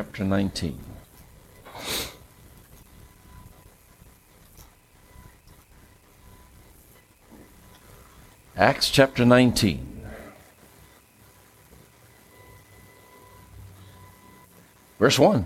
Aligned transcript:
chapter 0.00 0.24
19. 0.24 0.80
Acts 8.56 8.88
chapter 8.88 9.26
19. 9.26 10.00
Verse 14.98 15.18
1. 15.18 15.44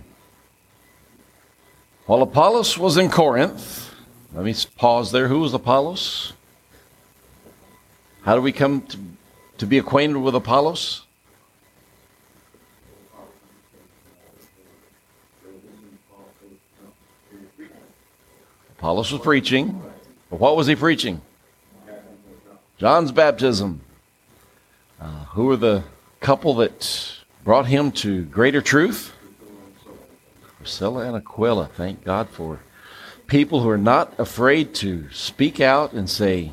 While 2.06 2.22
Apollos 2.22 2.78
was 2.78 2.96
in 2.96 3.10
Corinth, 3.10 3.92
let 4.32 4.44
me 4.44 4.54
pause 4.76 5.10
there. 5.10 5.26
Who 5.26 5.40
was 5.40 5.52
Apollos? 5.52 6.32
How 8.22 8.36
do 8.36 8.40
we 8.40 8.52
come 8.52 8.82
to, 8.82 8.98
to 9.58 9.66
be 9.66 9.78
acquainted 9.78 10.18
with 10.18 10.36
Apollos? 10.36 11.04
Apollos 18.84 19.10
was 19.12 19.22
preaching. 19.22 19.80
But 20.28 20.38
what 20.38 20.58
was 20.58 20.66
he 20.66 20.76
preaching? 20.76 21.22
John's 22.76 23.12
baptism. 23.12 23.80
Uh, 25.00 25.24
who 25.30 25.46
were 25.46 25.56
the 25.56 25.84
couple 26.20 26.56
that 26.56 27.14
brought 27.44 27.64
him 27.64 27.92
to 27.92 28.26
greater 28.26 28.60
truth? 28.60 29.14
Priscilla 30.58 31.06
and 31.06 31.16
Aquila. 31.16 31.70
Thank 31.74 32.04
God 32.04 32.28
for 32.28 32.60
people 33.26 33.62
who 33.62 33.70
are 33.70 33.78
not 33.78 34.12
afraid 34.18 34.74
to 34.74 35.10
speak 35.12 35.62
out 35.62 35.94
and 35.94 36.10
say, 36.10 36.52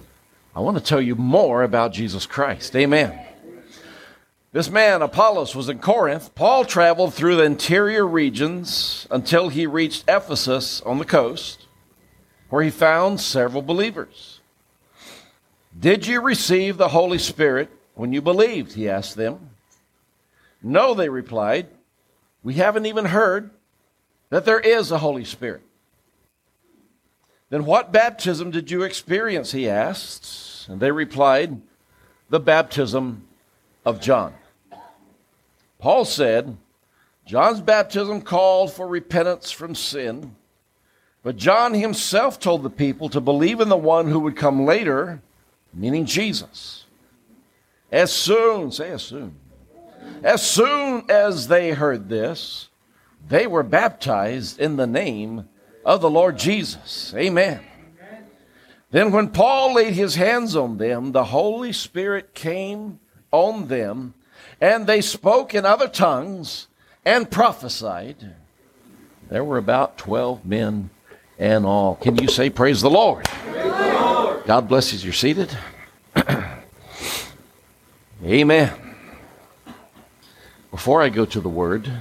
I 0.55 0.61
want 0.61 0.77
to 0.77 0.84
tell 0.84 1.02
you 1.02 1.16
more 1.17 1.63
about 1.63 1.91
Jesus 1.91 2.25
Christ. 2.25 2.73
Amen. 2.77 3.25
This 4.53 4.70
man, 4.70 5.02
Apollos, 5.02 5.53
was 5.53 5.67
in 5.67 5.80
Corinth. 5.80 6.34
Paul 6.34 6.63
traveled 6.63 7.13
through 7.13 7.36
the 7.36 7.44
interior 7.44 8.08
regions 8.08 9.05
until 9.11 9.50
he 9.50 9.67
reached 9.67 10.05
Ephesus 10.08 10.80
on 10.84 10.98
the 10.98 11.03
coast, 11.03 11.61
where 12.52 12.63
he 12.63 12.69
found 12.69 13.19
several 13.19 13.61
believers. 13.61 14.41
Did 15.80 16.05
you 16.05 16.19
receive 16.19 16.75
the 16.75 16.89
Holy 16.89 17.17
Spirit 17.17 17.69
when 17.95 18.11
you 18.11 18.21
believed? 18.21 18.73
He 18.73 18.89
asked 18.89 19.16
them. 19.16 19.52
No, 20.61 20.94
they 20.94 21.07
replied. 21.07 21.67
We 22.44 22.55
haven't 22.55 22.85
even 22.85 23.05
heard 23.05 23.52
that 24.29 24.44
there 24.44 24.59
is 24.59 24.91
a 24.91 24.97
Holy 24.97 25.23
Spirit. 25.23 25.61
Then 27.49 27.63
what 27.63 27.94
baptism 27.94 28.52
did 28.52 28.69
you 28.69 28.83
experience? 28.83 29.53
He 29.53 29.69
asked. 29.69 30.67
And 30.67 30.81
they 30.81 30.91
replied, 30.91 31.61
The 32.29 32.39
baptism 32.41 33.27
of 33.85 34.02
John. 34.02 34.33
Paul 35.79 36.03
said, 36.03 36.57
John's 37.25 37.61
baptism 37.61 38.22
called 38.22 38.73
for 38.73 38.88
repentance 38.88 39.52
from 39.52 39.73
sin, 39.73 40.35
but 41.23 41.38
John 41.38 41.73
himself 41.73 42.39
told 42.39 42.64
the 42.64 42.69
people 42.69 43.09
to 43.09 43.22
believe 43.22 43.59
in 43.59 43.69
the 43.69 43.77
one 43.77 44.08
who 44.08 44.19
would 44.22 44.36
come 44.36 44.66
later, 44.66 45.22
meaning 45.73 46.05
Jesus. 46.05 46.86
As 47.91 48.11
soon, 48.11 48.72
say 48.72 48.89
as 48.89 49.03
soon, 49.03 49.36
as 50.23 50.41
soon 50.41 51.09
as 51.09 51.47
they 51.47 51.72
heard 51.72 52.09
this, 52.09 52.69
they 53.28 53.45
were 53.45 53.63
baptized 53.63 54.59
in 54.59 54.78
the 54.78 54.88
name 54.88 55.47
of 55.86 56.02
the 56.02 56.09
Lord 56.09 56.38
Jesus. 56.38 57.13
Amen. 57.16 57.61
Then, 58.89 59.11
when 59.11 59.30
Paul 59.30 59.75
laid 59.75 59.94
his 59.94 60.16
hands 60.16 60.56
on 60.56 60.78
them, 60.78 61.11
the 61.11 61.25
Holy 61.25 61.72
Spirit 61.72 62.33
came 62.33 63.00
on 63.31 63.67
them, 63.67 64.13
and 64.59 64.85
they 64.85 65.00
spoke 65.00 65.56
in 65.56 65.66
other 65.66 65.88
tongues 65.88 66.67
and 67.06 67.31
prophesied. 67.31 68.35
There 69.30 69.45
were 69.45 69.58
about 69.58 69.97
12 69.97 70.45
men 70.45 70.89
and 71.42 71.66
all. 71.66 71.95
Can 71.95 72.17
you 72.17 72.28
say, 72.28 72.52
Praise 72.52 72.81
the 72.81 72.89
Lord? 72.89 73.25
Praise 73.25 73.64
the 73.64 73.94
Lord. 74.00 74.45
God 74.45 74.70
bless 74.70 74.94
you. 74.94 75.00
You're 75.00 75.11
seated. 75.11 75.58
Amen. 78.24 78.72
Before 80.69 81.02
I 81.02 81.09
go 81.09 81.25
to 81.25 81.41
the 81.41 81.50
word, 81.50 81.91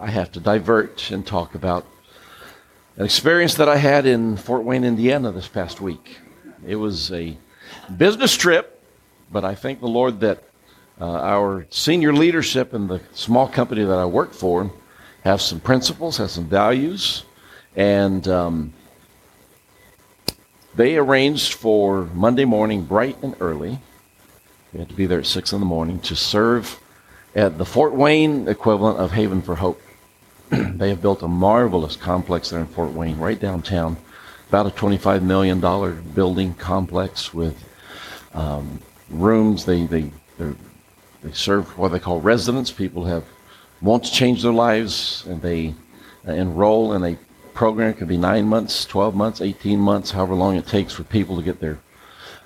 I 0.00 0.10
have 0.10 0.32
to 0.32 0.40
divert 0.40 1.10
and 1.10 1.24
talk 1.24 1.54
about 1.54 1.86
an 2.96 3.04
experience 3.04 3.54
that 3.56 3.68
I 3.68 3.76
had 3.76 4.06
in 4.06 4.38
Fort 4.38 4.64
Wayne, 4.64 4.84
Indiana 4.84 5.30
this 5.30 5.46
past 5.46 5.82
week. 5.82 6.16
It 6.66 6.76
was 6.76 7.12
a 7.12 7.36
business 7.98 8.34
trip, 8.34 8.82
but 9.30 9.44
I 9.44 9.54
thank 9.54 9.80
the 9.80 9.86
Lord 9.86 10.20
that 10.20 10.42
uh, 10.98 11.04
our 11.04 11.66
senior 11.68 12.14
leadership 12.14 12.72
in 12.72 12.88
the 12.88 13.02
small 13.12 13.46
company 13.48 13.84
that 13.84 13.98
I 13.98 14.06
work 14.06 14.32
for 14.32 14.70
have 15.24 15.42
some 15.42 15.60
principles, 15.60 16.16
have 16.16 16.30
some 16.30 16.46
values, 16.46 17.24
and 17.76 18.26
um, 18.28 18.72
they 20.74 20.96
arranged 20.96 21.54
for 21.54 22.04
Monday 22.14 22.44
morning, 22.44 22.84
bright 22.84 23.16
and 23.22 23.34
early. 23.40 23.78
We 24.72 24.78
had 24.78 24.88
to 24.88 24.94
be 24.94 25.06
there 25.06 25.18
at 25.18 25.26
six 25.26 25.52
in 25.52 25.60
the 25.60 25.66
morning 25.66 26.00
to 26.00 26.14
serve 26.14 26.78
at 27.34 27.58
the 27.58 27.64
Fort 27.64 27.94
Wayne 27.94 28.48
equivalent 28.48 28.98
of 28.98 29.12
Haven 29.12 29.42
for 29.42 29.56
Hope. 29.56 29.80
they 30.50 30.88
have 30.88 31.02
built 31.02 31.22
a 31.22 31.28
marvelous 31.28 31.96
complex 31.96 32.50
there 32.50 32.60
in 32.60 32.66
Fort 32.66 32.92
Wayne, 32.92 33.18
right 33.18 33.38
downtown. 33.38 33.96
About 34.48 34.66
a 34.66 34.70
$25 34.70 35.22
million 35.22 35.60
building 36.12 36.54
complex 36.54 37.32
with 37.32 37.56
um, 38.34 38.80
rooms. 39.08 39.64
They, 39.64 39.86
they, 39.86 40.10
they 40.38 41.32
serve 41.32 41.78
what 41.78 41.92
they 41.92 42.00
call 42.00 42.20
residents. 42.20 42.72
People 42.72 43.04
have 43.04 43.24
want 43.80 44.04
to 44.04 44.12
change 44.12 44.42
their 44.42 44.52
lives 44.52 45.24
and 45.26 45.40
they 45.40 45.74
uh, 46.28 46.32
enroll 46.32 46.92
in 46.92 47.04
a 47.04 47.16
program. 47.60 47.90
It 47.90 47.98
could 47.98 48.08
be 48.08 48.16
nine 48.16 48.46
months, 48.46 48.86
12 48.86 49.14
months, 49.14 49.42
18 49.42 49.78
months, 49.78 50.10
however 50.10 50.34
long 50.34 50.56
it 50.56 50.66
takes 50.66 50.94
for 50.94 51.04
people 51.04 51.36
to 51.36 51.42
get 51.42 51.60
their 51.60 51.78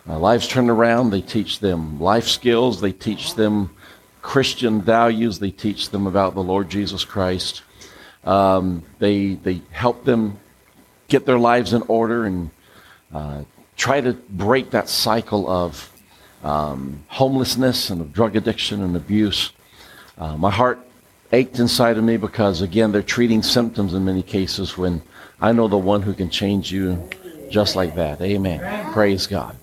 uh, 0.08 0.18
lives 0.18 0.48
turned 0.48 0.68
around. 0.68 1.10
They 1.10 1.20
teach 1.20 1.60
them 1.60 2.00
life 2.00 2.26
skills. 2.26 2.80
They 2.80 2.90
teach 2.90 3.36
them 3.36 3.70
Christian 4.22 4.82
values. 4.82 5.38
They 5.38 5.52
teach 5.52 5.90
them 5.90 6.08
about 6.08 6.34
the 6.34 6.42
Lord 6.42 6.68
Jesus 6.68 7.04
Christ. 7.04 7.62
Um, 8.24 8.82
they 8.98 9.34
they 9.34 9.62
help 9.70 10.04
them 10.04 10.40
get 11.06 11.26
their 11.26 11.38
lives 11.38 11.74
in 11.74 11.82
order 11.82 12.24
and 12.24 12.50
uh, 13.12 13.44
try 13.76 14.00
to 14.00 14.14
break 14.14 14.70
that 14.70 14.88
cycle 14.88 15.48
of 15.48 15.92
um, 16.42 17.04
homelessness 17.06 17.88
and 17.88 18.00
of 18.00 18.12
drug 18.12 18.34
addiction 18.34 18.82
and 18.82 18.96
abuse. 18.96 19.52
Uh, 20.18 20.36
my 20.36 20.50
heart 20.50 20.83
ached 21.34 21.58
inside 21.58 21.98
of 21.98 22.04
me 22.04 22.16
because 22.16 22.62
again 22.62 22.92
they're 22.92 23.02
treating 23.02 23.42
symptoms 23.42 23.92
in 23.92 24.04
many 24.04 24.22
cases 24.22 24.78
when 24.78 25.02
I 25.40 25.52
know 25.52 25.68
the 25.68 25.76
one 25.76 26.02
who 26.02 26.14
can 26.14 26.30
change 26.30 26.72
you 26.72 27.08
just 27.50 27.76
like 27.76 27.96
that. 27.96 28.20
Amen. 28.20 28.92
Praise 28.92 29.26
God. 29.26 29.56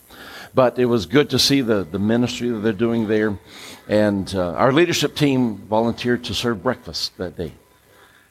But 0.54 0.78
it 0.78 0.86
was 0.86 1.06
good 1.06 1.30
to 1.30 1.40
see 1.40 1.62
the, 1.62 1.84
the 1.84 2.00
ministry 2.00 2.50
that 2.50 2.60
they're 2.60 2.74
doing 2.74 3.08
there. 3.08 3.38
And 3.88 4.34
uh, 4.36 4.54
our 4.54 4.74
leadership 4.74 5.16
team 5.16 5.58
volunteered 5.58 6.26
to 6.26 6.34
serve 6.34 6.62
breakfast 6.62 7.18
that 7.18 7.38
day. 7.38 7.54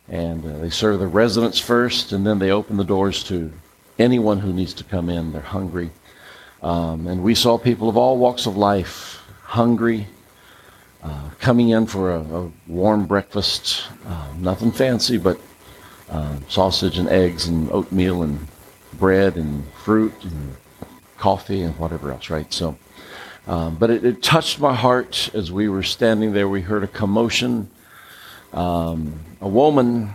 And 0.08 0.44
uh, 0.44 0.58
they 0.58 0.70
serve 0.70 1.00
the 1.00 1.06
residents 1.06 1.58
first, 1.58 2.12
and 2.12 2.26
then 2.26 2.38
they 2.38 2.50
open 2.50 2.76
the 2.76 2.84
doors 2.84 3.24
to 3.24 3.52
anyone 3.98 4.38
who 4.38 4.52
needs 4.52 4.74
to 4.74 4.84
come 4.84 5.08
in. 5.08 5.32
They're 5.32 5.40
hungry. 5.40 5.90
Um, 6.62 7.06
and 7.06 7.22
we 7.22 7.34
saw 7.34 7.56
people 7.56 7.88
of 7.88 7.96
all 7.96 8.18
walks 8.18 8.46
of 8.46 8.56
life 8.56 9.22
hungry, 9.42 10.06
uh, 11.02 11.30
coming 11.38 11.70
in 11.70 11.86
for 11.86 12.12
a, 12.12 12.20
a 12.20 12.50
warm 12.66 13.06
breakfast. 13.06 13.84
Uh, 14.06 14.28
nothing 14.38 14.72
fancy, 14.72 15.18
but 15.18 15.40
uh, 16.10 16.36
sausage 16.48 16.98
and 16.98 17.08
eggs 17.08 17.46
and 17.46 17.70
oatmeal 17.70 18.22
and 18.22 18.46
bread 18.94 19.36
and 19.36 19.64
fruit 19.74 20.14
and 20.24 20.56
coffee 21.16 21.62
and 21.62 21.78
whatever 21.78 22.10
else, 22.10 22.30
right? 22.30 22.52
So, 22.52 22.76
um, 23.46 23.76
but 23.76 23.90
it, 23.90 24.04
it, 24.04 24.22
touched 24.22 24.60
my 24.60 24.74
heart 24.74 25.30
as 25.34 25.50
we 25.50 25.68
were 25.68 25.82
standing 25.82 26.32
there. 26.32 26.48
We 26.48 26.60
heard 26.60 26.84
a 26.84 26.88
commotion 26.88 27.70
um, 28.52 29.20
a 29.40 29.48
woman 29.48 30.10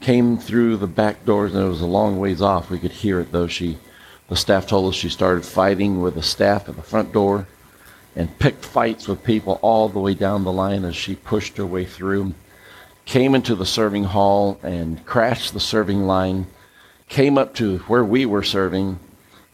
came 0.00 0.38
through 0.38 0.78
the 0.78 0.86
back 0.86 1.24
doors, 1.24 1.54
and 1.54 1.64
it 1.64 1.68
was 1.68 1.80
a 1.80 1.86
long 1.86 2.18
ways 2.18 2.42
off. 2.42 2.70
We 2.70 2.78
could 2.78 2.90
hear 2.92 3.20
it 3.20 3.32
though. 3.32 3.46
She, 3.46 3.78
the 4.28 4.36
staff 4.36 4.66
told 4.66 4.92
us 4.92 4.98
she 4.98 5.08
started 5.08 5.44
fighting 5.44 6.00
with 6.00 6.14
the 6.14 6.22
staff 6.22 6.68
at 6.68 6.76
the 6.76 6.82
front 6.82 7.12
door, 7.12 7.46
and 8.18 8.36
picked 8.40 8.64
fights 8.64 9.06
with 9.06 9.22
people 9.22 9.60
all 9.62 9.88
the 9.88 10.00
way 10.00 10.12
down 10.12 10.42
the 10.42 10.52
line 10.52 10.84
as 10.84 10.96
she 10.96 11.14
pushed 11.14 11.56
her 11.56 11.64
way 11.64 11.84
through. 11.84 12.34
Came 13.04 13.36
into 13.36 13.54
the 13.54 13.64
serving 13.64 14.02
hall 14.02 14.58
and 14.64 15.06
crashed 15.06 15.54
the 15.54 15.60
serving 15.60 16.02
line. 16.02 16.48
Came 17.08 17.38
up 17.38 17.54
to 17.54 17.78
where 17.86 18.04
we 18.04 18.26
were 18.26 18.42
serving, 18.42 18.98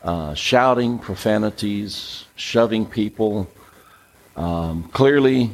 uh, 0.02 0.32
shouting 0.32 0.98
profanities, 0.98 2.24
shoving 2.36 2.86
people. 2.86 3.48
Um, 4.34 4.84
clearly 4.94 5.50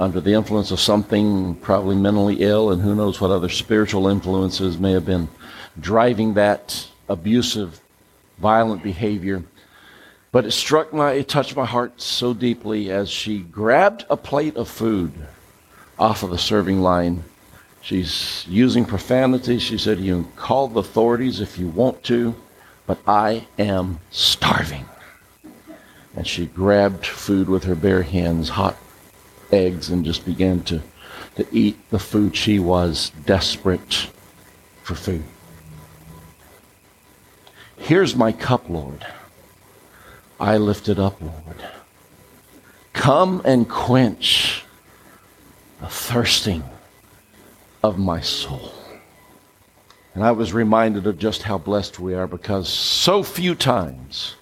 under 0.00 0.20
the 0.20 0.32
influence 0.32 0.70
of 0.70 0.80
something, 0.80 1.54
probably 1.56 1.96
mentally 1.96 2.38
ill, 2.40 2.72
and 2.72 2.80
who 2.80 2.94
knows 2.94 3.20
what 3.20 3.30
other 3.30 3.50
spiritual 3.50 4.08
influences 4.08 4.78
may 4.78 4.92
have 4.92 5.04
been 5.04 5.28
driving 5.78 6.34
that 6.34 6.88
abusive, 7.10 7.78
violent 8.38 8.82
behavior. 8.82 9.44
But 10.32 10.46
it 10.46 10.52
struck 10.52 10.92
my, 10.92 11.12
it 11.12 11.28
touched 11.28 11.54
my 11.54 11.66
heart 11.66 12.00
so 12.00 12.34
deeply 12.34 12.90
as 12.90 13.08
she 13.08 13.38
grabbed 13.38 14.04
a 14.10 14.16
plate 14.16 14.56
of 14.56 14.68
food 14.68 15.12
off 15.98 16.22
of 16.22 16.30
the 16.30 16.38
serving 16.38 16.80
line 16.80 17.22
She's 17.82 18.46
using 18.48 18.84
profanity. 18.84 19.58
She 19.58 19.76
said, 19.76 19.98
You 19.98 20.22
can 20.22 20.32
call 20.32 20.68
the 20.68 20.80
authorities 20.80 21.40
if 21.40 21.58
you 21.58 21.66
want 21.66 22.04
to, 22.04 22.34
but 22.86 22.98
I 23.08 23.48
am 23.58 23.98
starving. 24.12 24.86
And 26.14 26.26
she 26.26 26.46
grabbed 26.46 27.04
food 27.04 27.48
with 27.48 27.64
her 27.64 27.74
bare 27.74 28.02
hands, 28.02 28.50
hot 28.50 28.76
eggs, 29.50 29.90
and 29.90 30.04
just 30.04 30.24
began 30.24 30.62
to, 30.64 30.80
to 31.34 31.46
eat 31.50 31.76
the 31.90 31.98
food. 31.98 32.36
She 32.36 32.60
was 32.60 33.10
desperate 33.26 34.08
for 34.84 34.94
food. 34.94 35.24
Here's 37.76 38.14
my 38.14 38.30
cup, 38.30 38.70
Lord. 38.70 39.04
I 40.42 40.56
lift 40.56 40.88
it 40.88 40.98
up, 40.98 41.20
Lord. 41.20 41.62
Come 42.92 43.42
and 43.44 43.68
quench 43.68 44.64
the 45.80 45.86
thirsting 45.86 46.64
of 47.84 47.96
my 47.96 48.20
soul. 48.20 48.72
And 50.14 50.24
I 50.24 50.32
was 50.32 50.52
reminded 50.52 51.06
of 51.06 51.16
just 51.16 51.44
how 51.44 51.58
blessed 51.58 52.00
we 52.00 52.14
are 52.14 52.26
because 52.26 52.68
so 52.68 53.22
few 53.22 53.54
times 53.54 54.34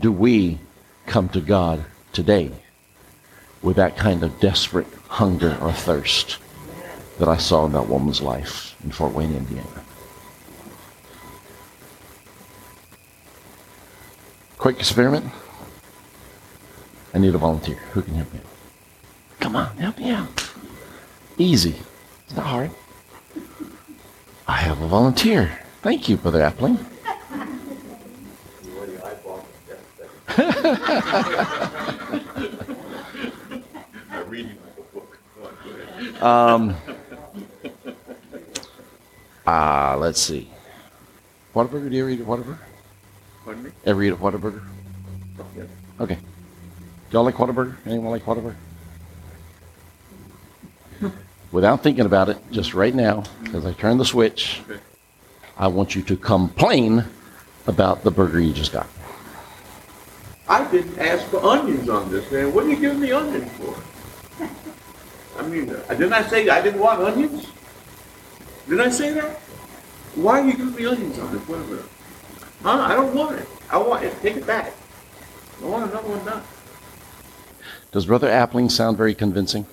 do 0.00 0.10
we 0.10 0.58
come 1.06 1.28
to 1.28 1.40
God 1.40 1.84
today 2.12 2.50
with 3.62 3.76
that 3.76 3.96
kind 3.96 4.24
of 4.24 4.40
desperate 4.40 4.88
hunger 5.06 5.56
or 5.60 5.72
thirst 5.72 6.38
that 7.20 7.28
I 7.28 7.36
saw 7.36 7.64
in 7.64 7.72
that 7.74 7.88
woman's 7.88 8.20
life 8.20 8.74
in 8.82 8.90
Fort 8.90 9.12
Wayne, 9.12 9.36
Indiana. 9.36 9.81
Quick 14.62 14.78
experiment. 14.78 15.26
I 17.12 17.18
need 17.18 17.34
a 17.34 17.38
volunteer. 17.38 17.78
Who 17.94 18.02
can 18.02 18.14
help 18.14 18.32
me? 18.32 18.38
Come 19.40 19.56
on, 19.56 19.76
help 19.76 19.98
me 19.98 20.10
out. 20.10 20.52
Easy. 21.36 21.74
It's 22.24 22.36
not 22.36 22.46
hard. 22.46 22.70
I 24.46 24.58
have 24.58 24.80
a 24.80 24.86
volunteer. 24.86 25.58
Thank 25.80 26.08
you, 26.08 26.16
Brother 26.16 26.42
Appling. 26.42 26.78
um, 36.22 36.76
uh, 39.44 39.96
let's 39.98 40.20
see. 40.20 40.48
Whataburger? 41.52 41.90
Do 41.90 41.96
you 41.96 42.02
ever 42.02 42.10
eat 42.10 42.20
Whataburger? 42.20 42.58
Pardon 43.44 43.64
me? 43.64 43.70
Ever 43.84 44.02
eat 44.02 44.12
a 44.12 44.16
Whataburger? 44.16 44.62
Yes. 45.56 45.66
Okay. 46.00 46.14
Do 46.14 46.20
y'all 47.10 47.24
like 47.24 47.34
Whataburger? 47.34 47.76
Anyone 47.86 48.10
like 48.10 48.24
Whataburger? 48.24 48.54
Without 51.52 51.82
thinking 51.82 52.06
about 52.06 52.28
it, 52.28 52.38
just 52.50 52.74
right 52.74 52.94
now, 52.94 53.24
as 53.52 53.66
I 53.66 53.72
turn 53.72 53.98
the 53.98 54.04
switch, 54.04 54.62
Okay. 54.68 54.80
I 55.58 55.66
want 55.68 55.94
you 55.94 56.02
to 56.02 56.16
complain 56.16 57.04
about 57.66 58.02
the 58.04 58.10
burger 58.10 58.40
you 58.40 58.52
just 58.52 58.72
got. 58.72 58.86
I 60.48 60.68
didn't 60.70 60.98
ask 60.98 61.24
for 61.26 61.42
onions 61.44 61.88
on 61.88 62.10
this, 62.10 62.30
man. 62.32 62.52
What 62.52 62.64
are 62.64 62.68
you 62.70 62.76
giving 62.76 63.00
me 63.00 63.12
onions 63.12 63.50
for? 63.52 63.76
I 65.38 65.46
mean, 65.46 65.70
uh, 65.70 65.82
didn't 65.90 66.12
I 66.12 66.22
say 66.22 66.48
I 66.48 66.60
didn't 66.62 66.80
want 66.80 67.00
onions? 67.00 67.46
Didn't 68.68 68.80
I 68.80 68.90
say 68.90 69.12
that? 69.12 69.36
Why 70.14 70.40
are 70.40 70.46
you 70.46 70.52
giving 70.52 70.74
me 70.74 70.86
onions 70.86 71.18
on 71.18 71.32
this? 71.32 71.42
Whatever. 71.48 71.84
Huh? 72.62 72.80
I 72.80 72.94
don't 72.94 73.14
want 73.14 73.38
it. 73.38 73.48
I 73.70 73.78
want 73.78 74.04
it. 74.04 74.14
Take 74.22 74.36
it 74.36 74.46
back. 74.46 74.72
I 75.62 75.66
want 75.66 75.90
another 75.90 76.08
one 76.08 76.24
done. 76.24 76.42
Does 77.90 78.06
Brother 78.06 78.28
Appling 78.28 78.70
sound 78.70 78.96
very 78.96 79.14
convincing? 79.14 79.66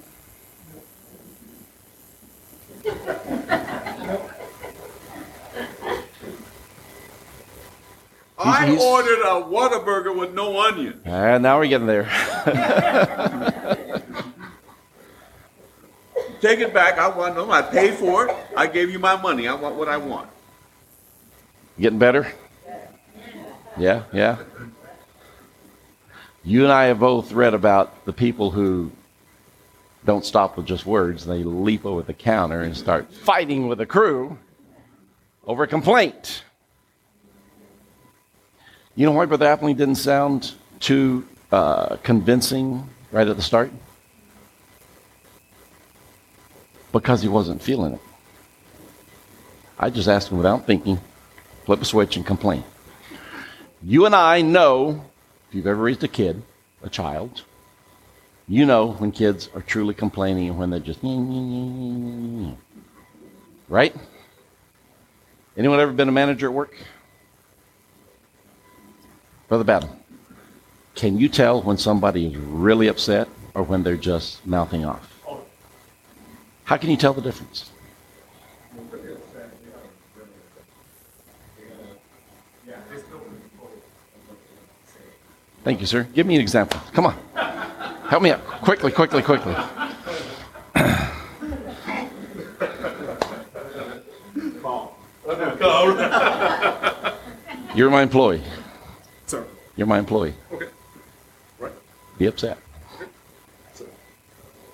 I 8.38 8.68
he's- 8.68 8.82
ordered 8.82 9.20
a 9.22 9.42
Whataburger 9.44 10.18
with 10.18 10.34
no 10.34 10.60
onion. 10.62 11.02
And 11.06 11.44
now 11.44 11.60
we're 11.60 11.68
getting 11.68 11.88
there. 11.88 12.06
Take 16.42 16.60
it 16.60 16.74
back. 16.74 16.98
I 16.98 17.10
want 17.10 17.36
them. 17.36 17.52
I 17.52 17.62
paid 17.62 17.96
for 17.96 18.28
it. 18.28 18.36
I 18.56 18.66
gave 18.68 18.90
you 18.90 18.98
my 19.00 19.22
money. 19.22 19.48
I 19.50 19.54
want 19.56 19.76
what 19.76 19.90
I 19.90 19.98
want. 19.98 20.30
Getting 21.78 22.00
better? 22.00 22.32
Yeah, 23.80 24.04
yeah. 24.12 24.38
You 26.44 26.64
and 26.64 26.72
I 26.72 26.86
have 26.86 27.00
both 27.00 27.32
read 27.32 27.54
about 27.54 28.06
the 28.06 28.14
people 28.14 28.52
who 28.52 28.92
don't 30.06 30.26
stop 30.26 30.58
with 30.58 30.66
just 30.66 30.86
words. 30.86 31.26
They 31.26 31.44
leap 31.44 31.86
over 31.86 32.02
the 32.02 32.14
counter 32.14 32.62
and 32.62 32.76
start 32.76 33.14
fighting 33.14 33.68
with 33.68 33.78
the 33.78 33.86
crew 33.86 34.38
over 35.46 35.64
a 35.64 35.68
complaint. 35.68 36.44
You 38.96 39.06
know 39.06 39.14
why 39.14 39.26
Brother 39.26 39.46
Appling 39.46 39.78
didn't 39.78 39.96
sound 39.96 40.54
too 40.80 41.26
uh, 41.52 41.96
convincing 41.98 42.90
right 43.12 43.28
at 43.28 43.38
the 43.38 43.42
start? 43.42 43.72
Because 46.92 47.22
he 47.22 47.30
wasn't 47.30 47.62
feeling 47.62 47.94
it. 47.94 48.02
I 49.78 49.90
just 49.90 50.10
asked 50.10 50.32
him 50.32 50.38
without 50.38 50.68
thinking, 50.68 51.00
flip 51.66 51.82
a 51.82 51.86
switch 51.86 52.18
and 52.18 52.26
complain. 52.26 52.64
You 53.82 54.06
and 54.06 54.14
I 54.14 54.42
know, 54.42 55.06
if 55.48 55.56
you've 55.56 55.68
ever 55.68 55.82
raised 55.82 56.04
a 56.04 56.08
kid, 56.08 56.42
a 56.84 56.90
child, 56.90 57.44
you 58.48 58.66
know 58.66 58.92
when 58.94 59.12
kids 59.12 59.50
are 59.56 59.62
truly 59.62 59.94
complaining 59.94 60.50
and 60.50 60.58
when 60.58 60.70
they're 60.70 60.80
just, 60.80 61.00
right? 63.70 63.96
Anyone 65.56 65.80
ever 65.80 65.94
been 65.94 66.10
a 66.10 66.12
manager 66.12 66.48
at 66.48 66.54
work? 66.54 66.76
Brother 69.48 69.64
Battle, 69.64 69.96
can 70.96 71.18
you 71.18 71.30
tell 71.30 71.62
when 71.62 71.78
somebody 71.78 72.28
is 72.28 72.38
really 72.38 72.88
upset 72.88 73.30
or 73.54 73.64
when 73.64 73.84
they're 73.84 73.96
just 73.96 74.46
mouthing 74.46 74.84
off? 74.84 75.16
How 76.66 76.78
can 76.78 76.90
you 76.90 76.98
tell 76.98 77.14
the 77.14 77.22
difference? 77.22 77.72
Thank 85.70 85.82
you, 85.82 85.86
sir. 85.86 86.08
Give 86.16 86.26
me 86.26 86.34
an 86.34 86.42
example. 86.42 86.82
Come 86.94 87.06
on. 87.06 87.14
Help 88.10 88.24
me 88.24 88.32
out. 88.32 88.44
Quickly, 88.44 88.92
quickly, 88.92 89.22
quickly. 89.22 89.54
You're 97.76 97.92
my 97.92 98.02
employee. 98.02 98.42
Sir. 99.28 99.46
You're 99.76 99.86
my 99.86 100.00
employee. 100.00 100.34
Okay. 100.52 100.70
Right. 101.60 101.72
Be 102.18 102.26
upset. 102.26 102.58
So, 103.76 103.86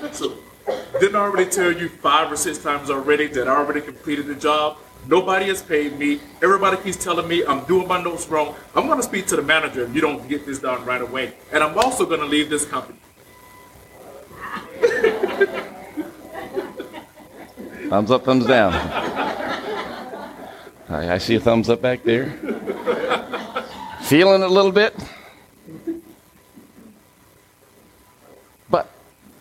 didn't 1.01 1.15
already 1.15 1.49
tell 1.49 1.71
you 1.71 1.89
five 1.89 2.31
or 2.31 2.37
six 2.37 2.59
times 2.59 2.91
already 2.91 3.25
that 3.25 3.47
I 3.47 3.55
already 3.55 3.81
completed 3.81 4.27
the 4.27 4.35
job? 4.35 4.77
Nobody 5.07 5.47
has 5.47 5.63
paid 5.63 5.97
me. 5.97 6.19
Everybody 6.43 6.77
keeps 6.77 7.03
telling 7.03 7.27
me 7.27 7.43
I'm 7.43 7.65
doing 7.65 7.87
my 7.87 7.99
notes 7.99 8.27
wrong. 8.29 8.53
I'm 8.75 8.85
going 8.85 8.99
to 8.99 9.03
speak 9.03 9.25
to 9.27 9.35
the 9.35 9.41
manager 9.41 9.81
if 9.81 9.95
you 9.95 10.01
don't 10.01 10.29
get 10.29 10.45
this 10.45 10.59
done 10.59 10.85
right 10.85 11.01
away. 11.01 11.33
And 11.51 11.63
I'm 11.63 11.75
also 11.75 12.05
going 12.05 12.19
to 12.19 12.27
leave 12.27 12.51
this 12.51 12.65
company. 12.65 12.99
Thumbs 17.89 18.11
up, 18.11 18.23
thumbs 18.23 18.45
down. 18.45 18.73
I, 20.87 21.13
I 21.13 21.17
see 21.17 21.33
a 21.33 21.39
thumbs 21.39 21.67
up 21.67 21.81
back 21.81 22.03
there. 22.03 22.29
Feeling 24.03 24.43
a 24.43 24.47
little 24.47 24.71
bit? 24.71 24.93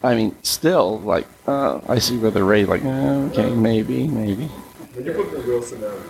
I 0.03 0.15
mean, 0.15 0.35
still, 0.43 0.99
like, 1.01 1.27
uh, 1.47 1.81
I 1.89 1.99
see 1.99 2.17
where 2.17 2.31
the 2.31 2.43
Ray, 2.43 2.65
like, 2.65 2.85
uh, 2.85 3.29
okay, 3.31 3.51
maybe, 3.55 4.09
maybe. 4.09 4.47
When 4.47 5.05
you 5.05 5.13
put 5.13 5.31
the 5.31 5.39
real 5.41 5.63
scenario, 5.63 6.03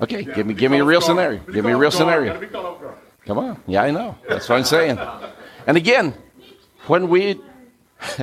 Okay, 0.00 0.24
give 0.24 0.46
me, 0.46 0.54
give 0.54 0.70
me 0.70 0.78
a 0.78 0.84
real 0.84 1.00
scenario. 1.00 1.40
Give 1.52 1.64
me 1.64 1.72
a 1.72 1.76
real 1.76 1.90
scenario. 1.90 2.38
Come 3.24 3.38
on. 3.38 3.62
Yeah, 3.66 3.82
I 3.82 3.90
know. 3.90 4.16
That's 4.28 4.48
what 4.48 4.56
I'm 4.56 4.64
saying. 4.64 4.98
And 5.66 5.76
again, 5.76 6.14
when 6.86 7.08
we. 7.08 7.40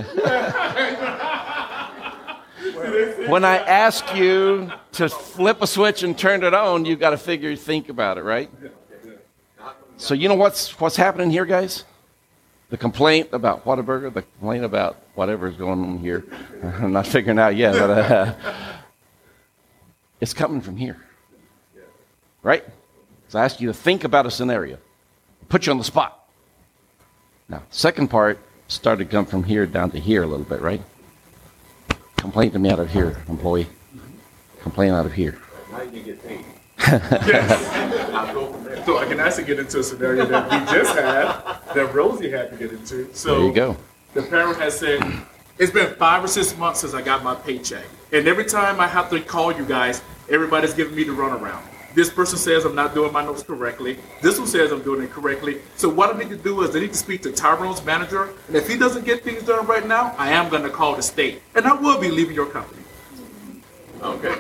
when 3.28 3.44
I 3.44 3.58
ask 3.66 4.14
you 4.14 4.72
to 4.92 5.10
flip 5.10 5.62
a 5.62 5.68
switch 5.68 6.04
and 6.04 6.16
turn 6.18 6.44
it 6.44 6.54
on, 6.54 6.86
you've 6.86 7.00
got 7.00 7.12
to 7.12 7.18
figure, 7.18 7.56
think 7.56 7.90
about 7.90 8.18
it, 8.18 8.24
right? 8.24 8.50
So 9.98 10.14
you 10.14 10.30
know 10.30 10.36
what's 10.36 10.80
what's 10.80 10.96
happening 10.96 11.32
here, 11.32 11.46
guys? 11.46 11.86
The 12.72 12.78
complaint 12.78 13.28
about 13.34 13.66
Whataburger, 13.66 14.14
the 14.14 14.22
complaint 14.22 14.64
about 14.64 14.96
whatever 15.16 15.46
is 15.46 15.58
going 15.58 15.84
on 15.84 16.00
here. 16.00 16.24
I'm 16.64 16.94
not 16.94 17.06
figuring 17.06 17.38
out 17.38 17.58
yet, 17.58 17.74
but 17.74 17.90
uh, 17.90 18.34
it's 20.22 20.34
coming 20.34 20.62
from 20.62 20.78
here, 20.78 20.98
right? 22.42 22.64
So 23.28 23.40
I 23.40 23.44
ask 23.44 23.60
you 23.60 23.68
to 23.68 23.74
think 23.74 24.06
about 24.06 24.26
a 24.26 24.32
scenario, 24.32 24.78
put 25.50 25.66
you 25.66 25.74
on 25.74 25.80
the 25.80 25.84
spot. 25.84 26.30
Now, 27.50 27.62
second 27.72 28.08
part 28.08 28.40
started 28.70 29.04
to 29.04 29.12
come 29.12 29.26
from 29.26 29.44
here 29.44 29.66
down 29.66 29.92
to 29.92 30.00
here 30.00 30.24
a 30.24 30.28
little 30.28 30.46
bit, 30.46 30.62
right? 30.62 30.82
Complain 32.16 32.52
to 32.52 32.60
me 32.60 32.70
out 32.70 32.80
of 32.80 32.90
here, 32.90 33.22
employee. 33.28 33.68
Complain 34.62 34.94
out 34.94 35.06
of 35.06 35.12
here. 35.12 35.38
How 35.72 35.82
you 35.82 36.04
get 36.04 36.26
paid? 36.26 36.46
Go. 36.86 38.58
So 38.86 38.98
I 38.98 39.06
can 39.06 39.20
actually 39.20 39.44
get 39.46 39.60
into 39.60 39.80
a 39.80 39.84
scenario 39.84 40.26
that 40.26 40.46
we 40.52 40.58
just 40.74 40.96
had, 40.96 41.42
that 41.74 41.94
Rosie 41.94 42.32
had 42.32 42.50
to 42.52 42.58
get 42.58 42.72
into. 42.72 43.14
So 43.14 43.36
There 43.38 43.46
you 43.48 43.54
go. 43.54 43.78
the 44.14 44.24
parent 44.24 44.58
has 44.60 44.80
said, 44.80 45.02
it's 45.60 45.72
been 45.72 45.94
five 45.96 46.24
or 46.24 46.28
six 46.28 46.58
months 46.58 46.80
since 46.82 46.94
I 46.94 47.02
got 47.02 47.24
my 47.24 47.36
paycheck. 47.36 47.86
And 48.12 48.28
every 48.28 48.46
time 48.46 48.80
I 48.80 48.88
have 48.88 49.10
to 49.12 49.20
call 49.22 49.52
you 49.52 49.66
guys, 49.66 50.02
everybody's 50.30 50.74
giving 50.74 50.96
me 50.96 51.04
the 51.04 51.12
runaround. 51.12 51.62
This 51.94 52.10
person 52.10 52.38
says 52.38 52.66
I'm 52.66 52.74
not 52.74 52.94
doing 52.94 53.12
my 53.12 53.24
notes 53.24 53.44
correctly. 53.44 54.00
This 54.22 54.40
one 54.40 54.48
says 54.48 54.72
I'm 54.72 54.82
doing 54.82 55.02
it 55.04 55.12
correctly. 55.12 55.60
So 55.76 55.90
what 55.90 56.16
I 56.16 56.18
need 56.18 56.30
to 56.30 56.38
do 56.38 56.62
is 56.64 56.76
I 56.76 56.80
need 56.80 56.94
to 56.94 56.98
speak 56.98 57.22
to 57.24 57.32
Tyrone's 57.32 57.84
manager. 57.86 58.30
And 58.48 58.56
if 58.56 58.68
he 58.68 58.78
doesn't 58.78 59.06
get 59.06 59.24
things 59.24 59.44
done 59.44 59.68
right 59.68 59.86
now, 59.86 60.16
I 60.18 60.32
am 60.32 60.50
going 60.50 60.64
to 60.64 60.70
call 60.70 60.96
the 60.96 61.02
state. 61.04 61.42
And 61.54 61.66
I 61.66 61.74
will 61.74 62.00
be 62.00 62.10
leaving 62.10 62.34
your 62.34 62.46
company. 62.48 62.82
Okay. 64.02 64.36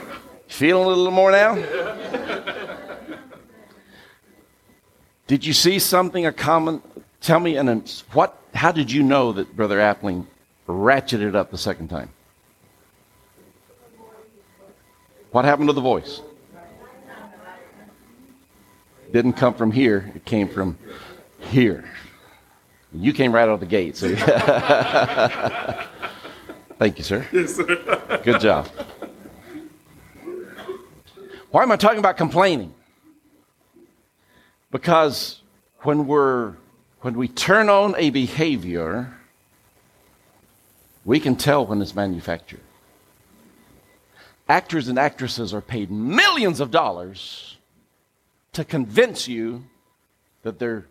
Feeling 0.51 0.83
a 0.83 0.87
little 0.87 1.11
more 1.11 1.31
now? 1.31 1.55
did 5.27 5.45
you 5.45 5.53
see 5.53 5.79
something, 5.79 6.25
a 6.25 6.33
common? 6.33 6.81
Tell 7.21 7.39
me, 7.39 7.55
and 7.55 8.03
what? 8.11 8.37
How 8.53 8.73
did 8.73 8.91
you 8.91 9.01
know 9.01 9.31
that 9.31 9.55
Brother 9.55 9.79
Appling 9.79 10.25
ratcheted 10.67 11.35
up 11.35 11.51
the 11.51 11.57
second 11.57 11.87
time? 11.87 12.09
What 15.31 15.45
happened 15.45 15.69
to 15.69 15.73
the 15.73 15.79
voice? 15.79 16.19
Didn't 19.13 19.33
come 19.33 19.53
from 19.53 19.71
here, 19.71 20.11
it 20.13 20.25
came 20.25 20.49
from 20.49 20.77
here. 21.39 21.85
You 22.91 23.13
came 23.13 23.33
right 23.33 23.43
out 23.43 23.53
of 23.53 23.61
the 23.61 23.65
gate, 23.65 23.95
so. 23.95 24.13
Thank 26.77 26.97
you, 26.97 27.05
sir. 27.05 27.25
Yes, 27.31 27.55
sir. 27.55 28.21
Good 28.25 28.41
job. 28.41 28.67
Why 31.51 31.63
am 31.63 31.71
I 31.71 31.75
talking 31.75 31.99
about 31.99 32.15
complaining? 32.15 32.73
Because 34.71 35.41
when 35.81 36.07
we're 36.07 36.55
when 37.01 37.15
we 37.15 37.27
turn 37.27 37.67
on 37.67 37.93
a 37.97 38.09
behavior, 38.09 39.13
we 41.03 41.19
can 41.19 41.35
tell 41.35 41.65
when 41.65 41.81
it's 41.81 41.93
manufactured. 41.93 42.61
Actors 44.47 44.87
and 44.87 44.97
actresses 44.97 45.53
are 45.53 45.61
paid 45.61 45.91
millions 45.91 46.59
of 46.59 46.71
dollars 46.71 47.57
to 48.53 48.63
convince 48.63 49.27
you 49.27 49.63
that 50.43 50.57
they're 50.59 50.85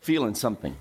feeling 0.00 0.34
something. 0.34 0.76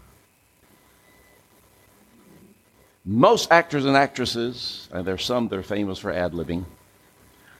Most 3.03 3.51
actors 3.51 3.85
and 3.85 3.95
actresses, 3.95 4.89
and 4.91 5.05
there's 5.05 5.23
some 5.23 5.47
that 5.49 5.59
are 5.59 5.63
famous 5.63 5.99
for 5.99 6.11
ad 6.11 6.31
libbing, 6.31 6.65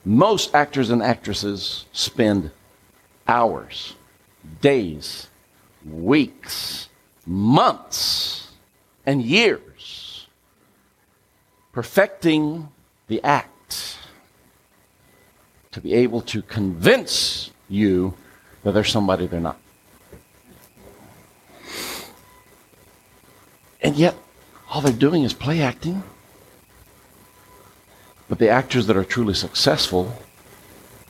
most 0.05 0.53
actors 0.53 0.91
and 0.91 1.01
actresses 1.01 1.85
spend 1.91 2.51
hours, 3.27 3.95
days, 4.61 5.27
weeks, 5.83 6.89
months, 7.25 8.51
and 9.05 9.21
years 9.21 10.27
perfecting 11.73 12.69
the 13.07 13.21
act 13.23 13.97
to 15.71 15.81
be 15.81 15.93
able 15.93 16.21
to 16.21 16.41
convince 16.41 17.51
you 17.67 18.13
that 18.63 18.73
they're 18.73 18.83
somebody 18.83 19.27
they're 19.27 19.41
not. 19.41 19.59
And 23.81 23.95
yet, 23.97 24.15
all 24.69 24.81
they're 24.81 24.93
doing 24.93 25.23
is 25.23 25.33
play 25.33 25.61
acting. 25.61 26.01
But 28.27 28.39
the 28.39 28.49
actors 28.49 28.87
that 28.87 28.97
are 28.97 29.03
truly 29.03 29.33
successful, 29.33 30.13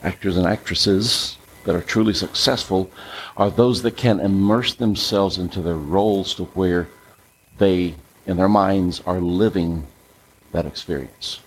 actors 0.02 0.36
and 0.36 0.46
actresses 0.46 1.38
that 1.64 1.74
are 1.74 1.82
truly 1.82 2.12
successful, 2.12 2.90
are 3.36 3.50
those 3.50 3.82
that 3.82 3.96
can 3.96 4.20
immerse 4.20 4.74
themselves 4.74 5.38
into 5.38 5.60
their 5.62 5.76
roles 5.76 6.34
to 6.34 6.44
where 6.44 6.88
they, 7.58 7.94
in 8.26 8.36
their 8.36 8.48
minds, 8.48 9.02
are 9.06 9.20
living 9.20 9.86
that 10.52 10.66
experience. 10.66 11.40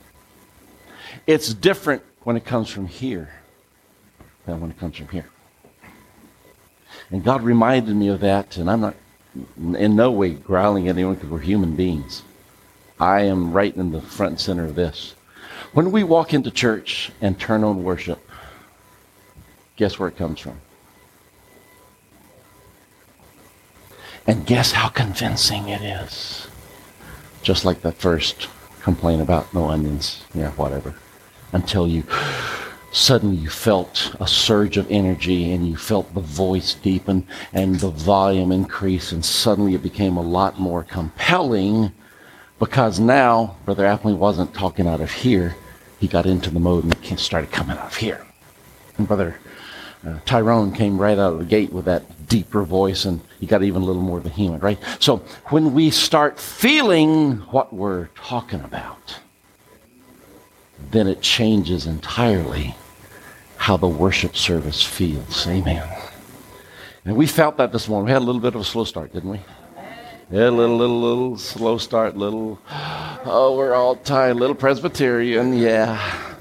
It's 1.27 1.53
different 1.53 2.03
when 2.23 2.35
it 2.35 2.45
comes 2.45 2.69
from 2.69 2.87
here 2.87 3.31
than 4.45 4.59
when 4.59 4.71
it 4.71 4.79
comes 4.79 4.97
from 4.97 5.07
here. 5.07 5.29
And 7.11 7.23
God 7.23 7.43
reminded 7.43 7.95
me 7.95 8.07
of 8.09 8.19
that, 8.21 8.57
and 8.57 8.69
I'm 8.69 8.81
not 8.81 8.95
in 9.57 9.95
no 9.95 10.11
way 10.11 10.31
growling 10.33 10.87
at 10.87 10.95
anyone 10.95 11.15
because 11.15 11.29
we're 11.29 11.39
human 11.39 11.75
beings. 11.75 12.23
I 12.99 13.21
am 13.21 13.53
right 13.53 13.75
in 13.75 13.91
the 13.91 14.01
front 14.01 14.39
center 14.39 14.65
of 14.65 14.75
this. 14.75 15.15
When 15.73 15.91
we 15.91 16.03
walk 16.03 16.33
into 16.33 16.49
church 16.49 17.11
and 17.21 17.39
turn 17.39 17.63
on 17.63 17.83
worship, 17.83 18.19
guess 19.75 19.99
where 19.99 20.09
it 20.09 20.17
comes 20.17 20.39
from? 20.39 20.59
And 24.25 24.45
guess 24.45 24.71
how 24.71 24.89
convincing 24.89 25.69
it 25.69 25.81
is? 25.81 26.47
Just 27.43 27.65
like 27.65 27.81
the 27.81 27.91
first 27.91 28.47
complaint 28.81 29.21
about 29.21 29.53
no 29.53 29.65
onions, 29.65 30.23
yeah, 30.33 30.51
whatever. 30.51 30.95
Until 31.51 31.87
you 31.87 32.03
suddenly 32.91 33.37
you 33.37 33.49
felt 33.49 34.15
a 34.19 34.27
surge 34.27 34.75
of 34.75 34.89
energy 34.89 35.51
and 35.51 35.67
you 35.67 35.77
felt 35.77 36.11
the 36.15 36.21
voice 36.21 36.73
deepen 36.73 37.27
and 37.53 37.79
the 37.79 37.91
volume 37.91 38.51
increase 38.51 39.11
and 39.11 39.23
suddenly 39.23 39.75
it 39.75 39.83
became 39.83 40.17
a 40.17 40.21
lot 40.21 40.59
more 40.59 40.83
compelling 40.83 41.91
because 42.59 42.99
now 42.99 43.55
Brother 43.65 43.85
Appling 43.85 44.17
wasn't 44.17 44.53
talking 44.53 44.87
out 44.87 45.01
of 45.01 45.11
here. 45.11 45.55
He 45.99 46.07
got 46.07 46.25
into 46.25 46.49
the 46.49 46.59
mode 46.59 46.83
and 46.83 47.19
started 47.19 47.51
coming 47.51 47.77
out 47.77 47.87
of 47.87 47.95
here. 47.95 48.25
And 48.97 49.07
Brother 49.07 49.39
uh, 50.05 50.19
Tyrone 50.25 50.73
came 50.73 50.97
right 50.97 51.17
out 51.17 51.33
of 51.33 51.39
the 51.39 51.45
gate 51.45 51.73
with 51.73 51.85
that 51.85 52.27
deeper 52.27 52.63
voice 52.63 53.05
and 53.05 53.19
he 53.39 53.45
got 53.45 53.63
even 53.63 53.81
a 53.81 53.85
little 53.85 54.01
more 54.01 54.19
vehement, 54.19 54.63
right? 54.63 54.79
So 54.99 55.17
when 55.47 55.73
we 55.73 55.89
start 55.89 56.39
feeling 56.39 57.37
what 57.51 57.73
we're 57.73 58.07
talking 58.15 58.61
about, 58.61 59.19
then 60.91 61.07
it 61.07 61.21
changes 61.21 61.85
entirely 61.85 62.75
how 63.57 63.75
the 63.75 63.87
worship 63.87 64.37
service 64.37 64.81
feels. 64.81 65.45
Amen. 65.47 65.87
And 67.03 67.17
we 67.17 67.27
felt 67.27 67.57
that 67.57 67.73
this 67.73 67.89
morning. 67.89 68.05
We 68.05 68.11
had 68.11 68.21
a 68.21 68.25
little 68.25 68.41
bit 68.41 68.55
of 68.55 68.61
a 68.61 68.65
slow 68.65 68.85
start, 68.85 69.11
didn't 69.11 69.29
we? 69.29 69.41
Yeah, 70.31 70.49
little, 70.49 70.77
little, 70.77 71.01
little 71.01 71.37
slow 71.39 71.79
start, 71.79 72.15
little, 72.15 72.59
oh, 72.69 73.55
we're 73.57 73.73
all 73.73 73.95
tired, 73.95 74.35
little 74.35 74.55
Presbyterian, 74.55 75.53
yeah. 75.53 76.37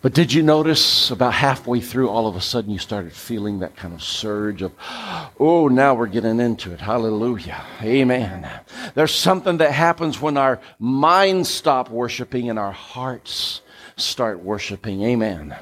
But 0.00 0.14
did 0.14 0.32
you 0.32 0.42
notice 0.42 1.10
about 1.10 1.34
halfway 1.34 1.82
through, 1.82 2.08
all 2.08 2.28
of 2.28 2.36
a 2.36 2.40
sudden 2.40 2.70
you 2.70 2.78
started 2.78 3.12
feeling 3.12 3.58
that 3.58 3.76
kind 3.76 3.92
of 3.92 4.02
surge 4.02 4.62
of, 4.62 4.72
oh, 5.38 5.68
now 5.68 5.92
we're 5.92 6.06
getting 6.06 6.40
into 6.40 6.72
it. 6.72 6.80
Hallelujah. 6.80 7.62
Amen. 7.82 8.48
There's 8.94 9.14
something 9.14 9.58
that 9.58 9.72
happens 9.72 10.18
when 10.18 10.38
our 10.38 10.58
minds 10.78 11.50
stop 11.50 11.90
worshiping 11.90 12.48
and 12.48 12.58
our 12.58 12.72
hearts 12.72 13.60
start 13.98 14.42
worshiping. 14.42 15.02
Amen. 15.02 15.54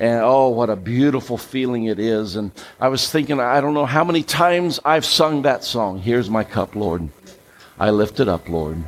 And 0.00 0.20
oh, 0.24 0.48
what 0.48 0.68
a 0.68 0.74
beautiful 0.74 1.38
feeling 1.38 1.84
it 1.84 2.00
is. 2.00 2.34
And 2.34 2.50
I 2.80 2.88
was 2.88 3.08
thinking, 3.08 3.38
I 3.38 3.60
don't 3.60 3.74
know 3.74 3.86
how 3.86 4.02
many 4.02 4.24
times 4.24 4.80
I've 4.84 5.04
sung 5.04 5.42
that 5.42 5.62
song. 5.62 6.00
Here's 6.00 6.28
my 6.28 6.42
cup, 6.42 6.74
Lord. 6.74 7.08
I 7.80 7.88
lift 7.88 8.20
it 8.20 8.28
up, 8.28 8.46
Lord. 8.46 8.84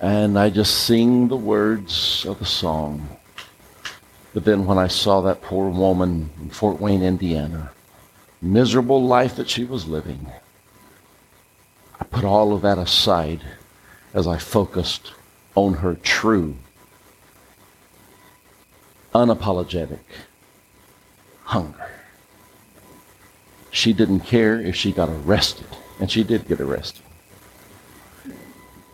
And 0.00 0.38
I 0.38 0.50
just 0.50 0.84
sing 0.84 1.26
the 1.26 1.36
words 1.36 2.24
of 2.24 2.38
the 2.38 2.46
song. 2.46 3.08
But 4.32 4.44
then 4.44 4.66
when 4.66 4.78
I 4.78 4.86
saw 4.86 5.20
that 5.22 5.42
poor 5.42 5.68
woman 5.68 6.30
in 6.40 6.50
Fort 6.50 6.80
Wayne, 6.80 7.02
Indiana, 7.02 7.72
miserable 8.40 9.04
life 9.04 9.34
that 9.34 9.50
she 9.50 9.64
was 9.64 9.88
living, 9.88 10.30
I 12.00 12.04
put 12.04 12.24
all 12.24 12.52
of 12.52 12.62
that 12.62 12.78
aside 12.78 13.42
as 14.14 14.28
I 14.28 14.38
focused 14.38 15.12
on 15.56 15.74
her 15.74 15.96
true, 15.96 16.56
unapologetic 19.12 19.98
hunger. 21.42 21.90
She 23.72 23.92
didn't 23.92 24.20
care 24.20 24.60
if 24.60 24.76
she 24.76 24.92
got 24.92 25.08
arrested, 25.08 25.66
and 25.98 26.08
she 26.08 26.22
did 26.22 26.46
get 26.46 26.60
arrested. 26.60 27.02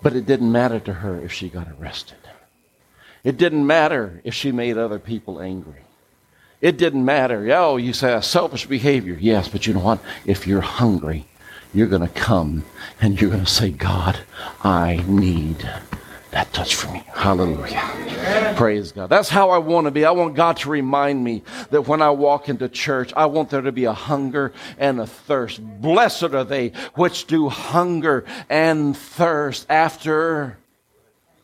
But 0.06 0.14
it 0.14 0.24
didn't 0.24 0.52
matter 0.52 0.78
to 0.78 0.92
her 0.92 1.20
if 1.20 1.32
she 1.32 1.48
got 1.48 1.66
arrested. 1.68 2.18
It 3.24 3.36
didn't 3.36 3.66
matter 3.66 4.20
if 4.22 4.34
she 4.34 4.52
made 4.52 4.78
other 4.78 5.00
people 5.00 5.42
angry. 5.42 5.82
It 6.60 6.76
didn't 6.76 7.04
matter. 7.04 7.50
Oh, 7.52 7.76
you 7.76 7.92
say 7.92 8.20
selfish 8.20 8.66
behavior. 8.66 9.18
Yes, 9.20 9.48
but 9.48 9.66
you 9.66 9.74
know 9.74 9.80
what? 9.80 9.98
If 10.24 10.46
you're 10.46 10.60
hungry, 10.60 11.26
you're 11.74 11.88
going 11.88 12.06
to 12.06 12.14
come 12.14 12.64
and 13.00 13.20
you're 13.20 13.32
going 13.32 13.44
to 13.44 13.50
say, 13.50 13.70
God, 13.72 14.20
I 14.62 15.04
need 15.08 15.68
that 16.30 16.52
touch 16.52 16.74
for 16.74 16.92
me. 16.92 17.04
Hallelujah. 17.14 18.54
Praise 18.56 18.92
God. 18.92 19.08
That's 19.08 19.28
how 19.28 19.50
I 19.50 19.58
want 19.58 19.86
to 19.86 19.90
be. 19.90 20.04
I 20.04 20.10
want 20.10 20.34
God 20.34 20.56
to 20.58 20.70
remind 20.70 21.22
me 21.22 21.42
that 21.70 21.86
when 21.86 22.02
I 22.02 22.10
walk 22.10 22.48
into 22.48 22.68
church, 22.68 23.12
I 23.16 23.26
want 23.26 23.50
there 23.50 23.60
to 23.60 23.72
be 23.72 23.84
a 23.84 23.92
hunger 23.92 24.52
and 24.78 25.00
a 25.00 25.06
thirst. 25.06 25.60
Blessed 25.80 26.34
are 26.34 26.44
they 26.44 26.70
which 26.94 27.26
do 27.26 27.48
hunger 27.48 28.24
and 28.48 28.96
thirst 28.96 29.66
after 29.70 30.58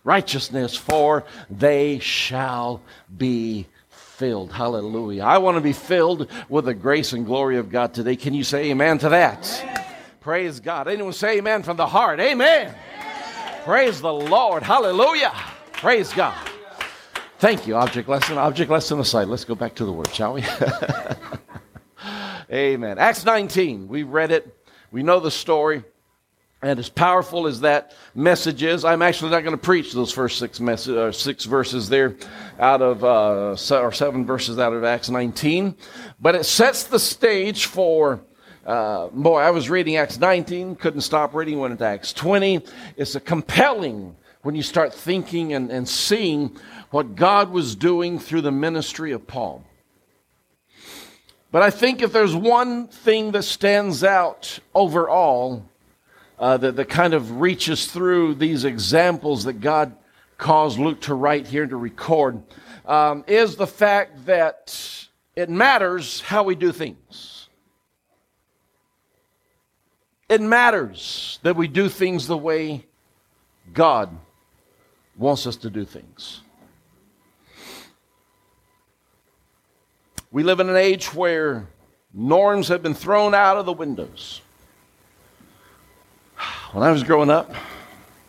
righteousness, 0.05 0.77
for 0.77 1.25
they 1.49 1.99
shall 2.01 2.83
be 3.17 3.67
filled. 3.89 4.53
Hallelujah. 4.53 5.23
I 5.23 5.39
want 5.39 5.57
to 5.57 5.61
be 5.61 5.73
filled 5.73 6.29
with 6.49 6.65
the 6.65 6.75
grace 6.75 7.13
and 7.13 7.25
glory 7.25 7.57
of 7.57 7.71
God 7.71 7.95
today. 7.95 8.17
Can 8.17 8.35
you 8.35 8.45
say 8.45 8.71
amen 8.71 8.99
to 8.99 9.11
that? 9.11 9.63
Amen. 9.63 9.85
Praise 10.21 10.61
God. 10.61 10.89
Anyone 10.89 11.13
say 11.13 11.39
amen 11.39 11.63
from 11.63 11.77
the 11.77 11.87
heart? 11.87 12.21
Amen. 12.21 12.69
amen. 12.69 13.12
Praise 13.65 14.01
the 14.01 14.13
Lord. 14.13 14.65
Hallelujah. 14.65 15.33
Praise 15.73 16.13
God. 16.13 16.37
Thank 17.39 17.65
you. 17.65 17.77
Object 17.77 18.09
lesson, 18.09 18.37
object 18.37 18.69
lesson 18.69 18.99
aside. 18.99 19.29
Let's 19.29 19.45
go 19.45 19.55
back 19.55 19.77
to 19.77 19.85
the 19.85 19.93
word, 19.93 20.13
shall 20.13 20.35
we? 20.35 20.45
amen. 22.53 22.99
Acts 22.99 23.25
19. 23.25 23.87
We 23.87 24.03
read 24.03 24.33
it. 24.33 24.53
We 24.91 25.05
know 25.05 25.21
the 25.21 25.31
story. 25.31 25.85
And 26.61 26.77
as 26.81 26.89
powerful 26.89 27.47
as 27.47 27.61
that 27.61 27.95
message 28.17 28.65
is, 28.65 28.85
I'm 28.85 29.01
actually 29.01 29.31
not 29.31 29.45
going 29.45 29.57
to 29.57 29.63
preach 29.63 29.93
those 29.93 30.11
first 30.11 30.41
six, 30.41 30.59
message, 30.59 30.97
uh, 30.97 31.13
six 31.13 31.45
verses 31.45 31.89
there 31.89 32.17
out 32.59 32.83
of, 32.83 33.05
uh, 33.05 33.57
or 33.77 33.93
seven 33.93 34.27
verses 34.27 34.59
out 34.59 34.73
of 34.73 34.83
Acts 34.83 35.09
19. 35.09 35.77
But 36.21 36.35
it 36.35 36.47
sets 36.47 36.83
the 36.83 36.99
stage 36.99 37.67
for, 37.67 38.25
uh, 38.67 39.09
boy, 39.09 39.39
I 39.39 39.51
was 39.51 39.69
reading 39.69 39.97
Acts 39.97 40.19
19, 40.19 40.77
couldn't 40.77 41.01
stop 41.01 41.35
reading, 41.35 41.59
went 41.59 41.73
into 41.73 41.85
Acts 41.85 42.13
20. 42.13 42.65
It's 42.97 43.15
a 43.15 43.21
compelling 43.21 44.15
when 44.43 44.55
you 44.55 44.63
start 44.63 44.95
thinking 44.95 45.53
and, 45.53 45.71
and 45.71 45.89
seeing 45.89 46.57
what 46.91 47.17
God 47.17 47.51
was 47.51 47.75
doing 47.75 48.19
through 48.19 48.43
the 48.43 48.53
ministry 48.53 49.13
of 49.13 49.27
Paul. 49.27 49.65
But 51.51 51.63
I 51.63 51.71
think 51.71 52.03
if 52.03 52.13
there's 52.13 52.35
one 52.35 52.89
thing 52.89 53.33
that 53.33 53.43
stands 53.43 54.05
out 54.05 54.59
overall, 54.75 55.65
uh, 56.39 56.57
that, 56.57 56.77
that 56.77 56.89
kind 56.89 57.15
of 57.15 57.41
reaches 57.41 57.87
through 57.87 58.35
these 58.35 58.65
examples 58.65 59.45
that 59.45 59.61
God 59.61 59.95
caused 60.39 60.79
Luke 60.79 61.01
to 61.03 61.15
write 61.15 61.47
here 61.47 61.67
to 61.67 61.77
record 61.77 62.43
um, 62.87 63.25
is 63.27 63.57
the 63.57 63.67
fact 63.67 64.27
that 64.27 65.07
it 65.37 65.49
matters 65.49 66.21
how 66.21 66.43
we 66.43 66.55
do 66.55 66.73
things. 66.73 67.32
It 70.33 70.41
matters 70.41 71.39
that 71.43 71.57
we 71.57 71.69
do 71.69 71.91
things 71.91 72.27
the 72.27 72.39
way 72.39 72.87
God 73.75 74.09
wants 75.15 75.47
us 75.47 75.57
to 75.57 75.69
do 75.69 75.85
things. 75.85 76.41
We 80.31 80.43
live 80.43 80.59
in 80.61 80.71
an 80.71 80.77
age 80.77 81.13
where 81.13 81.67
norms 82.15 82.69
have 82.69 82.83
been 82.83 82.95
thrown 82.95 83.35
out 83.35 83.59
of 83.59 83.67
the 83.67 83.75
windows. 83.75 84.41
When 86.73 86.83
I 86.83 86.91
was 86.91 87.03
growing 87.03 87.29
up, 87.29 87.55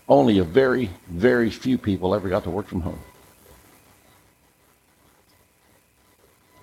only 0.10 0.40
a 0.40 0.44
very, 0.44 0.90
very 1.08 1.50
few 1.50 1.78
people 1.78 2.14
ever 2.14 2.28
got 2.28 2.44
to 2.44 2.50
work 2.50 2.68
from 2.68 2.82
home. 2.82 3.00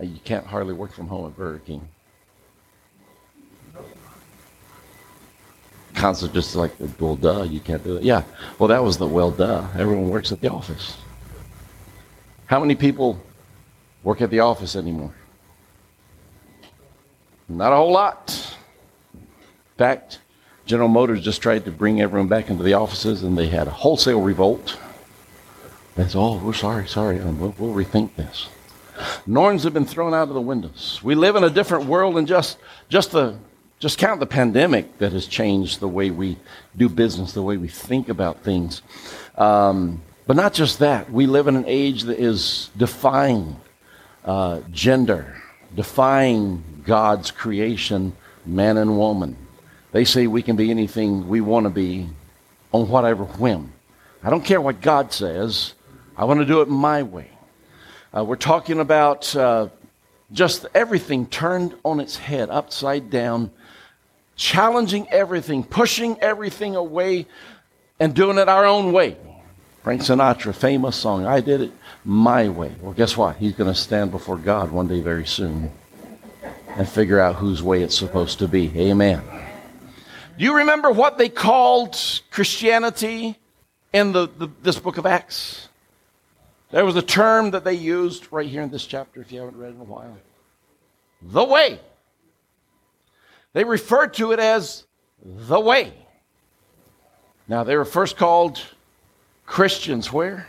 You 0.01 0.21
can't 0.23 0.45
hardly 0.45 0.75
work 0.75 0.93
from 0.93 1.09
home 1.09 1.25
at 1.29 1.35
Burger 1.35 1.61
King. 1.61 1.89
Concept 6.00 6.33
just 6.33 6.57
like, 6.57 6.73
well, 6.99 7.14
duh, 7.14 7.42
you 7.42 7.61
can't 7.61 7.85
do 7.85 7.97
it. 7.97 8.02
Yeah, 8.02 8.23
well, 8.59 8.69
that 8.69 8.83
was 8.83 8.97
the 8.97 9.07
well, 9.07 9.30
duh. 9.30 9.66
Everyone 9.75 10.09
works 10.09 10.33
at 10.33 10.40
the 10.40 10.50
office. 10.50 10.97
How 12.47 12.59
many 12.59 12.75
people 12.75 13.21
work 14.02 14.23
at 14.23 14.30
the 14.30 14.40
office 14.40 14.76
anymore? 14.76 15.12
Not 17.50 17.75
a 17.75 17.76
whole 17.76 17.92
lot. 17.92 18.57
In 19.12 19.26
fact, 19.76 20.21
General 20.64 20.88
Motors 20.88 21.21
just 21.21 21.42
tried 21.42 21.66
to 21.66 21.71
bring 21.71 22.00
everyone 22.00 22.28
back 22.28 22.49
into 22.49 22.62
the 22.62 22.73
offices, 22.73 23.23
and 23.23 23.37
they 23.37 23.49
had 23.49 23.66
a 23.66 23.71
wholesale 23.71 24.23
revolt. 24.23 24.78
They 25.97 26.04
said, 26.04 26.16
"Oh, 26.16 26.39
we're 26.39 26.54
sorry, 26.54 26.89
sorry, 26.89 27.21
um, 27.21 27.39
we'll, 27.39 27.54
we'll 27.58 27.75
rethink 27.75 28.17
this." 28.17 28.49
Norms 29.26 29.65
have 29.65 29.75
been 29.75 29.84
thrown 29.84 30.15
out 30.15 30.28
of 30.28 30.34
the 30.34 30.41
windows. 30.41 31.00
We 31.02 31.15
live 31.15 31.36
in 31.36 31.45
a 31.45 31.50
different 31.50 31.84
world, 31.84 32.17
and 32.17 32.26
just 32.26 32.56
just 32.89 33.10
the 33.10 33.36
just 33.80 33.97
count 33.97 34.21
the 34.21 34.26
pandemic 34.26 34.99
that 34.99 35.12
has 35.12 35.26
changed 35.26 35.80
the 35.80 35.88
way 35.88 36.10
we 36.10 36.36
do 36.76 36.88
business, 36.88 37.32
the 37.32 37.43
way 37.43 37.56
we 37.56 37.69
think 37.69 38.10
about 38.10 38.45
things. 38.45 38.82
Um, 39.36 40.02
but 40.26 40.36
not 40.36 40.52
just 40.52 40.78
that. 40.80 41.10
We 41.10 41.26
live 41.26 41.49
in 41.49 41.56
an 41.56 41.64
age 41.66 42.02
that 42.02 42.19
is 42.19 42.71
defying 42.76 43.56
uh, 44.25 44.60
gender, 44.71 45.43
defying 45.75 46.62
God's 46.84 47.30
creation, 47.30 48.12
man 48.45 48.76
and 48.76 48.99
woman. 48.99 49.36
They 49.93 50.04
say 50.04 50.26
we 50.26 50.43
can 50.43 50.56
be 50.56 50.71
anything 50.71 51.26
we 51.26 51.40
want 51.40 51.64
to 51.64 51.71
be 51.71 52.06
on 52.73 52.86
whatever 52.88 53.25
whim. 53.25 53.73
I 54.23 54.28
don't 54.28 54.45
care 54.45 54.60
what 54.60 54.82
God 54.82 55.10
says. 55.10 55.73
I 56.19 56.26
want 56.26 56.40
to 56.40 56.47
do 56.47 56.60
it 56.60 56.69
my 56.69 57.02
way. 57.02 57.30
Uh, 58.14 58.25
we're 58.25 58.36
talking 58.36 58.78
about 58.78 59.34
uh, 59.34 59.69
just 60.32 60.66
everything 60.75 61.26
turned 61.26 61.75
on 61.82 61.99
its 61.99 62.19
head, 62.19 62.50
upside 62.50 63.08
down, 63.08 63.50
challenging 64.41 65.07
everything, 65.11 65.63
pushing 65.63 66.19
everything 66.21 66.75
away, 66.75 67.26
and 68.00 68.15
doing 68.15 68.39
it 68.39 68.49
our 68.49 68.65
own 68.65 68.91
way. 68.91 69.15
Frank 69.85 70.00
Sinatra, 70.00 70.55
famous 70.55 70.97
song, 70.97 71.26
I 71.26 71.41
did 71.41 71.61
it 71.61 71.73
my 72.07 72.49
way. 72.49 72.75
Well, 72.81 72.95
guess 72.95 73.19
what? 73.19 73.37
He's 73.37 73.53
going 73.53 73.73
to 73.73 73.79
stand 73.79 74.11
before 74.11 74.39
God 74.39 74.73
one 74.73 74.89
day 74.89 75.00
very 75.00 75.26
soon 75.26 75.71
and 76.69 76.89
figure 76.89 77.21
out 77.21 77.35
whose 77.35 77.63
way 77.63 77.83
it's 77.83 77.97
supposed 77.97 78.39
to 78.39 78.49
be. 78.49 78.73
Amen. 78.76 79.23
Do 80.39 80.45
you 80.45 80.57
remember 80.57 80.91
what 80.91 81.19
they 81.19 81.29
called 81.29 81.99
Christianity 82.31 83.39
in 83.93 84.13
the, 84.13 84.26
the, 84.39 84.49
this 84.63 84.79
book 84.79 84.97
of 84.97 85.05
Acts? 85.05 85.69
There 86.71 86.87
was 86.87 86.97
a 86.97 87.03
term 87.03 87.50
that 87.50 87.65
they 87.65 87.75
used 87.75 88.33
right 88.33 88.49
here 88.49 88.63
in 88.63 88.71
this 88.71 88.87
chapter, 88.87 89.21
if 89.21 89.31
you 89.33 89.41
haven't 89.41 89.59
read 89.59 89.75
in 89.75 89.81
a 89.83 89.85
while. 89.85 90.17
The 91.21 91.45
way. 91.45 91.79
They 93.52 93.65
refer 93.65 94.06
to 94.06 94.32
it 94.32 94.39
as 94.39 94.84
the 95.25 95.60
way. 95.60 95.93
Now, 97.49 97.65
they 97.65 97.76
were 97.76 97.84
first 97.84 98.17
called 98.17 98.60
Christians 99.45 100.13
where? 100.13 100.49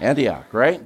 Antioch, 0.00 0.52
right? 0.52 0.82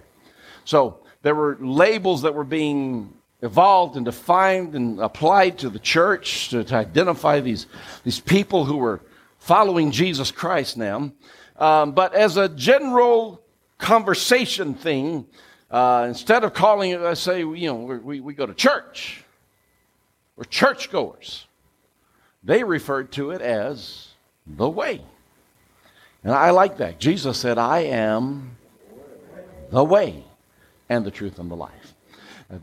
So 0.65 0.99
there 1.23 1.35
were 1.35 1.57
labels 1.61 2.23
that 2.23 2.35
were 2.35 2.45
being 2.45 3.13
evolved 3.43 3.97
and 3.97 4.05
defined 4.05 4.75
and 4.75 4.99
applied 4.99 5.59
to 5.59 5.71
the 5.71 5.79
church 5.79 6.49
to, 6.49 6.65
to 6.65 6.75
identify 6.75 7.41
these, 7.41 7.67
these 8.03 8.19
people 8.19 8.65
who 8.65 8.77
were 8.77 9.01
following 9.39 9.91
Jesus 9.91 10.33
Christ 10.33 10.77
now. 10.77 11.13
Um, 11.57 11.93
but 11.93 12.15
as 12.15 12.37
a 12.37 12.49
general 12.49 13.41
conversation 13.79 14.75
thing, 14.75 15.27
uh, 15.71 16.07
instead 16.09 16.45
of 16.45 16.55
calling 16.55 16.91
it, 16.91 17.01
I 17.01 17.15
say, 17.15 17.41
you 17.41 17.67
know, 17.67 17.75
we, 17.75 18.21
we 18.21 18.35
go 18.35 18.47
to 18.47 18.55
church. 18.55 19.24
We're 20.37 20.45
churchgoers. 20.45 21.47
They 22.43 22.65
referred 22.65 23.13
to 23.13 23.31
it 23.31 23.41
as 23.41 24.09
the 24.47 24.69
way. 24.69 25.01
And 26.23 26.33
I 26.33 26.51
like 26.51 26.79
that. 26.79 26.99
Jesus 26.99 27.39
said, 27.39 27.59
I 27.59 27.81
am 27.81 28.57
the 29.71 29.85
way 29.85 30.25
and 30.89 31.05
the 31.05 31.11
truth 31.11 31.39
and 31.39 31.51
the 31.51 31.57
life. 31.57 31.95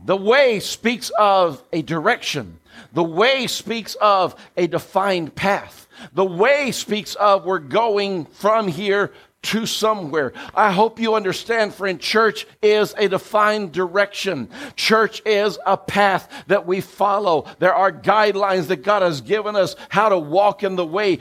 The 0.05 0.15
way 0.17 0.59
speaks 0.59 1.11
of 1.17 1.63
a 1.73 1.81
direction. 1.81 2.59
The 2.93 3.03
way 3.03 3.47
speaks 3.47 3.95
of 3.95 4.35
a 4.55 4.67
defined 4.67 5.35
path. 5.35 5.87
The 6.13 6.25
way 6.25 6.71
speaks 6.71 7.15
of 7.15 7.45
we're 7.45 7.59
going 7.59 8.25
from 8.25 8.67
here 8.67 9.11
to 9.43 9.65
somewhere. 9.65 10.33
I 10.53 10.71
hope 10.71 10.99
you 10.99 11.15
understand, 11.15 11.73
friend, 11.73 11.99
church 11.99 12.45
is 12.61 12.93
a 12.97 13.09
defined 13.09 13.71
direction. 13.71 14.49
Church 14.75 15.21
is 15.25 15.57
a 15.65 15.77
path 15.77 16.31
that 16.47 16.67
we 16.67 16.81
follow. 16.81 17.45
There 17.59 17.73
are 17.73 17.91
guidelines 17.91 18.67
that 18.67 18.83
God 18.83 19.01
has 19.01 19.21
given 19.21 19.55
us 19.55 19.75
how 19.89 20.09
to 20.09 20.19
walk 20.19 20.63
in 20.63 20.75
the 20.75 20.85
way. 20.85 21.19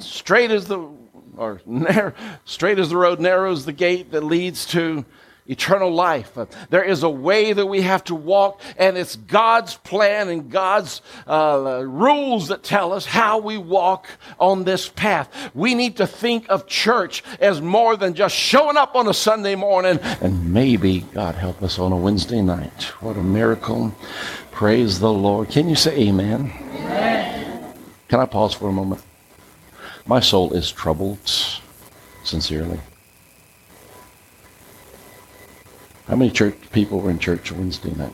Straight 0.00 0.50
as 0.50 0.66
the 0.66 0.88
or 1.36 1.60
narrow, 1.66 2.12
straight 2.44 2.78
as 2.78 2.90
the 2.90 2.96
road, 2.96 3.20
narrow 3.20 3.50
is 3.52 3.64
the 3.64 3.72
gate 3.72 4.10
that 4.12 4.22
leads 4.22 4.66
to 4.66 5.04
eternal 5.50 5.92
life. 5.92 6.38
There 6.70 6.84
is 6.84 7.02
a 7.02 7.10
way 7.10 7.52
that 7.52 7.66
we 7.66 7.82
have 7.82 8.04
to 8.04 8.14
walk, 8.14 8.60
and 8.78 8.96
it's 8.96 9.16
God's 9.16 9.76
plan 9.76 10.28
and 10.28 10.50
God's 10.50 11.02
uh, 11.26 11.82
rules 11.84 12.48
that 12.48 12.62
tell 12.62 12.92
us 12.92 13.04
how 13.04 13.38
we 13.38 13.58
walk 13.58 14.06
on 14.38 14.64
this 14.64 14.88
path. 14.88 15.28
We 15.54 15.74
need 15.74 15.96
to 15.96 16.06
think 16.06 16.48
of 16.48 16.66
church 16.66 17.24
as 17.40 17.60
more 17.60 17.96
than 17.96 18.14
just 18.14 18.34
showing 18.34 18.76
up 18.76 18.94
on 18.94 19.08
a 19.08 19.14
Sunday 19.14 19.54
morning 19.54 19.98
and 20.20 20.52
maybe, 20.52 21.00
God 21.00 21.34
help 21.34 21.62
us, 21.62 21.78
on 21.78 21.92
a 21.92 21.96
Wednesday 21.96 22.42
night. 22.42 22.84
What 23.00 23.16
a 23.16 23.22
miracle. 23.22 23.94
Praise 24.50 25.00
the 25.00 25.12
Lord. 25.12 25.48
Can 25.48 25.68
you 25.68 25.76
say 25.76 25.96
amen? 26.08 26.52
amen. 26.74 27.74
Can 28.08 28.20
I 28.20 28.26
pause 28.26 28.54
for 28.54 28.68
a 28.68 28.72
moment? 28.72 29.02
My 30.06 30.20
soul 30.20 30.52
is 30.52 30.70
troubled 30.70 31.18
sincerely? 32.24 32.80
How 36.10 36.16
many 36.16 36.32
church 36.32 36.56
people 36.72 36.98
were 36.98 37.10
in 37.10 37.20
church 37.20 37.52
Wednesday 37.52 37.92
night? 37.94 38.12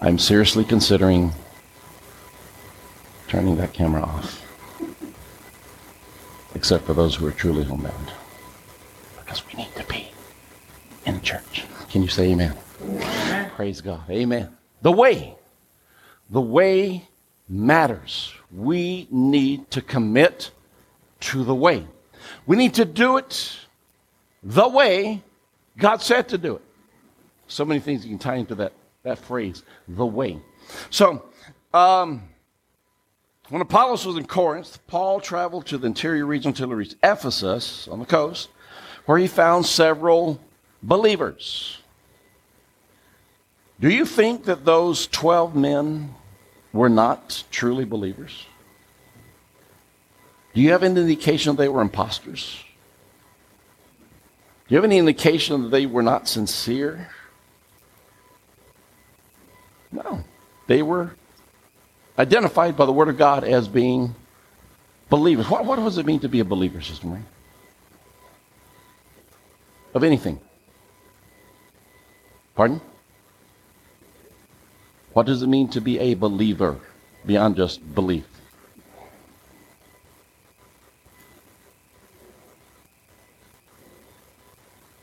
I'm 0.00 0.20
seriously 0.20 0.62
considering 0.62 1.32
turning 3.26 3.56
that 3.56 3.72
camera 3.72 4.02
off. 4.02 4.40
Except 6.54 6.84
for 6.84 6.94
those 6.94 7.16
who 7.16 7.26
are 7.26 7.32
truly 7.32 7.64
homebound. 7.64 8.12
Because 9.18 9.44
we 9.48 9.54
need 9.54 9.74
to 9.74 9.84
be 9.86 10.12
in 11.06 11.20
church. 11.22 11.64
Can 11.90 12.04
you 12.04 12.08
say 12.08 12.30
amen? 12.30 12.56
amen? 12.84 13.50
Praise 13.56 13.80
God. 13.80 14.08
Amen. 14.08 14.56
The 14.82 14.92
way. 14.92 15.34
The 16.30 16.40
way 16.40 17.08
matters. 17.48 18.32
We 18.54 19.06
need 19.10 19.70
to 19.70 19.82
commit 19.82 20.50
to 21.20 21.44
the 21.44 21.54
way. 21.54 21.86
We 22.46 22.56
need 22.56 22.74
to 22.74 22.84
do 22.84 23.16
it 23.16 23.56
the 24.42 24.68
way 24.68 25.22
God 25.78 26.02
said 26.02 26.28
to 26.30 26.38
do 26.38 26.56
it. 26.56 26.62
So 27.48 27.64
many 27.64 27.80
things 27.80 28.04
you 28.04 28.10
can 28.10 28.18
tie 28.18 28.36
into 28.36 28.54
that, 28.56 28.72
that 29.02 29.18
phrase, 29.18 29.62
the 29.86 30.06
way. 30.06 30.40
So, 30.90 31.24
um, 31.72 32.22
when 33.48 33.62
Apollos 33.62 34.04
was 34.04 34.16
in 34.16 34.26
Corinth, 34.26 34.84
Paul 34.88 35.20
traveled 35.20 35.66
to 35.66 35.78
the 35.78 35.86
interior 35.86 36.26
region 36.26 36.48
until 36.48 36.68
he 36.68 36.74
reached 36.74 36.96
Ephesus 37.04 37.86
on 37.86 38.00
the 38.00 38.04
coast, 38.04 38.48
where 39.04 39.18
he 39.18 39.28
found 39.28 39.64
several 39.64 40.40
believers. 40.82 41.78
Do 43.78 43.90
you 43.90 44.06
think 44.06 44.44
that 44.44 44.64
those 44.64 45.06
12 45.08 45.54
men 45.54 46.14
were 46.72 46.88
not 46.88 47.44
truly 47.50 47.84
believers? 47.84 48.46
Do 50.54 50.62
you 50.62 50.72
have 50.72 50.82
any 50.82 51.00
indication 51.00 51.54
that 51.54 51.62
they 51.62 51.68
were 51.68 51.82
imposters? 51.82 52.64
Do 54.66 54.74
you 54.74 54.76
have 54.76 54.84
any 54.84 54.98
indication 54.98 55.62
that 55.64 55.68
they 55.68 55.84
were 55.84 56.02
not 56.02 56.26
sincere? 56.26 57.10
No. 59.92 60.24
They 60.66 60.82
were 60.82 61.14
identified 62.18 62.76
by 62.76 62.86
the 62.86 62.92
Word 62.92 63.08
of 63.08 63.18
God 63.18 63.44
as 63.44 63.68
being 63.68 64.14
believers. 65.10 65.48
What, 65.50 65.66
what 65.66 65.76
does 65.76 65.98
it 65.98 66.06
mean 66.06 66.20
to 66.20 66.28
be 66.28 66.40
a 66.40 66.44
believer, 66.44 66.80
Sister 66.80 67.06
Marie? 67.06 67.20
Of 69.94 70.02
anything. 70.02 70.40
Pardon? 72.54 72.80
What 75.16 75.24
does 75.24 75.40
it 75.40 75.46
mean 75.46 75.68
to 75.68 75.80
be 75.80 75.98
a 75.98 76.12
believer 76.12 76.78
beyond 77.24 77.56
just 77.56 77.94
belief? 77.94 78.26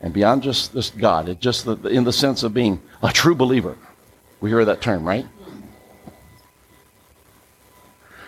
And 0.00 0.14
beyond 0.14 0.44
just 0.44 0.72
this 0.72 0.90
God, 0.90 1.28
it 1.28 1.40
just 1.40 1.64
the, 1.64 1.74
in 1.88 2.04
the 2.04 2.12
sense 2.12 2.44
of 2.44 2.54
being 2.54 2.80
a 3.02 3.10
true 3.10 3.34
believer. 3.34 3.76
We 4.40 4.50
hear 4.50 4.64
that 4.64 4.80
term, 4.80 5.04
right? 5.04 5.26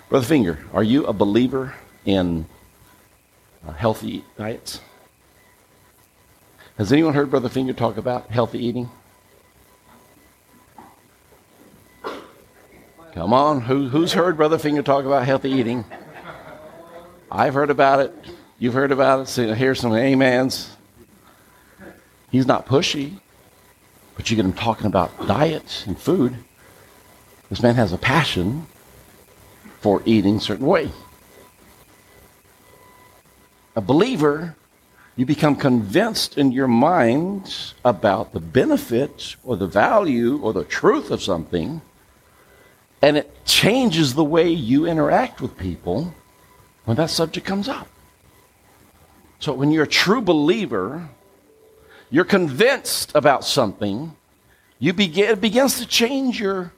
Brother 0.08 0.26
Finger, 0.26 0.58
are 0.72 0.82
you 0.82 1.06
a 1.06 1.12
believer 1.12 1.72
in 2.04 2.46
uh, 3.64 3.70
healthy 3.74 4.24
diets? 4.36 4.80
Has 6.78 6.92
anyone 6.92 7.14
heard 7.14 7.30
Brother 7.30 7.48
Finger 7.48 7.74
talk 7.74 7.96
about 7.96 8.28
healthy 8.28 8.58
eating? 8.58 8.90
Come 13.16 13.32
on, 13.32 13.62
Who, 13.62 13.88
who's 13.88 14.12
heard 14.12 14.36
Brother 14.36 14.58
Finger 14.58 14.82
talk 14.82 15.06
about 15.06 15.24
healthy 15.24 15.50
eating? 15.50 15.86
I've 17.32 17.54
heard 17.54 17.70
about 17.70 18.00
it. 18.00 18.12
You've 18.58 18.74
heard 18.74 18.92
about 18.92 19.20
it. 19.20 19.28
So 19.28 19.54
here's 19.54 19.80
some 19.80 19.92
amens. 19.92 20.76
He's 22.30 22.46
not 22.46 22.66
pushy, 22.66 23.18
but 24.16 24.28
you 24.28 24.36
get 24.36 24.44
him 24.44 24.52
talking 24.52 24.84
about 24.84 25.26
diet 25.26 25.84
and 25.86 25.98
food. 25.98 26.36
This 27.48 27.62
man 27.62 27.76
has 27.76 27.90
a 27.90 27.96
passion 27.96 28.66
for 29.80 30.02
eating 30.04 30.36
a 30.36 30.40
certain 30.40 30.66
way. 30.66 30.90
A 33.74 33.80
believer, 33.80 34.56
you 35.16 35.24
become 35.24 35.56
convinced 35.56 36.36
in 36.36 36.52
your 36.52 36.68
mind 36.68 37.72
about 37.82 38.34
the 38.34 38.40
benefit 38.40 39.36
or 39.42 39.56
the 39.56 39.66
value 39.66 40.38
or 40.42 40.52
the 40.52 40.64
truth 40.64 41.10
of 41.10 41.22
something, 41.22 41.80
and 43.02 43.16
it 43.16 43.44
changes 43.44 44.14
the 44.14 44.24
way 44.24 44.48
you 44.50 44.86
interact 44.86 45.40
with 45.40 45.56
people 45.56 46.14
when 46.84 46.96
that 46.96 47.10
subject 47.10 47.46
comes 47.46 47.68
up. 47.68 47.88
So 49.38 49.52
when 49.52 49.70
you're 49.70 49.84
a 49.84 49.88
true 49.88 50.22
believer, 50.22 51.08
you're 52.10 52.24
convinced 52.24 53.12
about 53.14 53.44
something, 53.44 54.16
you 54.78 54.92
begin, 54.92 55.30
it 55.30 55.40
begins 55.40 55.78
to 55.78 55.86
change 55.86 56.40
your, 56.40 56.72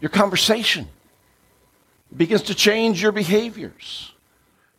your 0.00 0.10
conversation 0.10 0.88
begins 2.16 2.42
to 2.42 2.54
change 2.54 3.02
your 3.02 3.12
behaviors. 3.12 4.12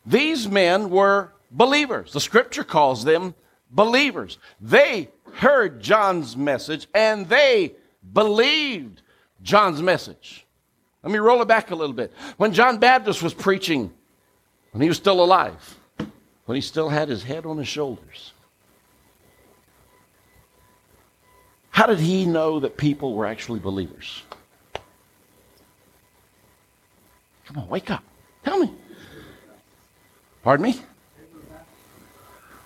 These 0.05 0.47
men 0.47 0.89
were 0.89 1.31
believers. 1.51 2.13
The 2.13 2.21
scripture 2.21 2.63
calls 2.63 3.03
them 3.03 3.33
believers. 3.71 4.37
They 4.61 5.09
heard 5.33 5.81
John's 5.81 6.37
message 6.37 6.87
and 6.93 7.27
they 7.27 7.73
believed 8.13 9.01
John's 9.45 9.81
message. 9.81 10.43
Let 11.03 11.13
me 11.13 11.19
roll 11.19 11.41
it 11.41 11.47
back 11.47 11.69
a 11.69 11.75
little 11.75 11.93
bit. 11.93 12.11
When 12.37 12.51
John 12.51 12.79
Baptist 12.79 13.21
was 13.21 13.33
preaching, 13.33 13.93
when 14.71 14.81
he 14.81 14.87
was 14.87 14.97
still 14.97 15.23
alive, 15.23 15.77
when 16.45 16.55
he 16.55 16.61
still 16.61 16.89
had 16.89 17.07
his 17.07 17.23
head 17.23 17.45
on 17.45 17.57
his 17.57 17.67
shoulders, 17.67 18.33
how 21.69 21.85
did 21.85 21.99
he 21.99 22.25
know 22.25 22.59
that 22.59 22.75
people 22.75 23.13
were 23.13 23.27
actually 23.27 23.59
believers? 23.59 24.23
Come 27.45 27.59
on, 27.59 27.69
wake 27.69 27.91
up. 27.91 28.03
Tell 28.43 28.57
me. 28.57 28.71
Pardon 30.43 30.63
me? 30.63 30.81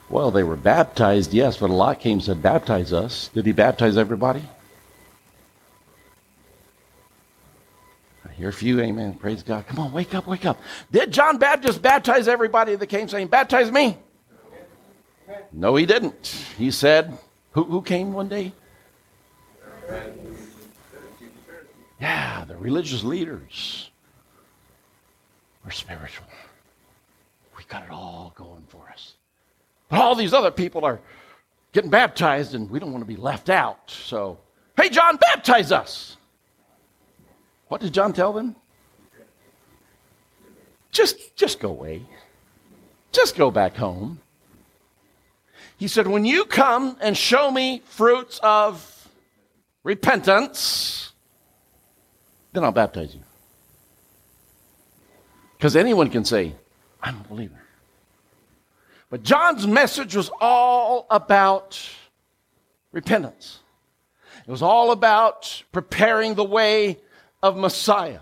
Well, 0.09 0.31
they 0.31 0.43
were 0.43 0.55
baptized, 0.55 1.33
yes, 1.33 1.57
but 1.57 1.69
a 1.69 1.73
lot 1.73 1.99
came 1.99 2.21
said, 2.21 2.41
Baptize 2.41 2.93
us. 2.93 3.29
Did 3.33 3.45
he 3.45 3.51
baptize 3.51 3.97
everybody? 3.97 4.43
A 8.41 8.51
few, 8.51 8.79
amen. 8.79 9.15
Praise 9.15 9.43
God. 9.43 9.67
Come 9.67 9.79
on, 9.79 9.91
wake 9.91 10.15
up, 10.15 10.25
wake 10.25 10.45
up. 10.45 10.59
Did 10.91 11.11
John 11.11 11.37
Baptist 11.37 11.81
baptize 11.81 12.27
everybody 12.27 12.75
that 12.75 12.87
came 12.87 13.07
saying, 13.07 13.27
Baptize 13.27 13.71
me? 13.71 13.97
No, 15.51 15.75
he 15.75 15.85
didn't. 15.85 16.45
He 16.57 16.71
said, 16.71 17.17
Who, 17.51 17.63
who 17.65 17.81
came 17.81 18.13
one 18.13 18.29
day? 18.29 18.53
Yeah, 21.99 22.45
the 22.45 22.55
religious 22.55 23.03
leaders. 23.03 23.89
We're 25.65 25.71
spiritual. 25.71 26.27
We 27.57 27.63
got 27.65 27.83
it 27.83 27.91
all 27.91 28.33
going 28.35 28.63
for 28.69 28.89
us. 28.89 29.15
But 29.89 29.99
all 29.99 30.15
these 30.15 30.33
other 30.33 30.51
people 30.51 30.85
are 30.85 30.99
getting 31.73 31.89
baptized 31.89 32.55
and 32.55 32.69
we 32.69 32.79
don't 32.79 32.93
want 32.93 33.03
to 33.03 33.07
be 33.07 33.17
left 33.17 33.49
out. 33.49 33.91
So, 33.91 34.37
hey, 34.77 34.89
John, 34.89 35.17
baptize 35.17 35.71
us. 35.71 36.15
What 37.69 37.81
did 37.81 37.93
John 37.93 38.13
tell 38.13 38.33
them? 38.33 38.55
Just, 40.91 41.35
just 41.35 41.59
go 41.59 41.69
away. 41.69 42.01
Just 43.11 43.37
go 43.37 43.51
back 43.51 43.75
home. 43.75 44.19
He 45.77 45.87
said, 45.87 46.07
When 46.07 46.25
you 46.25 46.45
come 46.45 46.97
and 46.99 47.15
show 47.15 47.49
me 47.49 47.81
fruits 47.85 48.39
of 48.43 49.07
repentance, 49.83 51.13
then 52.53 52.63
I'll 52.63 52.71
baptize 52.71 53.13
you. 53.15 53.21
Because 55.57 55.75
anyone 55.75 56.09
can 56.09 56.25
say, 56.25 56.55
I'm 57.01 57.21
a 57.21 57.27
believer. 57.27 57.61
But 59.09 59.23
John's 59.23 59.67
message 59.67 60.15
was 60.15 60.31
all 60.41 61.05
about 61.09 61.79
repentance. 62.91 63.59
It 64.47 64.51
was 64.51 64.61
all 64.61 64.91
about 64.91 65.63
preparing 65.71 66.35
the 66.35 66.43
way 66.43 66.97
of 67.41 67.57
Messiah. 67.57 68.19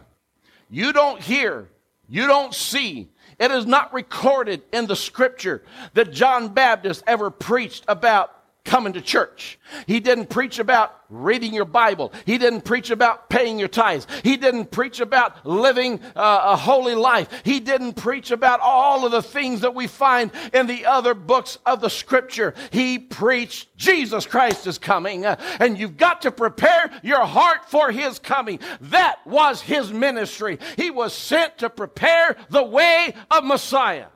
You 0.70 0.94
don't 0.94 1.22
hear, 1.22 1.70
you 2.08 2.28
don't 2.28 2.54
see, 2.54 3.10
it 3.40 3.52
is 3.52 3.66
not 3.66 3.94
recorded 3.94 4.64
in 4.74 4.88
the 4.88 4.96
scripture 4.96 5.64
that 5.94 6.12
John 6.12 6.50
Baptist 6.50 7.04
ever 7.08 7.30
preached 7.30 7.86
about 7.88 8.37
coming 8.68 8.94
to 8.94 9.02
church. 9.02 9.58
He 9.88 10.00
didn't 10.00 10.30
preach 10.30 10.60
about 10.60 10.94
reading 11.10 11.54
your 11.54 11.66
Bible. 11.66 12.12
He 12.26 12.38
didn't 12.38 12.62
preach 12.62 12.90
about 12.90 13.30
paying 13.30 13.58
your 13.58 13.70
tithes. 13.70 14.06
He 14.24 14.36
didn't 14.36 14.72
preach 14.72 15.00
about 15.00 15.46
living 15.46 16.02
uh, 16.16 16.42
a 16.44 16.56
holy 16.58 16.94
life. 16.94 17.30
He 17.46 17.62
didn't 17.62 17.94
preach 17.94 18.30
about 18.30 18.60
all 18.60 19.06
of 19.06 19.12
the 19.12 19.22
things 19.22 19.62
that 19.62 19.74
we 19.74 19.88
find 19.88 20.32
in 20.54 20.68
the 20.68 20.86
other 20.86 21.14
books 21.14 21.58
of 21.66 21.80
the 21.80 21.90
scripture. 21.90 22.54
He 22.72 23.00
preached 23.00 23.76
Jesus 23.78 24.26
Christ 24.26 24.68
is 24.68 24.78
coming, 24.78 25.26
uh, 25.26 25.38
and 25.60 25.80
you've 25.80 25.98
got 25.98 26.24
to 26.24 26.32
prepare 26.32 26.92
your 27.04 27.26
heart 27.26 27.70
for 27.70 27.92
his 27.92 28.20
coming. 28.20 28.60
That 28.82 29.26
was 29.26 29.62
his 29.62 29.94
ministry. 29.94 30.60
He 30.76 30.92
was 30.92 31.14
sent 31.14 31.60
to 31.60 31.70
prepare 31.70 32.36
the 32.50 32.64
way 32.64 33.14
of 33.32 33.46
Messiah. 33.46 34.08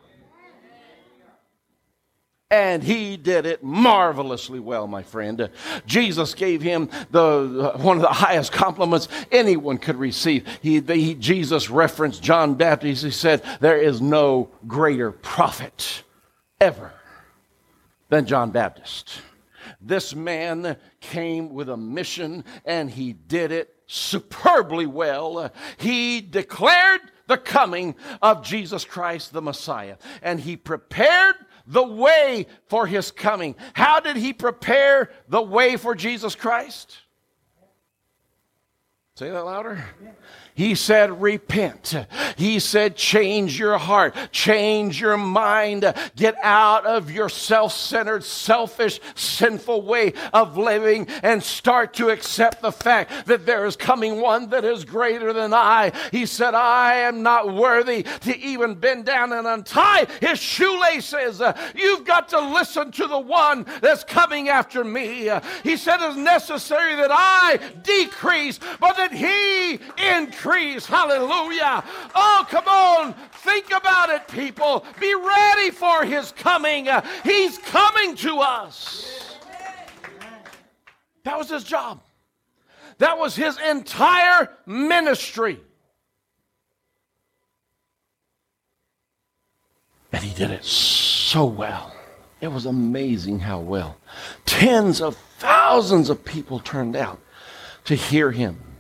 And 2.52 2.84
he 2.84 3.16
did 3.16 3.46
it 3.46 3.64
marvelously 3.64 4.60
well, 4.60 4.86
my 4.86 5.04
friend. 5.04 5.50
Jesus 5.86 6.34
gave 6.34 6.62
him 6.62 6.90
the 7.10 7.72
one 7.78 7.96
of 7.96 8.04
the 8.04 8.10
highest 8.10 8.52
compliments 8.52 9.08
anyone 9.32 9.78
could 9.78 9.96
receive. 9.96 10.46
He, 10.62 10.82
he, 10.82 11.16
Jesus 11.16 11.70
referenced 11.70 12.22
John 12.22 12.56
Baptist. 12.56 13.06
He 13.06 13.12
said, 13.12 13.42
"There 13.62 13.78
is 13.78 14.02
no 14.02 14.50
greater 14.68 15.14
prophet 15.14 16.04
ever 16.60 16.92
than 18.10 18.26
John 18.26 18.52
Baptist." 18.52 19.22
This 19.80 20.14
man 20.14 20.76
came 21.00 21.54
with 21.54 21.70
a 21.70 21.78
mission, 21.78 22.44
and 22.66 22.90
he 22.90 23.14
did 23.14 23.54
it 23.54 23.74
superbly 23.88 24.86
well. 24.86 25.52
He 25.78 26.20
declared 26.20 27.02
the 27.28 27.38
coming 27.38 27.96
of 28.22 28.44
Jesus 28.44 28.84
Christ, 28.84 29.32
the 29.32 29.42
Messiah, 29.42 29.96
and 30.22 30.40
he 30.40 30.58
prepared 30.58 31.36
the 31.66 31.84
way 31.84 32.48
for 32.68 32.88
his 32.88 33.12
coming. 33.12 33.56
How 33.74 34.00
did 34.00 34.16
he 34.16 34.34
prepare 34.34 35.12
the 35.28 35.42
way 35.42 35.78
for 35.78 35.96
Jesus 35.96 36.36
Christ? 36.36 36.98
Say 39.16 39.30
that 39.30 39.46
louder. 39.46 39.84
He 40.54 40.76
said, 40.76 41.22
repent. 41.22 41.96
He 42.36 42.60
said, 42.60 42.96
change 42.96 43.58
your 43.58 43.78
heart, 43.78 44.16
change 44.32 45.00
your 45.00 45.18
mind, 45.18 45.94
get 46.16 46.36
out 46.44 46.86
of 46.86 47.10
your 47.10 47.30
self 47.30 47.74
centered, 47.74 48.24
selfish, 48.24 49.00
sinful 49.16 49.84
way 49.84 50.14
of 50.34 50.58
living 50.58 51.08
and 51.24 51.42
start 51.42 51.94
to 51.96 52.10
accept 52.10 52.62
the 52.62 52.72
fact 52.72 53.28
that 53.28 53.46
there 53.46 53.66
is 53.66 53.76
coming 53.76 54.20
one 54.20 54.50
that 54.50 54.66
is 54.66 54.84
greater 54.84 55.32
than 55.32 55.54
I. 55.54 55.94
He 56.12 56.26
said, 56.26 56.54
I 56.54 56.96
am 56.96 57.24
not 57.24 57.54
worthy 57.54 58.04
to 58.04 58.38
even 58.38 58.76
bend 58.76 59.06
down 59.06 59.32
and 59.32 59.48
untie 59.48 60.08
his 60.20 60.40
shoelaces. 60.40 61.42
You've 61.76 62.06
got 62.06 62.30
to 62.30 62.40
listen 62.40 62.92
to 62.94 63.08
the 63.08 63.20
one 63.20 63.66
that's 63.82 64.04
coming 64.04 64.50
after 64.50 64.84
me. 64.84 65.30
He 65.64 65.78
said, 65.78 65.98
it's 66.02 66.18
necessary 66.18 66.96
that 66.96 67.12
I 67.12 67.60
decrease, 67.84 68.60
but 68.80 68.98
that 68.98 69.14
he 69.14 69.80
increase 69.98 70.41
increase. 70.42 70.86
Hallelujah. 70.86 71.84
Oh, 72.16 72.46
come 72.50 72.68
on. 72.68 73.14
Think 73.44 73.68
about 73.72 74.10
it, 74.10 74.28
people. 74.28 74.86
Be 75.00 75.14
ready 75.14 75.72
for 75.72 76.04
his 76.04 76.32
coming. 76.32 76.88
Uh, 76.88 77.06
he's 77.24 77.58
coming 77.60 78.16
to 78.18 78.38
us. 78.40 79.38
That 81.24 81.38
was 81.38 81.50
his 81.50 81.64
job. 81.64 82.02
That 82.98 83.18
was 83.18 83.36
his 83.36 83.58
entire 83.60 84.50
ministry. 84.66 85.60
And 90.12 90.24
he 90.24 90.34
did 90.36 90.52
it 90.52 90.66
so 90.66 91.46
well. 91.46 91.96
It 92.42 92.48
was 92.48 92.66
amazing 92.66 93.40
how 93.40 93.60
well. 93.60 93.98
Tens 94.46 95.02
of 95.02 95.16
thousands 95.38 96.10
of 96.10 96.26
people 96.26 96.60
turned 96.60 96.96
out 96.96 97.20
to 97.86 97.96
hear 97.96 98.32
him 98.32 98.71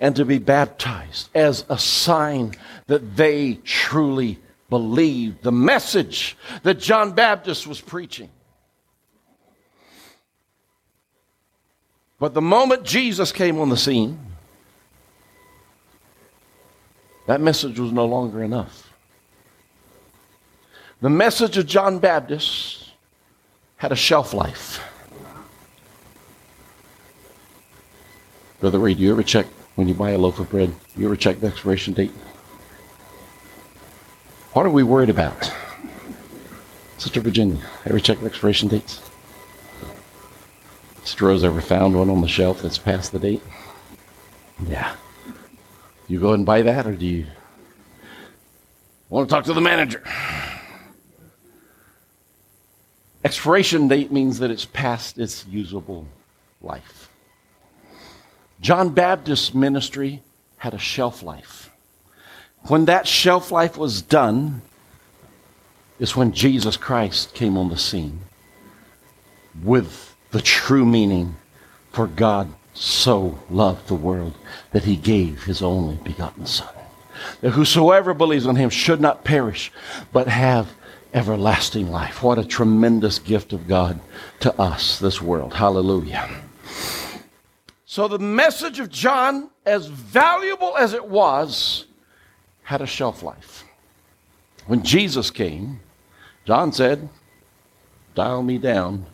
and 0.00 0.16
to 0.16 0.24
be 0.24 0.38
baptized 0.38 1.28
as 1.34 1.64
a 1.68 1.78
sign 1.78 2.54
that 2.86 3.16
they 3.16 3.54
truly 3.64 4.38
believed 4.70 5.42
the 5.42 5.52
message 5.52 6.36
that 6.62 6.78
John 6.78 7.12
Baptist 7.12 7.66
was 7.66 7.80
preaching. 7.80 8.30
But 12.18 12.34
the 12.34 12.40
moment 12.40 12.84
Jesus 12.84 13.30
came 13.30 13.60
on 13.60 13.68
the 13.68 13.76
scene, 13.76 14.18
that 17.26 17.40
message 17.40 17.78
was 17.78 17.92
no 17.92 18.06
longer 18.06 18.42
enough. 18.42 18.92
The 21.00 21.10
message 21.10 21.56
of 21.56 21.66
John 21.66 21.98
Baptist 21.98 22.90
had 23.76 23.92
a 23.92 23.96
shelf 23.96 24.34
life. 24.34 24.82
Brother 28.60 28.78
Reed, 28.78 28.98
you 28.98 29.10
ever 29.10 29.22
check 29.22 29.46
when 29.74 29.88
you 29.88 29.94
buy 29.94 30.10
a 30.10 30.18
loaf 30.18 30.38
of 30.38 30.50
bread? 30.50 30.74
You 30.96 31.06
ever 31.06 31.16
check 31.16 31.40
the 31.40 31.46
expiration 31.46 31.94
date? 31.94 32.12
What 34.52 34.66
are 34.66 34.70
we 34.70 34.82
worried 34.82 35.10
about? 35.10 35.52
Sister 36.98 37.20
Virginia, 37.20 37.62
ever 37.86 38.00
check 38.00 38.20
the 38.20 38.26
expiration 38.26 38.68
dates? 38.68 39.00
Sister 41.02 41.26
Rose 41.26 41.44
ever 41.44 41.60
found 41.60 41.96
one 41.96 42.10
on 42.10 42.20
the 42.20 42.28
shelf 42.28 42.60
that's 42.62 42.78
past 42.78 43.12
the 43.12 43.18
date? 43.18 43.42
Yeah. 44.66 44.94
You 46.08 46.20
go 46.20 46.32
and 46.32 46.44
buy 46.44 46.62
that, 46.62 46.86
or 46.86 46.94
do 46.94 47.06
you 47.06 47.26
want 49.08 49.28
to 49.28 49.34
talk 49.34 49.44
to 49.44 49.54
the 49.54 49.60
manager? 49.60 50.02
Expiration 53.24 53.86
date 53.88 54.10
means 54.10 54.38
that 54.38 54.50
it's 54.50 54.64
past 54.64 55.18
its 55.18 55.46
usable 55.46 56.06
life. 56.62 57.09
John 58.60 58.90
Baptist's 58.90 59.54
ministry 59.54 60.22
had 60.58 60.74
a 60.74 60.78
shelf 60.78 61.22
life. 61.22 61.70
When 62.64 62.84
that 62.84 63.08
shelf 63.08 63.50
life 63.50 63.78
was 63.78 64.02
done, 64.02 64.62
is 65.98 66.16
when 66.16 66.32
Jesus 66.32 66.76
Christ 66.76 67.34
came 67.34 67.56
on 67.56 67.68
the 67.68 67.76
scene 67.76 68.20
with 69.62 70.14
the 70.30 70.40
true 70.40 70.84
meaning 70.84 71.36
for 71.92 72.06
God 72.06 72.52
so 72.72 73.38
loved 73.50 73.88
the 73.88 73.94
world 73.94 74.34
that 74.72 74.84
he 74.84 74.96
gave 74.96 75.44
his 75.44 75.62
only 75.62 75.96
begotten 75.96 76.46
Son. 76.46 76.72
That 77.42 77.50
whosoever 77.50 78.14
believes 78.14 78.46
on 78.46 78.56
him 78.56 78.70
should 78.70 79.00
not 79.00 79.24
perish, 79.24 79.70
but 80.12 80.28
have 80.28 80.68
everlasting 81.12 81.90
life. 81.90 82.22
What 82.22 82.38
a 82.38 82.44
tremendous 82.44 83.18
gift 83.18 83.52
of 83.52 83.68
God 83.68 84.00
to 84.40 84.58
us, 84.58 84.98
this 84.98 85.20
world. 85.20 85.52
Hallelujah. 85.52 86.30
So 87.90 88.06
the 88.06 88.20
message 88.20 88.78
of 88.78 88.88
John, 88.88 89.50
as 89.66 89.88
valuable 89.88 90.76
as 90.76 90.92
it 90.92 91.04
was, 91.04 91.86
had 92.62 92.82
a 92.82 92.86
shelf 92.86 93.24
life. 93.24 93.64
When 94.68 94.84
Jesus 94.84 95.32
came, 95.32 95.80
John 96.44 96.72
said, 96.72 97.08
Dial 98.14 98.44
me 98.44 98.58
down 98.58 99.06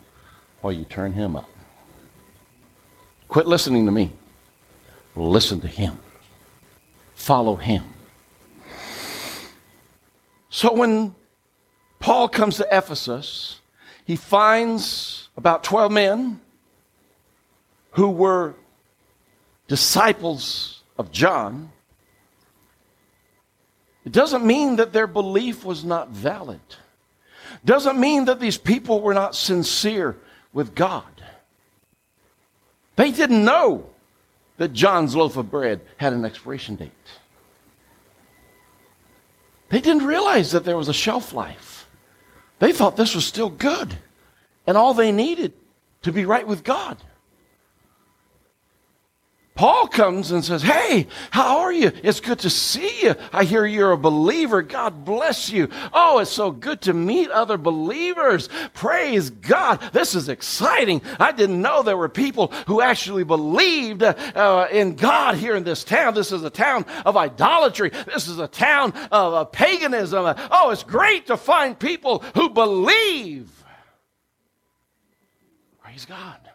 while 0.61 0.71
you 0.71 0.85
turn 0.85 1.13
him 1.13 1.35
up. 1.35 1.49
Quit 3.29 3.47
listening 3.47 3.87
to 3.87 3.91
me. 3.91 4.11
Listen 5.15 5.59
to 5.61 5.67
him. 5.67 5.97
Follow 7.15 7.55
him. 7.55 7.83
So 10.51 10.71
when 10.71 11.15
Paul 11.97 12.29
comes 12.29 12.57
to 12.57 12.67
Ephesus, 12.71 13.59
he 14.05 14.15
finds 14.15 15.29
about 15.35 15.63
12 15.63 15.91
men 15.91 16.41
who 17.93 18.11
were 18.11 18.53
disciples 19.67 20.81
of 20.97 21.11
John, 21.11 21.71
it 24.05 24.11
doesn't 24.11 24.45
mean 24.45 24.77
that 24.77 24.93
their 24.93 25.07
belief 25.07 25.65
was 25.65 25.83
not 25.83 26.09
valid. 26.09 26.61
Doesn't 27.65 27.99
mean 27.99 28.25
that 28.25 28.39
these 28.39 28.57
people 28.57 29.01
were 29.01 29.13
not 29.13 29.35
sincere 29.35 30.17
with 30.53 30.73
God. 30.75 31.03
They 32.95 33.11
didn't 33.11 33.43
know 33.43 33.89
that 34.57 34.73
John's 34.73 35.15
loaf 35.15 35.37
of 35.37 35.51
bread 35.51 35.81
had 35.97 36.13
an 36.13 36.25
expiration 36.25 36.75
date. 36.75 36.91
They 39.69 39.81
didn't 39.81 40.05
realize 40.05 40.51
that 40.51 40.63
there 40.63 40.77
was 40.77 40.87
a 40.87 40.93
shelf 40.93 41.33
life. 41.33 41.87
They 42.59 42.71
thought 42.71 42.95
this 42.95 43.13
was 43.13 43.25
still 43.25 43.49
good 43.49 43.97
and 44.65 44.77
all 44.77 44.93
they 44.93 45.11
needed 45.11 45.53
to 46.03 46.11
be 46.11 46.25
right 46.25 46.47
with 46.47 46.63
God. 46.63 46.97
Paul 49.57 49.87
comes 49.87 50.31
and 50.31 50.45
says, 50.45 50.61
Hey, 50.61 51.07
how 51.31 51.61
are 51.61 51.73
you? 51.73 51.91
It's 52.03 52.19
good 52.19 52.39
to 52.39 52.49
see 52.49 53.01
you. 53.01 53.15
I 53.33 53.43
hear 53.43 53.65
you're 53.65 53.91
a 53.91 53.97
believer. 53.97 54.61
God 54.61 55.03
bless 55.03 55.49
you. 55.49 55.69
Oh, 55.91 56.19
it's 56.19 56.31
so 56.31 56.51
good 56.51 56.81
to 56.81 56.93
meet 56.93 57.31
other 57.31 57.57
believers. 57.57 58.49
Praise 58.75 59.31
God. 59.31 59.81
This 59.93 60.13
is 60.13 60.29
exciting. 60.29 61.01
I 61.19 61.31
didn't 61.31 61.59
know 61.59 61.81
there 61.81 61.97
were 61.97 62.07
people 62.07 62.49
who 62.67 62.81
actually 62.81 63.23
believed 63.23 64.03
uh, 64.03 64.67
in 64.71 64.95
God 64.95 65.35
here 65.35 65.55
in 65.55 65.63
this 65.63 65.83
town. 65.83 66.13
This 66.13 66.31
is 66.31 66.43
a 66.43 66.51
town 66.51 66.85
of 67.03 67.17
idolatry. 67.17 67.89
This 68.05 68.27
is 68.27 68.37
a 68.37 68.47
town 68.47 68.93
of 69.11 69.33
uh, 69.33 69.45
paganism. 69.45 70.35
Oh, 70.51 70.69
it's 70.69 70.83
great 70.83 71.25
to 71.27 71.35
find 71.35 71.77
people 71.77 72.19
who 72.35 72.51
believe. 72.51 73.49
Praise 75.81 76.05
God. 76.05 76.47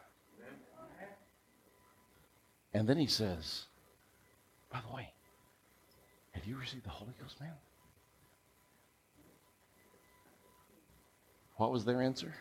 And 2.75 2.89
then 2.89 2.97
he 2.97 3.07
says, 3.07 3.65
by 4.73 4.81
the 4.87 4.95
way, 4.95 5.13
have 6.33 6.47
you 6.47 6.57
received 6.57 6.85
the 6.85 6.91
Holy 6.91 7.13
Ghost, 7.21 7.41
man? 7.41 7.53
What 11.57 11.71
was 11.71 11.85
their 11.85 12.01
answer? 12.01 12.35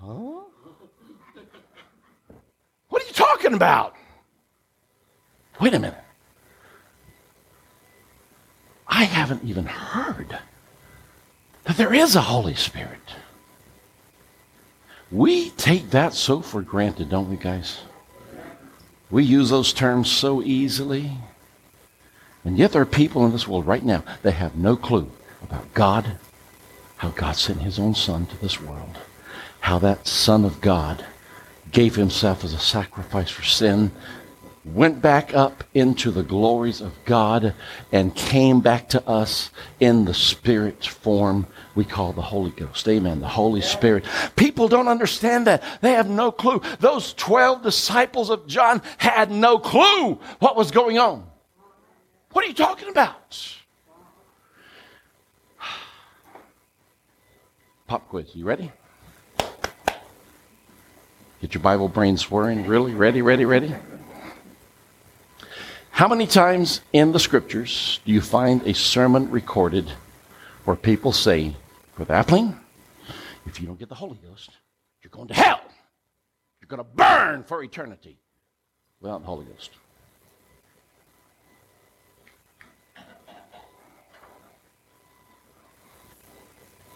Huh? 0.00 0.44
What 2.88 3.02
are 3.02 3.06
you 3.06 3.12
talking 3.12 3.54
about? 3.54 3.96
Wait 5.60 5.74
a 5.74 5.78
minute. 5.78 5.98
I 8.86 9.04
haven't 9.04 9.44
even 9.44 9.66
heard 9.66 10.38
that 11.64 11.76
there 11.76 11.92
is 11.92 12.16
a 12.16 12.22
Holy 12.22 12.54
Spirit. 12.54 13.00
We 15.10 15.50
take 15.50 15.90
that 15.90 16.12
so 16.12 16.40
for 16.40 16.60
granted, 16.60 17.08
don't 17.08 17.30
we, 17.30 17.36
guys? 17.36 17.80
We 19.10 19.24
use 19.24 19.48
those 19.48 19.72
terms 19.72 20.10
so 20.10 20.42
easily. 20.42 21.12
And 22.44 22.58
yet 22.58 22.72
there 22.72 22.82
are 22.82 22.86
people 22.86 23.24
in 23.24 23.32
this 23.32 23.48
world 23.48 23.66
right 23.66 23.84
now 23.84 24.04
that 24.22 24.32
have 24.32 24.56
no 24.56 24.76
clue 24.76 25.10
about 25.42 25.72
God, 25.72 26.18
how 26.96 27.08
God 27.10 27.36
sent 27.36 27.62
his 27.62 27.78
own 27.78 27.94
Son 27.94 28.26
to 28.26 28.36
this 28.40 28.60
world, 28.60 28.98
how 29.60 29.78
that 29.78 30.06
Son 30.06 30.44
of 30.44 30.60
God 30.60 31.04
gave 31.72 31.96
himself 31.96 32.44
as 32.44 32.52
a 32.52 32.58
sacrifice 32.58 33.30
for 33.30 33.44
sin, 33.44 33.90
went 34.74 35.00
back 35.02 35.34
up 35.34 35.64
into 35.74 36.10
the 36.10 36.22
glories 36.22 36.80
of 36.80 36.92
God, 37.04 37.54
and 37.92 38.14
came 38.14 38.60
back 38.60 38.88
to 38.90 39.06
us 39.08 39.50
in 39.80 40.04
the 40.04 40.14
Spirit 40.14 40.84
form 40.84 41.46
we 41.74 41.84
call 41.84 42.12
the 42.12 42.22
Holy 42.22 42.50
Ghost. 42.50 42.88
Amen. 42.88 43.20
The 43.20 43.28
Holy 43.28 43.60
Spirit. 43.60 44.04
People 44.34 44.66
don't 44.66 44.88
understand 44.88 45.46
that. 45.46 45.62
They 45.80 45.92
have 45.92 46.10
no 46.10 46.32
clue. 46.32 46.60
Those 46.80 47.14
12 47.14 47.62
disciples 47.62 48.30
of 48.30 48.48
John 48.48 48.82
had 48.96 49.30
no 49.30 49.58
clue 49.60 50.18
what 50.40 50.56
was 50.56 50.72
going 50.72 50.98
on. 50.98 51.24
What 52.32 52.44
are 52.44 52.48
you 52.48 52.54
talking 52.54 52.88
about? 52.88 53.56
Pop 57.86 58.08
quiz. 58.08 58.34
You 58.34 58.44
ready? 58.44 58.70
Get 61.40 61.54
your 61.54 61.62
Bible 61.62 61.88
brain 61.88 62.16
swirling. 62.16 62.66
Really? 62.66 62.92
Ready, 62.92 63.22
ready, 63.22 63.44
ready? 63.44 63.72
How 65.98 66.06
many 66.06 66.28
times 66.28 66.80
in 66.92 67.10
the 67.10 67.18
scriptures 67.18 67.98
do 68.04 68.12
you 68.12 68.20
find 68.20 68.64
a 68.64 68.72
sermon 68.72 69.32
recorded 69.32 69.90
where 70.64 70.76
people 70.76 71.10
say, 71.10 71.56
Brother 71.96 72.14
Appling, 72.14 72.56
if 73.46 73.60
you 73.60 73.66
don't 73.66 73.80
get 73.80 73.88
the 73.88 73.96
Holy 73.96 74.16
Ghost, 74.24 74.50
you're 75.02 75.10
going 75.10 75.26
to 75.26 75.34
hell. 75.34 75.60
You're 76.60 76.68
going 76.68 76.78
to 76.78 76.84
burn 76.84 77.42
for 77.42 77.64
eternity 77.64 78.16
without 79.00 79.22
the 79.22 79.26
Holy 79.26 79.44
Ghost. 79.46 79.72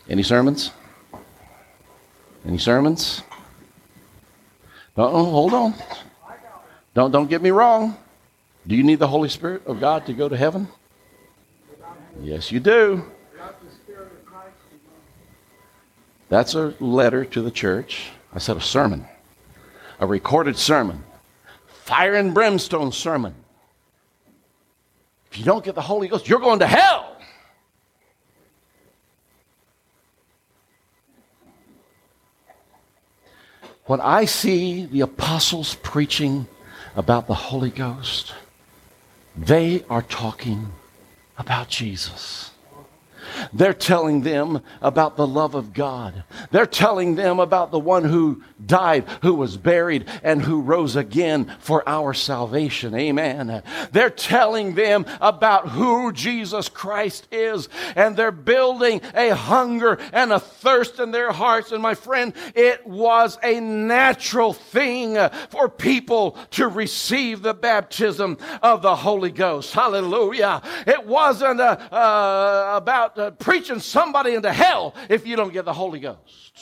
Any 0.09 0.23
sermons? 0.23 0.71
Any 2.47 2.59
sermons? 2.59 3.23
Uh-oh, 4.97 5.25
hold 5.25 5.55
on. 5.55 5.75
Don't, 6.95 7.11
don't 7.11 7.29
get 7.29 7.43
me 7.43 7.51
wrong. 7.51 7.97
Do 8.67 8.77
you 8.77 8.83
need 8.83 8.99
the 8.99 9.09
Holy 9.09 9.29
Spirit 9.29 9.67
of 9.67 9.81
God 9.81 10.07
to 10.07 10.13
go 10.13 10.29
to 10.29 10.37
heaven? 10.37 10.69
Yes, 12.21 12.53
you 12.53 12.61
do. 12.61 13.05
That's 16.29 16.55
a 16.55 16.75
letter 16.81 17.25
to 17.25 17.43
the 17.43 17.51
church. 17.51 18.11
I 18.33 18.39
said 18.39 18.57
a 18.57 18.61
sermon, 18.61 19.07
a 19.99 20.07
recorded 20.07 20.57
sermon, 20.57 21.05
fire 21.67 22.15
and 22.15 22.33
brimstone 22.33 22.93
sermon. 22.93 23.35
If 25.31 25.39
you 25.39 25.45
don't 25.45 25.65
get 25.65 25.75
the 25.75 25.83
Holy 25.83 26.09
Ghost, 26.09 26.29
you're 26.29 26.41
going 26.41 26.61
to 26.61 26.67
hell. 26.67 27.17
When 33.87 34.01
I 34.01 34.25
see 34.25 34.87
the 34.87 35.01
apostles 35.01 35.75
preaching 35.83 36.47
about 36.95 37.27
the 37.27 37.35
Holy 37.35 37.71
Ghost, 37.71 38.33
they 39.37 39.85
are 39.91 40.03
talking 40.03 40.73
about 41.37 41.69
Jesus. 41.69 42.52
They're 43.53 43.75
telling 43.75 44.23
them 44.23 44.63
about 44.81 45.17
the 45.17 45.27
love 45.27 45.55
of 45.55 45.73
God. 45.73 46.25
They're 46.51 46.67
telling 46.67 47.15
them 47.15 47.41
about 47.41 47.71
the 47.71 47.79
one 47.79 48.05
who 48.05 48.43
died, 48.65 49.07
who 49.23 49.35
was 49.35 49.57
buried, 49.57 50.07
and 50.23 50.43
who 50.43 50.61
rose 50.61 50.97
again 50.97 51.55
for 51.61 51.87
our 51.89 52.15
salvation. 52.15 52.95
Amen. 52.95 53.63
They're 53.93 54.11
telling 54.11 54.75
them 54.75 55.07
about 55.21 55.69
who 55.69 56.13
Jesus 56.13 56.69
Christ 56.69 57.29
is, 57.31 57.69
and 57.97 58.17
they're 58.17 58.31
building 58.31 59.01
a 59.15 59.31
hunger 59.31 59.99
and 60.13 60.33
a 60.33 60.41
thirst 60.41 61.01
in 61.01 61.11
their 61.11 61.33
hearts. 61.33 61.73
And 61.73 61.83
my 61.83 61.95
friend, 61.95 62.33
it 62.55 62.87
was 62.87 63.39
a 63.43 63.61
natural 63.61 64.53
thing 64.53 65.17
for 65.51 65.69
people 65.69 66.37
to 66.53 66.69
receive 66.69 67.43
the 67.43 67.55
baptism 67.55 68.39
of 68.63 68.83
the 68.83 68.97
Holy 68.97 69.31
Ghost. 69.31 69.73
Hallelujah. 69.73 70.63
It 70.87 71.07
wasn't 71.07 71.61
uh, 71.61 71.77
uh, 71.91 72.73
about 72.77 73.15
uh, 73.23 73.31
preaching 73.33 73.81
somebody 73.81 74.35
into 74.35 74.53
hell 74.53 74.95
if 75.09 75.27
you 75.27 75.37
don't 75.37 75.53
get 75.53 75.65
the 75.65 75.73
Holy 75.73 76.01
Ghost. 76.01 76.53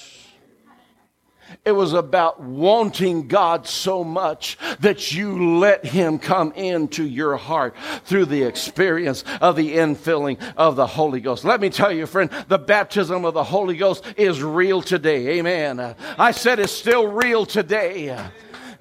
It 1.64 1.72
was 1.72 1.94
about 1.94 2.40
wanting 2.40 3.26
God 3.26 3.66
so 3.66 4.04
much 4.04 4.56
that 4.80 5.12
you 5.12 5.58
let 5.58 5.84
Him 5.84 6.18
come 6.18 6.52
into 6.52 7.04
your 7.04 7.36
heart 7.36 7.74
through 8.04 8.26
the 8.26 8.44
experience 8.44 9.24
of 9.40 9.56
the 9.56 9.76
infilling 9.76 10.38
of 10.56 10.76
the 10.76 10.86
Holy 10.86 11.20
Ghost. 11.20 11.44
Let 11.44 11.60
me 11.60 11.70
tell 11.70 11.92
you, 11.92 12.06
friend, 12.06 12.30
the 12.48 12.58
baptism 12.58 13.24
of 13.24 13.34
the 13.34 13.44
Holy 13.44 13.76
Ghost 13.76 14.04
is 14.16 14.42
real 14.42 14.80
today. 14.80 15.38
Amen. 15.38 15.96
I 16.18 16.30
said 16.30 16.60
it's 16.60 16.72
still 16.72 17.08
real 17.08 17.44
today. 17.44 18.16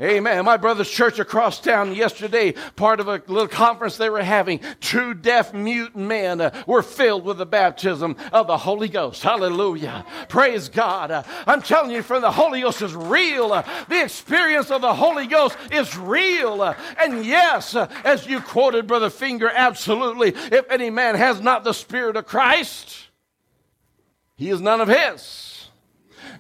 Amen. 0.01 0.45
My 0.45 0.55
brother's 0.55 0.89
church 0.89 1.19
across 1.19 1.59
town 1.59 1.93
yesterday, 1.93 2.53
part 2.77 3.01
of 3.01 3.09
a 3.09 3.21
little 3.27 3.49
conference 3.49 3.97
they 3.97 4.09
were 4.09 4.23
having, 4.23 4.62
two 4.79 5.13
deaf 5.13 5.53
mute 5.53 5.93
men 5.93 6.39
uh, 6.39 6.63
were 6.65 6.81
filled 6.81 7.25
with 7.25 7.38
the 7.38 7.45
baptism 7.45 8.15
of 8.31 8.47
the 8.47 8.57
Holy 8.57 8.88
Ghost. 8.88 9.21
Hallelujah. 9.21 10.05
Praise 10.29 10.69
God. 10.69 11.12
Uh, 11.12 11.23
I'm 11.45 11.62
telling 11.62 11.91
you, 11.91 12.01
friend, 12.01 12.23
the 12.23 12.31
Holy 12.31 12.62
Ghost 12.62 12.81
is 12.81 12.95
real. 12.95 13.51
Uh, 13.51 13.63
the 13.89 14.01
experience 14.01 14.71
of 14.71 14.79
the 14.79 14.93
Holy 14.93 15.27
Ghost 15.27 15.57
is 15.69 15.97
real. 15.97 16.62
Uh, 16.62 16.75
and 16.97 17.25
yes, 17.25 17.75
uh, 17.75 17.91
as 18.05 18.25
you 18.25 18.39
quoted, 18.39 18.88
Brother 18.88 19.09
Finger, 19.09 19.51
absolutely. 19.53 20.29
If 20.29 20.71
any 20.71 20.89
man 20.89 21.15
has 21.15 21.41
not 21.41 21.65
the 21.65 21.73
Spirit 21.73 22.15
of 22.15 22.25
Christ, 22.25 23.07
he 24.38 24.49
is 24.49 24.62
none 24.62 24.79
of 24.79 24.88
his. 24.88 25.59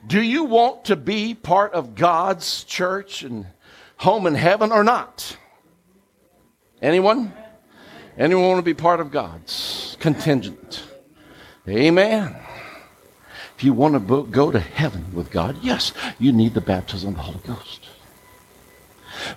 Do 0.05 0.21
you 0.21 0.45
want 0.45 0.85
to 0.85 0.95
be 0.95 1.33
part 1.33 1.73
of 1.73 1.95
God's 1.95 2.63
church 2.63 3.23
and 3.23 3.45
home 3.97 4.25
in 4.25 4.35
heaven 4.35 4.71
or 4.71 4.83
not? 4.83 5.37
Anyone? 6.81 7.33
Anyone 8.17 8.47
want 8.47 8.59
to 8.59 8.63
be 8.63 8.73
part 8.73 8.99
of 8.99 9.11
God's 9.11 9.97
contingent? 9.99 10.83
Amen. 11.67 12.35
If 13.57 13.63
you 13.63 13.73
want 13.73 14.07
to 14.07 14.23
go 14.23 14.51
to 14.51 14.59
heaven 14.59 15.13
with 15.13 15.31
God, 15.31 15.57
yes, 15.61 15.93
you 16.17 16.31
need 16.31 16.53
the 16.53 16.61
baptism 16.61 17.09
of 17.09 17.15
the 17.15 17.21
Holy 17.21 17.39
Ghost. 17.45 17.87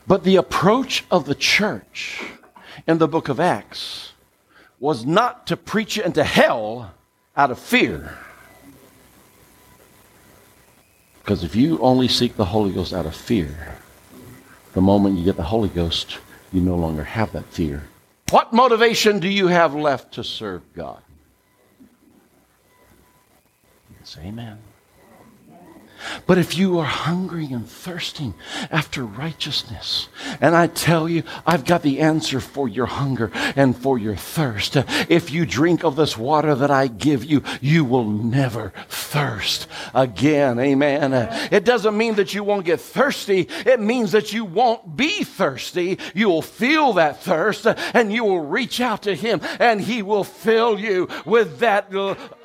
But 0.07 0.23
the 0.23 0.37
approach 0.37 1.05
of 1.11 1.27
the 1.27 1.35
church 1.35 2.23
in 2.87 2.99
the 2.99 3.09
book 3.09 3.29
of 3.29 3.41
Acts 3.41 4.13
was 4.79 5.05
not 5.05 5.47
to 5.49 5.57
preach 5.57 5.99
into 5.99 6.25
hell 6.25 6.95
out 7.37 7.51
of 7.51 7.59
fear 7.59 8.17
because 11.23 11.45
if 11.45 11.55
you 11.55 11.79
only 11.79 12.09
seek 12.09 12.37
the 12.37 12.45
Holy 12.45 12.73
Ghost 12.73 12.93
out 12.93 13.07
of 13.07 13.15
fear, 13.15 13.79
the 14.73 14.81
moment 14.81 15.19
you 15.19 15.25
get 15.25 15.37
the 15.37 15.45
Holy 15.45 15.69
Ghost, 15.69 16.19
you 16.53 16.61
no 16.61 16.75
longer 16.75 17.05
have 17.05 17.31
that 17.33 17.45
fear. 17.47 17.85
What 18.31 18.53
motivation 18.53 19.21
do 19.21 19.29
you 19.29 19.47
have 19.47 19.75
left 19.75 20.15
to 20.15 20.25
serve 20.25 20.63
God? 20.75 21.01
Say 24.03 24.23
amen. 24.23 24.59
But 26.27 26.39
if 26.39 26.57
you 26.57 26.79
are 26.79 26.85
hungry 26.85 27.47
and 27.53 27.69
thirsting 27.69 28.35
after 28.71 29.05
righteousness, 29.05 30.09
and 30.41 30.55
I 30.55 30.67
tell 30.67 31.09
you, 31.09 31.23
I've 31.47 31.65
got 31.65 31.83
the 31.83 32.01
answer 32.01 32.41
for 32.41 32.69
your 32.69 32.87
hunger 32.87 33.31
and 33.57 33.77
for 33.77 33.99
your 33.99 34.17
thirst. 34.17 34.77
If 35.09 35.31
you 35.31 35.47
drink 35.47 35.85
of 35.85 35.97
this 35.97 36.17
water 36.17 36.55
that 36.55 36.71
I 36.71 36.87
give 36.87 37.25
you, 37.25 37.43
you 37.61 37.85
will 37.85 38.05
never 38.05 38.73
thirst 38.89 39.67
again. 39.95 40.59
Amen. 40.59 41.13
It 41.51 41.65
doesn't 41.65 41.97
mean 41.97 42.15
that 42.17 42.35
you 42.35 42.45
won't 42.45 42.65
get 42.65 42.81
thirsty. 42.81 43.49
It 43.67 43.81
means 43.81 44.13
that 44.13 44.33
you 44.33 44.45
won't 44.45 44.97
be 44.97 45.25
thirsty. 45.25 45.99
You 46.15 46.29
will 46.29 46.43
feel 46.43 46.95
that 46.95 47.23
thirst 47.23 47.67
and 47.67 48.13
you 48.13 48.25
will 48.25 48.41
reach 48.41 48.81
out 48.81 49.03
to 49.03 49.15
Him 49.15 49.41
and 49.59 49.81
He 49.81 50.03
will 50.03 50.25
fill 50.25 50.79
you 50.79 51.09
with 51.25 51.59
that 51.61 51.93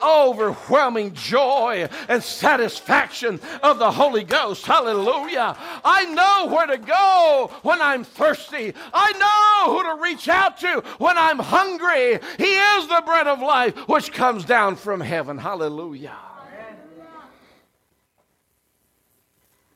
overwhelming 0.02 1.14
joy 1.14 1.88
and 2.08 2.24
satisfaction 2.24 3.40
of 3.64 3.80
the 3.80 3.92
Holy 3.92 4.24
Ghost. 4.24 4.66
Hallelujah. 4.66 5.58
I 5.84 6.06
know 6.06 6.54
where 6.54 6.68
to 6.68 6.78
go 6.78 7.52
when 7.64 7.82
I'm 7.82 8.04
thirsty. 8.04 8.74
I 8.94 9.12
know 9.14 9.74
who 9.74 9.84
to 9.84 10.02
reach 10.02 10.28
out 10.28 10.60
to 10.60 10.84
when 10.98 11.18
I'm 11.18 11.40
hungry. 11.40 12.20
He 12.38 12.54
is 12.54 12.88
the 12.88 13.04
bread 13.06 13.28
of 13.28 13.40
life 13.40 13.76
which 13.88 14.12
comes 14.12 14.46
down 14.46 14.76
from 14.76 15.00
heaven. 15.00 15.38
Hallelujah. 15.38 16.16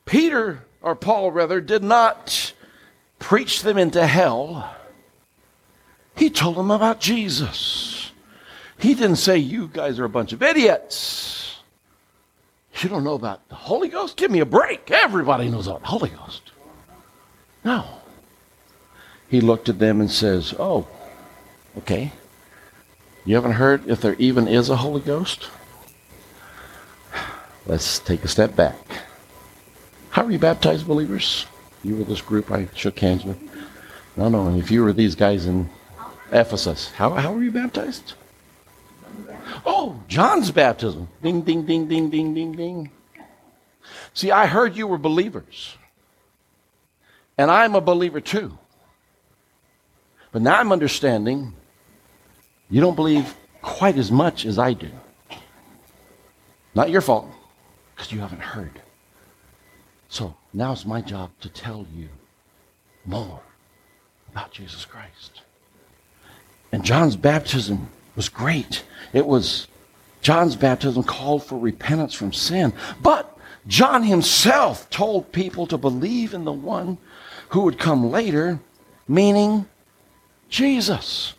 Peter, 0.06 0.66
or 0.82 0.96
Paul 0.96 1.32
rather, 1.32 1.62
did 1.62 1.84
not 1.84 2.54
preach 3.20 3.62
them 3.62 3.78
into 3.78 4.06
hell. 4.06 4.76
He 6.16 6.30
told 6.30 6.58
them 6.58 6.72
about 6.72 7.00
Jesus. 7.00 8.12
He 8.78 8.94
didn't 8.94 9.18
say, 9.18 9.38
You 9.38 9.68
guys 9.68 10.00
are 10.00 10.06
a 10.06 10.10
bunch 10.10 10.34
of 10.34 10.42
idiots. 10.42 11.41
You 12.80 12.90
don't 12.90 13.04
know 13.04 13.14
about 13.14 13.48
the 13.50 13.56
Holy 13.56 13.90
Ghost? 13.90 14.18
Give 14.18 14.32
me 14.32 14.40
a 14.40 14.46
break. 14.46 14.90
Everybody 14.90 15.50
knows 15.50 15.68
about 15.68 15.82
the 15.82 15.88
Holy 15.88 16.10
Ghost. 16.10 16.52
No. 17.64 17.86
He 19.30 19.42
looked 19.42 19.70
at 19.70 19.80
them 19.80 20.02
and 20.02 20.10
says, 20.10 20.54
Oh, 20.58 20.88
okay. 21.78 22.12
You 23.24 23.36
haven't 23.36 23.54
heard 23.54 23.88
if 23.88 24.02
there 24.02 24.16
even 24.16 24.48
is 24.48 24.70
a 24.70 24.78
Holy 24.78 25.02
Ghost? 25.02 25.50
Let's 27.68 28.00
take 28.00 28.24
a 28.24 28.28
step 28.28 28.56
back. 28.56 28.76
How 30.10 30.26
are 30.26 30.32
you 30.32 30.40
baptized, 30.40 30.88
believers? 30.88 31.46
You 31.84 31.98
were 31.98 32.04
this 32.04 32.22
group 32.22 32.52
I 32.52 32.68
shook 32.76 33.00
hands 33.00 33.24
with. 33.24 33.38
No, 34.18 34.28
no. 34.28 34.48
And 34.48 34.60
if 34.60 34.72
you 34.72 34.84
were 34.84 34.94
these 34.94 35.16
guys 35.16 35.46
in 35.46 35.70
Ephesus, 36.32 36.92
how, 36.92 37.12
how 37.12 37.32
were 37.34 37.44
you 37.44 37.52
baptized? 37.52 38.14
Oh, 39.66 40.02
John's 40.08 40.52
baptism. 40.52 41.08
Ding, 41.22 41.42
ding, 41.42 41.66
ding, 41.66 41.88
ding, 41.88 42.10
ding, 42.10 42.34
ding, 42.34 42.52
ding. 42.54 42.92
See, 44.14 44.32
I 44.32 44.46
heard 44.46 44.76
you 44.76 44.88
were 44.88 44.98
believers. 44.98 45.78
And 47.38 47.50
I'm 47.50 47.76
a 47.76 47.82
believer 47.82 48.22
too. 48.22 48.58
But 50.32 50.42
now 50.42 50.60
I'm 50.60 50.72
understanding 50.72 51.54
you 52.70 52.82
don't 52.82 52.96
believe 52.96 53.36
quite 53.62 53.98
as 53.98 54.12
much 54.12 54.46
as 54.46 54.58
I 54.58 54.74
do. 54.74 54.90
Not 56.74 56.90
your 56.90 57.02
fault, 57.02 57.28
because 57.96 58.12
you 58.12 58.20
haven't 58.20 58.42
heard. 58.42 58.82
So 60.08 60.36
now 60.54 60.72
it's 60.72 60.86
my 60.86 61.02
job 61.02 61.32
to 61.42 61.50
tell 61.50 61.86
you 61.94 62.10
more 63.06 63.42
about 64.32 64.52
Jesus 64.52 64.86
Christ. 64.86 65.42
And 66.72 66.84
John's 66.84 67.18
baptism 67.18 67.90
was 68.16 68.30
great. 68.30 68.84
It 69.14 69.26
was 69.26 69.68
John's 70.22 70.56
baptism 70.56 71.04
called 71.04 71.44
for 71.44 71.58
repentance 71.58 72.14
from 72.14 72.34
sin. 72.34 72.74
But 73.02 73.38
John 73.68 74.04
himself 74.04 74.90
told 74.90 75.32
people 75.32 75.68
to 75.68 75.78
believe 75.78 76.34
in 76.34 76.46
the 76.46 76.52
one 76.52 76.98
who 77.50 77.62
would 77.62 77.78
come 77.78 78.10
later, 78.10 78.60
meaning 79.08 79.68
Jesus. 80.50 81.34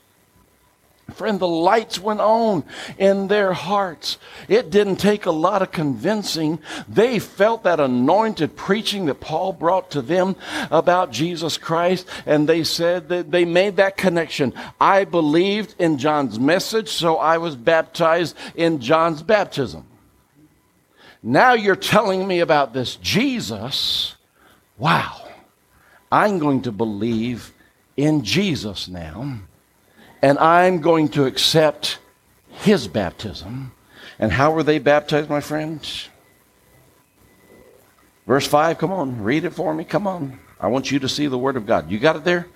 Friend, 1.10 1.38
the 1.38 1.48
lights 1.48 1.98
went 1.98 2.20
on 2.20 2.64
in 2.96 3.28
their 3.28 3.52
hearts. 3.52 4.18
It 4.48 4.70
didn't 4.70 4.96
take 4.96 5.26
a 5.26 5.32
lot 5.32 5.60
of 5.60 5.72
convincing. 5.72 6.58
They 6.88 7.18
felt 7.18 7.64
that 7.64 7.80
anointed 7.80 8.56
preaching 8.56 9.06
that 9.06 9.20
Paul 9.20 9.52
brought 9.52 9.90
to 9.90 10.02
them 10.02 10.36
about 10.70 11.10
Jesus 11.10 11.58
Christ, 11.58 12.06
and 12.24 12.48
they 12.48 12.64
said 12.64 13.08
that 13.10 13.30
they 13.30 13.44
made 13.44 13.76
that 13.76 13.96
connection. 13.96 14.54
I 14.80 15.04
believed 15.04 15.74
in 15.78 15.98
John's 15.98 16.38
message, 16.38 16.88
so 16.88 17.16
I 17.16 17.38
was 17.38 17.56
baptized 17.56 18.36
in 18.54 18.80
John's 18.80 19.22
baptism. 19.22 19.84
Now 21.22 21.52
you're 21.52 21.76
telling 21.76 22.26
me 22.26 22.40
about 22.40 22.72
this 22.72 22.96
Jesus. 22.96 24.14
Wow. 24.78 25.28
I'm 26.10 26.38
going 26.38 26.62
to 26.62 26.72
believe 26.72 27.52
in 27.96 28.24
Jesus 28.24 28.88
now 28.88 29.40
and 30.22 30.38
I'm 30.38 30.80
going 30.80 31.08
to 31.10 31.26
accept 31.26 31.98
his 32.48 32.86
baptism. 32.88 33.72
And 34.18 34.30
how 34.30 34.52
were 34.52 34.62
they 34.62 34.78
baptized, 34.78 35.28
my 35.28 35.40
friends? 35.40 36.08
Verse 38.26 38.46
5, 38.46 38.78
come 38.78 38.92
on, 38.92 39.22
read 39.22 39.44
it 39.44 39.52
for 39.52 39.74
me. 39.74 39.84
Come 39.84 40.06
on. 40.06 40.38
I 40.60 40.68
want 40.68 40.92
you 40.92 41.00
to 41.00 41.08
see 41.08 41.26
the 41.26 41.38
Word 41.38 41.56
of 41.56 41.66
God. 41.66 41.90
You 41.90 41.98
got 41.98 42.14
it 42.14 42.22
there? 42.22 42.46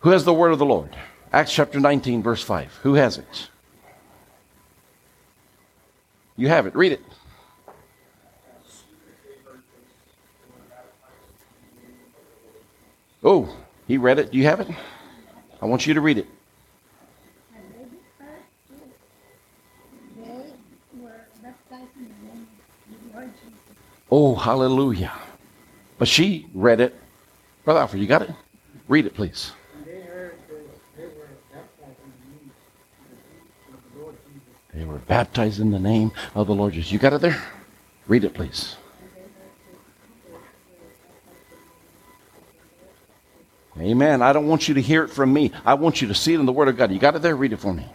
Who 0.00 0.10
has 0.10 0.26
the 0.26 0.34
Word 0.34 0.52
of 0.52 0.58
the 0.58 0.66
Lord? 0.66 0.94
Acts 1.32 1.52
chapter 1.52 1.80
19, 1.80 2.22
verse 2.22 2.42
5. 2.42 2.80
Who 2.82 2.94
has 2.94 3.16
it? 3.16 3.48
You 6.36 6.48
have 6.48 6.66
it. 6.66 6.76
Read 6.76 6.92
it. 6.92 7.02
Oh, 13.24 13.56
he 13.86 13.96
read 13.96 14.18
it. 14.18 14.30
Do 14.30 14.38
you 14.38 14.44
have 14.44 14.60
it? 14.60 14.68
I 15.60 15.66
want 15.66 15.86
you 15.86 15.94
to 15.94 16.00
read 16.00 16.18
it. 16.18 16.26
Oh, 24.10 24.34
hallelujah. 24.34 25.12
But 25.98 26.08
she 26.08 26.46
read 26.54 26.80
it. 26.80 26.94
Brother 27.64 27.80
Alfred, 27.80 28.00
you 28.00 28.08
got 28.08 28.22
it? 28.22 28.30
Read 28.88 29.06
it, 29.06 29.14
please. 29.14 29.52
They 34.72 34.84
were 34.84 34.98
baptized 34.98 35.60
in 35.60 35.70
the 35.70 35.78
name 35.78 36.12
of 36.34 36.46
the 36.46 36.54
Lord 36.54 36.72
Jesus. 36.72 36.92
You 36.92 36.98
got 36.98 37.12
it 37.12 37.20
there? 37.20 37.42
Read 38.06 38.24
it, 38.24 38.32
please. 38.32 38.76
Amen. 43.78 44.22
I 44.22 44.32
don't 44.32 44.48
want 44.48 44.68
you 44.68 44.74
to 44.74 44.80
hear 44.80 45.04
it 45.04 45.08
from 45.08 45.32
me. 45.32 45.52
I 45.64 45.74
want 45.74 46.00
you 46.00 46.08
to 46.08 46.14
see 46.14 46.34
it 46.34 46.40
in 46.40 46.46
the 46.46 46.52
Word 46.52 46.68
of 46.68 46.76
God. 46.76 46.90
You 46.90 46.98
got 46.98 47.14
it 47.16 47.22
there? 47.22 47.36
Read 47.36 47.52
it 47.52 47.58
for 47.58 47.72
me. 47.72 47.86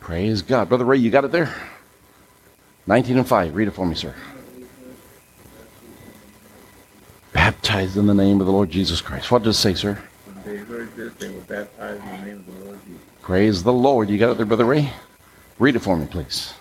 Praise 0.00 0.42
God. 0.42 0.68
Brother 0.68 0.84
Ray, 0.84 0.98
you 0.98 1.10
got 1.10 1.24
it 1.24 1.32
there? 1.32 1.54
19 2.86 3.18
and 3.18 3.26
5. 3.26 3.54
Read 3.54 3.68
it 3.68 3.72
for 3.72 3.86
me, 3.86 3.94
sir. 3.94 4.14
Baptized 7.32 7.96
in 7.96 8.06
the 8.06 8.14
name 8.14 8.40
of 8.40 8.46
the 8.46 8.52
Lord 8.52 8.70
Jesus 8.70 9.00
Christ. 9.00 9.30
What 9.30 9.42
does 9.42 9.56
it 9.56 9.60
say, 9.60 9.74
sir? 9.74 9.98
When 10.26 10.44
they 10.44 10.62
heard 10.62 10.94
this, 10.94 11.12
they 11.14 11.30
were 11.30 11.40
baptized 11.40 12.02
in 12.04 12.10
the 12.10 12.26
name 12.26 12.36
of 12.36 12.46
the 12.46 12.64
Lord 12.64 12.78
Jesus. 12.84 13.02
Praise 13.22 13.62
the 13.62 13.72
Lord. 13.72 14.10
You 14.10 14.18
got 14.18 14.30
it 14.30 14.36
there, 14.36 14.46
Brother 14.46 14.64
Ray? 14.64 14.90
Read 15.58 15.76
it 15.76 15.80
for 15.80 15.96
me, 15.96 16.06
please. 16.06 16.54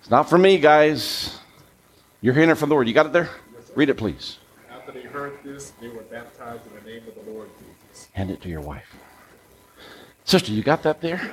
It's 0.00 0.10
not 0.10 0.28
for 0.28 0.38
me, 0.38 0.58
guys. 0.58 1.38
You're 2.20 2.34
hearing 2.34 2.50
it 2.50 2.58
from 2.58 2.68
the 2.68 2.74
Lord. 2.74 2.86
You 2.88 2.94
got 2.94 3.06
it 3.06 3.12
there? 3.12 3.28
Read 3.74 3.88
it, 3.88 3.96
please. 3.96 4.38
After 4.70 4.92
they 4.92 5.02
heard 5.02 5.38
this, 5.44 5.72
they 5.80 5.88
were 5.88 6.02
baptized 6.02 6.62
in 6.66 6.74
the 6.74 6.90
name 6.90 7.02
of 7.08 7.14
the 7.14 7.30
Lord 7.30 7.48
Jesus. 7.58 8.08
Hand 8.12 8.30
it 8.30 8.40
to 8.42 8.48
your 8.48 8.60
wife. 8.60 8.94
Sister, 10.26 10.52
you 10.52 10.62
got 10.62 10.82
that 10.82 11.00
there? 11.00 11.18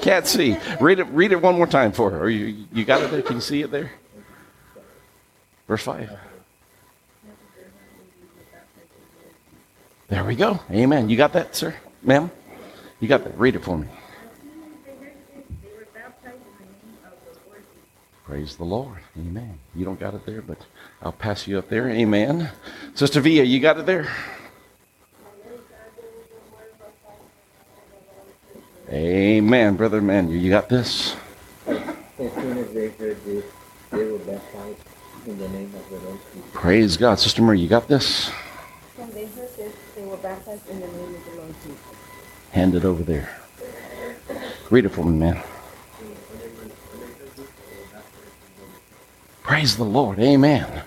Can't 0.00 0.26
see. 0.26 0.56
Read 0.80 1.00
it. 1.00 1.08
Read 1.08 1.32
it 1.32 1.42
one 1.42 1.56
more 1.56 1.66
time 1.66 1.90
for 1.90 2.10
her. 2.10 2.30
You, 2.30 2.66
you 2.72 2.84
got 2.84 3.02
it 3.02 3.10
there? 3.10 3.20
Can 3.20 3.36
you 3.36 3.42
see 3.42 3.62
it 3.62 3.72
there? 3.72 3.90
Verse 5.66 5.82
five. 5.82 6.16
There 10.06 10.24
we 10.24 10.36
go. 10.36 10.60
Amen. 10.70 11.10
You 11.10 11.16
got 11.16 11.32
that, 11.34 11.54
sir, 11.54 11.74
ma'am? 12.02 12.30
You 13.00 13.08
got 13.08 13.24
that? 13.24 13.36
Read 13.36 13.56
it 13.56 13.64
for 13.64 13.76
me. 13.76 13.88
Praise 18.24 18.56
the 18.56 18.64
Lord. 18.64 18.98
Amen. 19.18 19.58
You 19.74 19.84
don't 19.84 19.98
got 19.98 20.14
it 20.14 20.24
there, 20.24 20.42
but 20.42 20.58
I'll 21.02 21.12
pass 21.12 21.48
you 21.48 21.58
up 21.58 21.68
there. 21.68 21.90
Amen. 21.90 22.50
Sister 22.94 23.20
Via, 23.20 23.42
you 23.42 23.58
got 23.58 23.78
it 23.78 23.86
there? 23.86 24.08
Amen, 28.90 29.76
brother 29.76 30.00
man. 30.00 30.30
You 30.30 30.48
got 30.48 30.68
this? 30.68 31.14
As 31.66 31.76
soon 32.16 32.58
as 32.58 32.72
they 32.72 32.88
heard 32.88 33.22
this, 33.24 33.44
they 33.90 34.04
were 34.04 34.18
baptized 34.18 34.80
in 35.26 35.38
the 35.38 35.48
name 35.50 35.72
of 35.74 35.90
the 35.90 35.98
Lord 36.06 36.18
Jesus. 36.32 36.50
Praise 36.54 36.96
God. 36.96 37.18
Sister 37.18 37.42
Marie, 37.42 37.60
you 37.60 37.68
got 37.68 37.86
this? 37.86 38.28
When 38.96 39.10
they 39.12 39.26
heard 39.26 39.54
this, 39.56 39.74
they 39.94 40.04
were 40.04 40.16
baptized 40.16 40.68
in 40.70 40.80
the 40.80 40.86
name 40.86 41.14
of 41.14 41.24
the 41.24 41.40
Lord 41.40 41.54
Jesus. 41.62 41.80
hand 42.52 42.74
it 42.74 42.84
over 42.84 43.02
there. 43.02 43.28
Read 44.70 44.86
it 44.86 44.90
for 44.90 45.04
me, 45.04 45.18
man. 45.18 45.42
Praise 49.42 49.76
the 49.76 49.84
Lord. 49.84 50.18
Amen. 50.18 50.82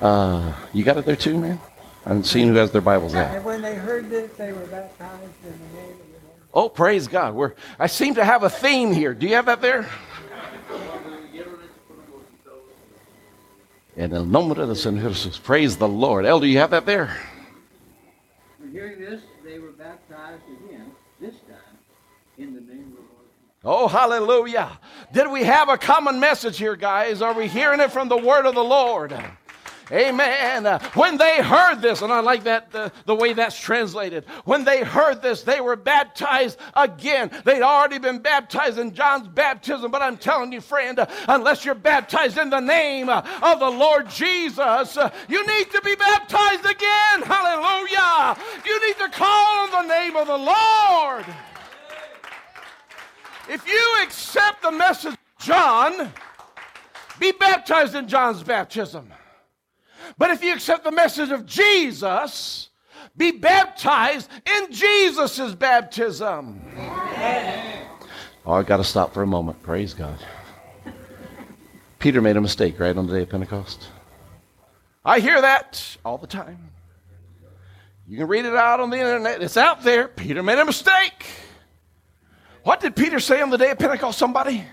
Uh, 0.00 0.54
you 0.72 0.84
got 0.84 0.96
it 0.96 1.04
there 1.04 1.16
too, 1.16 1.38
man? 1.38 1.60
I 2.04 2.10
haven't 2.10 2.24
seen 2.24 2.48
who 2.48 2.54
has 2.54 2.72
their 2.72 2.80
Bibles 2.80 3.14
out. 3.14 3.34
And 3.34 3.44
when 3.44 3.62
they 3.62 3.74
heard 3.74 4.10
this, 4.10 4.32
they 4.36 4.52
were 4.52 4.66
baptized 4.66 5.22
in 5.44 5.52
the 5.52 5.80
name 5.80 5.90
of 5.90 5.98
the 5.98 6.04
Lord. 6.04 6.11
Oh, 6.54 6.68
praise 6.68 7.08
God. 7.08 7.34
We're, 7.34 7.54
I 7.78 7.86
seem 7.86 8.14
to 8.16 8.24
have 8.24 8.42
a 8.42 8.50
theme 8.50 8.92
here. 8.92 9.14
Do 9.14 9.26
you 9.26 9.34
have 9.34 9.46
that 9.46 9.60
there? 9.60 9.88
En 13.96 14.12
el 14.14 14.24
nombre 14.24 14.66
de 14.66 14.74
San 14.74 14.98
Jesús. 14.98 15.42
Praise 15.42 15.76
the 15.76 15.88
Lord. 15.88 16.24
Elder, 16.24 16.46
you 16.46 16.58
have 16.58 16.70
that 16.70 16.86
there? 16.86 17.14
And 18.62 18.72
hearing 18.72 18.98
this, 18.98 19.20
they 19.44 19.58
were 19.58 19.72
baptized 19.72 20.42
again, 20.66 20.90
this 21.20 21.34
time, 21.40 21.78
in 22.38 22.54
the 22.54 22.60
name 22.60 22.86
of 22.86 22.96
the 22.96 23.00
Lord. 23.00 23.26
Oh, 23.64 23.88
hallelujah. 23.88 24.78
Did 25.12 25.30
we 25.30 25.44
have 25.44 25.68
a 25.68 25.76
common 25.76 26.18
message 26.20 26.56
here, 26.56 26.74
guys? 26.74 27.20
Are 27.20 27.34
we 27.34 27.48
hearing 27.48 27.80
it 27.80 27.92
from 27.92 28.08
the 28.08 28.16
word 28.16 28.46
of 28.46 28.54
the 28.54 28.64
Lord? 28.64 29.14
Amen. 29.92 30.64
When 30.94 31.18
they 31.18 31.42
heard 31.42 31.82
this, 31.82 32.00
and 32.00 32.10
I 32.10 32.20
like 32.20 32.44
that 32.44 32.74
uh, 32.74 32.88
the 33.04 33.14
way 33.14 33.34
that's 33.34 33.60
translated. 33.60 34.24
When 34.46 34.64
they 34.64 34.82
heard 34.82 35.20
this, 35.20 35.42
they 35.42 35.60
were 35.60 35.76
baptized 35.76 36.58
again. 36.74 37.30
They'd 37.44 37.60
already 37.60 37.98
been 37.98 38.20
baptized 38.20 38.78
in 38.78 38.94
John's 38.94 39.28
baptism, 39.28 39.90
but 39.90 40.00
I'm 40.00 40.16
telling 40.16 40.50
you, 40.50 40.62
friend, 40.62 40.98
unless 41.28 41.66
you're 41.66 41.74
baptized 41.74 42.38
in 42.38 42.48
the 42.48 42.60
name 42.60 43.10
of 43.10 43.58
the 43.58 43.68
Lord 43.68 44.08
Jesus, 44.08 44.96
you 45.28 45.46
need 45.46 45.70
to 45.72 45.82
be 45.82 45.94
baptized 45.94 46.64
again. 46.64 47.22
Hallelujah. 47.22 48.42
You 48.64 48.86
need 48.86 48.96
to 48.96 49.10
call 49.10 49.58
on 49.58 49.70
the 49.72 49.94
name 49.94 50.16
of 50.16 50.26
the 50.26 50.38
Lord. 50.38 51.26
If 53.50 53.68
you 53.68 53.96
accept 54.02 54.62
the 54.62 54.72
message 54.72 55.16
John, 55.38 56.10
be 57.18 57.32
baptized 57.32 57.94
in 57.94 58.08
John's 58.08 58.42
baptism. 58.42 59.12
But 60.18 60.30
if 60.30 60.42
you 60.42 60.52
accept 60.52 60.84
the 60.84 60.92
message 60.92 61.30
of 61.30 61.46
Jesus, 61.46 62.70
be 63.16 63.32
baptized 63.32 64.28
in 64.46 64.72
Jesus' 64.72 65.54
baptism. 65.54 66.62
Oh, 68.44 68.52
I 68.52 68.62
got 68.62 68.78
to 68.78 68.84
stop 68.84 69.14
for 69.14 69.22
a 69.22 69.26
moment. 69.26 69.62
Praise 69.62 69.94
God. 69.94 70.18
Peter 71.98 72.20
made 72.20 72.36
a 72.36 72.40
mistake, 72.40 72.80
right, 72.80 72.96
on 72.96 73.06
the 73.06 73.14
day 73.14 73.22
of 73.22 73.28
Pentecost. 73.28 73.88
I 75.04 75.20
hear 75.20 75.40
that 75.40 75.96
all 76.04 76.18
the 76.18 76.26
time. 76.26 76.70
You 78.08 78.18
can 78.18 78.26
read 78.26 78.44
it 78.44 78.54
out 78.54 78.80
on 78.80 78.90
the 78.90 78.98
internet, 78.98 79.42
it's 79.42 79.56
out 79.56 79.84
there. 79.84 80.08
Peter 80.08 80.42
made 80.42 80.58
a 80.58 80.64
mistake. 80.64 81.26
What 82.64 82.80
did 82.80 82.96
Peter 82.96 83.20
say 83.20 83.40
on 83.40 83.50
the 83.50 83.58
day 83.58 83.70
of 83.70 83.78
Pentecost? 83.78 84.18
Somebody? 84.18 84.64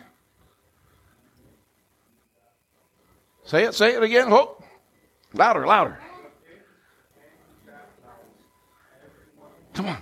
Say 3.45 3.63
it, 3.63 3.73
say 3.73 3.95
it 3.95 4.03
again. 4.03 4.29
Whoa. 4.29 4.58
Louder, 5.33 5.65
louder. 5.65 5.99
Come 9.73 9.87
on. 9.87 9.97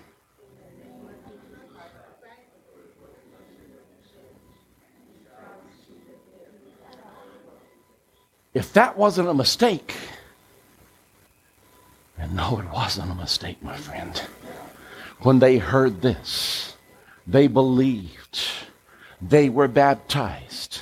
If 8.54 8.74
that 8.74 8.98
wasn't 8.98 9.30
a 9.30 9.34
mistake, 9.34 9.94
and 12.18 12.36
no, 12.36 12.60
it 12.60 12.66
wasn't 12.74 13.12
a 13.12 13.16
mistake, 13.16 13.62
my 13.62 13.78
friend. 13.78 14.20
When 15.20 15.40
they 15.40 15.58
heard 15.58 16.02
this, 16.02 16.76
they 17.28 17.48
believed. 17.48 18.40
They 19.22 19.50
were 19.50 19.68
baptized. 19.68 20.77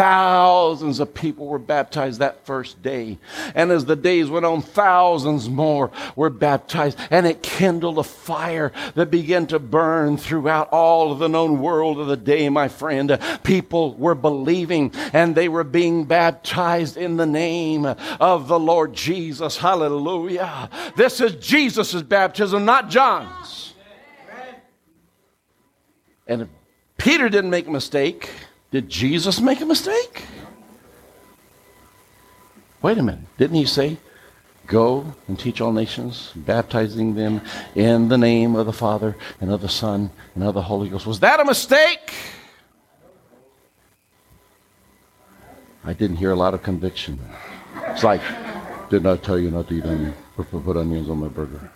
Thousands 0.00 0.98
of 0.98 1.12
people 1.12 1.46
were 1.46 1.58
baptized 1.58 2.20
that 2.20 2.46
first 2.46 2.82
day. 2.82 3.18
And 3.54 3.70
as 3.70 3.84
the 3.84 3.96
days 3.96 4.30
went 4.30 4.46
on, 4.46 4.62
thousands 4.62 5.50
more 5.50 5.90
were 6.16 6.30
baptized. 6.30 6.98
And 7.10 7.26
it 7.26 7.42
kindled 7.42 7.98
a 7.98 8.02
fire 8.02 8.72
that 8.94 9.10
began 9.10 9.46
to 9.48 9.58
burn 9.58 10.16
throughout 10.16 10.70
all 10.72 11.12
of 11.12 11.18
the 11.18 11.28
known 11.28 11.60
world 11.60 12.00
of 12.00 12.06
the 12.06 12.16
day, 12.16 12.48
my 12.48 12.66
friend. 12.66 13.18
People 13.42 13.94
were 13.96 14.14
believing 14.14 14.90
and 15.12 15.34
they 15.34 15.50
were 15.50 15.64
being 15.64 16.06
baptized 16.06 16.96
in 16.96 17.18
the 17.18 17.26
name 17.26 17.84
of 17.84 18.48
the 18.48 18.58
Lord 18.58 18.94
Jesus. 18.94 19.58
Hallelujah. 19.58 20.70
This 20.96 21.20
is 21.20 21.34
Jesus' 21.34 22.00
baptism, 22.00 22.64
not 22.64 22.88
John's. 22.88 23.74
And 26.26 26.40
if 26.40 26.48
Peter 26.96 27.28
didn't 27.28 27.50
make 27.50 27.66
a 27.66 27.70
mistake, 27.70 28.30
did 28.70 28.88
Jesus 28.88 29.40
make 29.40 29.60
a 29.60 29.66
mistake? 29.66 30.24
Wait 32.82 32.98
a 32.98 33.02
minute. 33.02 33.24
Didn't 33.36 33.56
he 33.56 33.66
say, 33.66 33.98
Go 34.70 35.14
and 35.26 35.36
teach 35.36 35.60
all 35.60 35.72
nations, 35.72 36.30
baptizing 36.36 37.16
them 37.16 37.40
in 37.74 38.06
the 38.06 38.16
name 38.16 38.54
of 38.54 38.66
the 38.66 38.72
Father 38.72 39.16
and 39.40 39.50
of 39.50 39.62
the 39.62 39.68
Son 39.68 40.12
and 40.36 40.44
of 40.44 40.54
the 40.54 40.62
Holy 40.62 40.88
Ghost? 40.88 41.06
Was 41.06 41.18
that 41.20 41.40
a 41.40 41.44
mistake? 41.44 42.14
I 45.84 45.92
didn't 45.92 46.18
hear 46.18 46.30
a 46.30 46.36
lot 46.36 46.54
of 46.54 46.62
conviction. 46.62 47.18
It's 47.88 48.04
like, 48.04 48.20
didn't 48.90 49.08
I 49.08 49.16
tell 49.16 49.40
you 49.40 49.50
not 49.50 49.66
to 49.70 49.74
eat 49.74 49.84
onions? 49.84 50.14
Put, 50.36 50.76
onions 50.76 51.10
on 51.10 51.18
my 51.18 51.26
burger. 51.26 51.68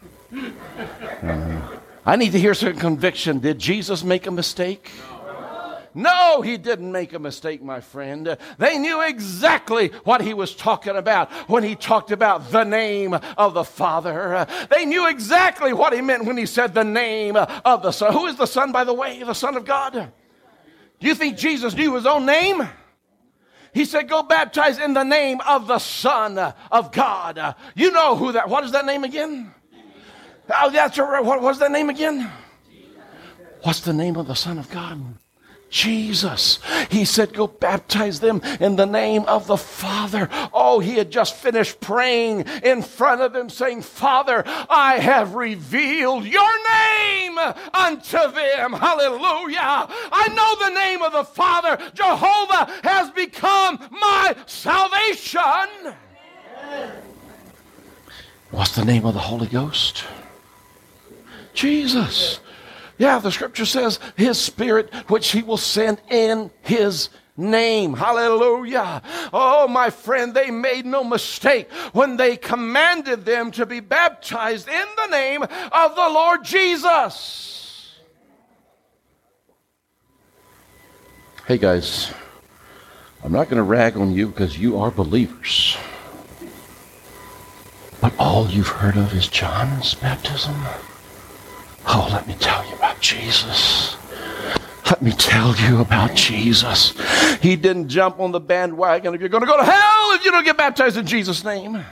Uh, 1.20 1.78
I 2.06 2.14
need 2.14 2.30
to 2.30 2.38
hear 2.38 2.54
some 2.54 2.76
conviction. 2.76 3.40
Did 3.40 3.58
Jesus 3.58 4.04
make 4.04 4.28
a 4.28 4.30
mistake? 4.30 4.92
No, 5.94 6.42
he 6.42 6.56
didn't 6.56 6.90
make 6.90 7.12
a 7.12 7.20
mistake, 7.20 7.62
my 7.62 7.80
friend. 7.80 8.36
They 8.58 8.78
knew 8.78 9.00
exactly 9.00 9.88
what 10.02 10.20
he 10.20 10.34
was 10.34 10.56
talking 10.56 10.96
about 10.96 11.30
when 11.48 11.62
he 11.62 11.76
talked 11.76 12.10
about 12.10 12.50
the 12.50 12.64
name 12.64 13.14
of 13.14 13.54
the 13.54 13.64
Father. 13.64 14.46
They 14.70 14.86
knew 14.86 15.08
exactly 15.08 15.72
what 15.72 15.92
he 15.92 16.00
meant 16.00 16.24
when 16.24 16.36
he 16.36 16.46
said 16.46 16.74
the 16.74 16.84
name 16.84 17.36
of 17.36 17.82
the 17.82 17.92
Son. 17.92 18.12
Who 18.12 18.26
is 18.26 18.36
the 18.36 18.46
Son, 18.46 18.72
by 18.72 18.82
the 18.82 18.92
way? 18.92 19.22
The 19.22 19.34
Son 19.34 19.56
of 19.56 19.64
God? 19.64 19.92
Do 19.92 21.06
you 21.06 21.14
think 21.14 21.36
Jesus 21.36 21.74
knew 21.74 21.94
his 21.94 22.06
own 22.06 22.26
name? 22.26 22.68
He 23.72 23.84
said, 23.84 24.08
Go 24.08 24.22
baptize 24.22 24.78
in 24.78 24.94
the 24.94 25.04
name 25.04 25.40
of 25.46 25.66
the 25.66 25.78
Son 25.78 26.38
of 26.38 26.92
God. 26.92 27.54
You 27.74 27.92
know 27.92 28.16
who 28.16 28.32
that, 28.32 28.48
what 28.48 28.64
is 28.64 28.72
that 28.72 28.86
name 28.86 29.04
again? 29.04 29.52
Oh, 30.50 30.70
that's 30.70 30.98
a, 30.98 31.04
what 31.04 31.40
was 31.40 31.58
that 31.60 31.70
name 31.70 31.88
again? 31.88 32.30
What's 33.62 33.80
the 33.80 33.92
name 33.92 34.16
of 34.16 34.26
the 34.26 34.34
Son 34.34 34.58
of 34.58 34.70
God? 34.70 35.00
Jesus. 35.74 36.60
He 36.88 37.04
said, 37.04 37.34
Go 37.34 37.48
baptize 37.48 38.20
them 38.20 38.40
in 38.60 38.76
the 38.76 38.86
name 38.86 39.24
of 39.24 39.48
the 39.48 39.56
Father. 39.56 40.28
Oh, 40.52 40.78
he 40.78 40.94
had 40.94 41.10
just 41.10 41.34
finished 41.34 41.80
praying 41.80 42.46
in 42.62 42.80
front 42.80 43.20
of 43.20 43.32
them, 43.32 43.50
saying, 43.50 43.82
Father, 43.82 44.44
I 44.46 45.00
have 45.00 45.34
revealed 45.34 46.26
your 46.26 46.52
name 46.70 47.38
unto 47.74 48.18
them. 48.18 48.72
Hallelujah. 48.72 49.88
I 50.12 50.28
know 50.28 50.68
the 50.68 50.74
name 50.76 51.02
of 51.02 51.12
the 51.12 51.24
Father. 51.24 51.76
Jehovah 51.92 52.70
has 52.84 53.10
become 53.10 53.80
my 53.90 54.36
salvation. 54.46 55.96
What's 58.52 58.76
the 58.76 58.84
name 58.84 59.04
of 59.04 59.14
the 59.14 59.20
Holy 59.20 59.48
Ghost? 59.48 60.04
Jesus. 61.52 62.38
Yeah, 62.98 63.18
the 63.18 63.32
scripture 63.32 63.66
says 63.66 63.98
his 64.16 64.38
spirit, 64.38 64.92
which 65.08 65.32
he 65.32 65.42
will 65.42 65.56
send 65.56 66.00
in 66.10 66.50
his 66.62 67.08
name. 67.36 67.94
Hallelujah. 67.94 69.02
Oh, 69.32 69.66
my 69.66 69.90
friend, 69.90 70.32
they 70.32 70.50
made 70.50 70.86
no 70.86 71.02
mistake 71.02 71.70
when 71.92 72.16
they 72.16 72.36
commanded 72.36 73.24
them 73.24 73.50
to 73.52 73.66
be 73.66 73.80
baptized 73.80 74.68
in 74.68 74.86
the 74.96 75.06
name 75.08 75.42
of 75.42 75.94
the 75.96 76.08
Lord 76.08 76.44
Jesus. 76.44 77.96
Hey, 81.46 81.58
guys, 81.58 82.12
I'm 83.22 83.32
not 83.32 83.48
going 83.48 83.56
to 83.56 83.62
rag 83.64 83.96
on 83.96 84.12
you 84.12 84.28
because 84.28 84.56
you 84.56 84.78
are 84.78 84.90
believers. 84.90 85.76
But 88.00 88.14
all 88.18 88.48
you've 88.48 88.68
heard 88.68 88.96
of 88.96 89.12
is 89.14 89.28
John's 89.28 89.94
baptism. 89.94 90.54
Oh, 91.86 92.08
let 92.12 92.26
me 92.26 92.34
tell 92.38 92.64
you 92.66 92.73
about 92.94 93.02
Jesus. 93.02 93.96
Let 94.86 95.02
me 95.02 95.12
tell 95.12 95.56
you 95.56 95.80
about 95.80 96.14
Jesus. 96.14 96.94
He 97.40 97.56
didn't 97.56 97.88
jump 97.88 98.20
on 98.20 98.30
the 98.30 98.40
bandwagon 98.40 99.14
if 99.14 99.20
you're 99.20 99.28
going 99.28 99.42
to 99.42 99.46
go 99.46 99.56
to 99.56 99.64
hell 99.64 100.12
if 100.12 100.24
you 100.24 100.30
don't 100.30 100.44
get 100.44 100.56
baptized 100.56 100.96
in 100.96 101.06
Jesus' 101.06 101.42
name. 101.42 101.84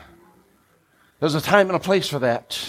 There's 1.19 1.35
a 1.35 1.41
time 1.41 1.69
and 1.69 1.77
a 1.77 1.81
place 1.81 2.09
for 2.09 2.21
that. 2.21 2.61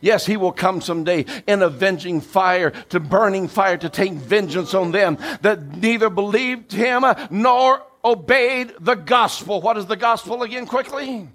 Yes, 0.00 0.26
he 0.26 0.36
will 0.36 0.52
come 0.52 0.80
someday 0.80 1.24
in 1.46 1.62
avenging 1.62 2.20
fire, 2.20 2.70
to 2.90 2.98
burning 2.98 3.46
fire, 3.46 3.76
to 3.78 3.88
take 3.88 4.12
vengeance 4.12 4.74
on 4.74 4.90
them 4.90 5.16
that 5.42 5.76
neither 5.76 6.10
believed 6.10 6.72
him 6.72 7.04
nor 7.30 7.82
obeyed 8.04 8.74
the 8.80 8.96
gospel. 8.96 9.60
What 9.62 9.78
is 9.78 9.86
the 9.86 9.96
gospel 9.96 10.42
again, 10.42 10.66
quickly? 10.66 11.28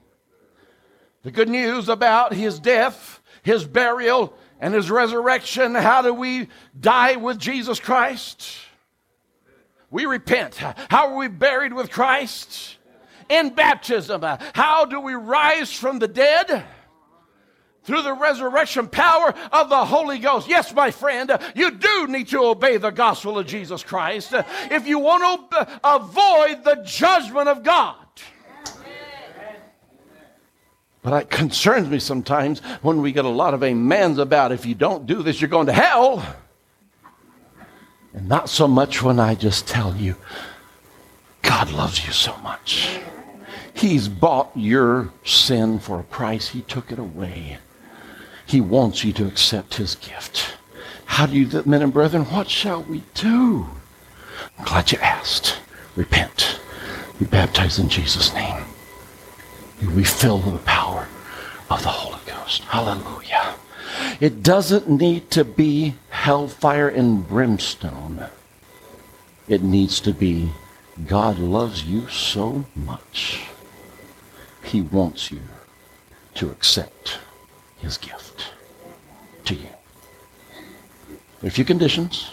The 1.23 1.31
good 1.31 1.49
news 1.49 1.87
about 1.87 2.33
his 2.33 2.59
death, 2.59 3.21
his 3.41 3.65
burial, 3.65 4.37
and 4.59 4.73
his 4.73 4.89
resurrection, 4.89 5.75
how 5.75 6.01
do 6.01 6.13
we 6.13 6.49
die 6.79 7.15
with 7.15 7.37
Jesus 7.37 7.79
Christ? 7.79 8.57
We 9.89 10.05
repent. 10.05 10.55
How 10.55 11.09
are 11.09 11.15
we 11.15 11.27
buried 11.27 11.73
with 11.73 11.91
Christ? 11.91 12.77
In 13.29 13.49
baptism. 13.49 14.21
How 14.53 14.85
do 14.85 14.99
we 14.99 15.13
rise 15.13 15.71
from 15.71 15.99
the 15.99 16.07
dead? 16.07 16.65
Through 17.83 18.01
the 18.01 18.13
resurrection 18.13 18.89
power 18.89 19.33
of 19.53 19.69
the 19.69 19.85
Holy 19.85 20.19
Ghost. 20.19 20.49
Yes, 20.49 20.73
my 20.73 20.91
friend, 20.91 21.31
you 21.55 21.71
do 21.71 22.07
need 22.07 22.27
to 22.29 22.43
obey 22.43 22.75
the 22.75 22.89
gospel 22.89 23.39
of 23.39 23.47
Jesus 23.47 23.81
Christ 23.81 24.33
if 24.33 24.87
you 24.87 24.99
want 24.99 25.51
to 25.51 25.79
avoid 25.85 26.65
the 26.65 26.83
judgment 26.85 27.47
of 27.47 27.63
God. 27.63 27.95
But 31.07 31.23
it 31.23 31.29
concerns 31.29 31.87
me 31.87 31.99
sometimes 31.99 32.59
when 32.81 33.01
we 33.01 33.13
get 33.13 33.23
a 33.23 33.29
lot 33.29 33.53
of 33.53 33.63
amens 33.63 34.17
about 34.17 34.51
if 34.51 34.65
you 34.65 34.75
don't 34.75 35.05
do 35.05 35.23
this, 35.23 35.39
you're 35.39 35.47
going 35.47 35.67
to 35.67 35.71
hell. 35.71 36.21
And 38.13 38.27
not 38.27 38.49
so 38.49 38.67
much 38.67 39.01
when 39.01 39.17
I 39.17 39.33
just 39.33 39.69
tell 39.69 39.95
you, 39.95 40.17
God 41.43 41.71
loves 41.71 42.05
you 42.05 42.11
so 42.11 42.35
much. 42.39 42.99
He's 43.73 44.09
bought 44.09 44.51
your 44.53 45.13
sin 45.23 45.79
for 45.79 45.97
a 45.97 46.03
price, 46.03 46.49
He 46.49 46.59
took 46.63 46.91
it 46.91 46.99
away. 46.99 47.59
He 48.45 48.59
wants 48.59 49.05
you 49.05 49.13
to 49.13 49.27
accept 49.27 49.75
His 49.75 49.95
gift. 49.95 50.57
How 51.05 51.25
do 51.25 51.39
you, 51.39 51.63
men 51.65 51.83
and 51.83 51.93
brethren, 51.93 52.25
what 52.25 52.49
shall 52.49 52.83
we 52.83 53.01
do? 53.13 53.65
I'm 54.59 54.65
glad 54.65 54.91
you 54.91 54.97
asked. 54.97 55.57
Repent. 55.95 56.59
Be 57.17 57.23
baptized 57.23 57.79
in 57.79 57.87
Jesus' 57.87 58.33
name. 58.33 58.65
You'll 59.81 59.95
be 59.95 60.03
filled 60.03 60.45
with 60.45 60.55
the 60.55 60.65
power 60.65 61.07
of 61.69 61.83
the 61.83 61.89
Holy 61.89 62.19
Ghost. 62.25 62.63
Hallelujah. 62.63 63.55
It 64.19 64.41
doesn't 64.41 64.89
need 64.89 65.29
to 65.31 65.45
be 65.45 65.95
hellfire 66.09 66.89
and 66.89 67.27
brimstone. 67.27 68.25
It 69.47 69.61
needs 69.61 69.99
to 70.01 70.13
be 70.13 70.51
God 71.05 71.37
loves 71.37 71.83
you 71.83 72.07
so 72.09 72.65
much. 72.75 73.45
He 74.63 74.81
wants 74.81 75.31
you 75.31 75.41
to 76.35 76.49
accept 76.49 77.19
his 77.77 77.97
gift 77.97 78.51
to 79.45 79.53
you. 79.53 79.69
There 81.39 81.45
are 81.45 81.47
a 81.47 81.51
few 81.51 81.65
conditions, 81.65 82.31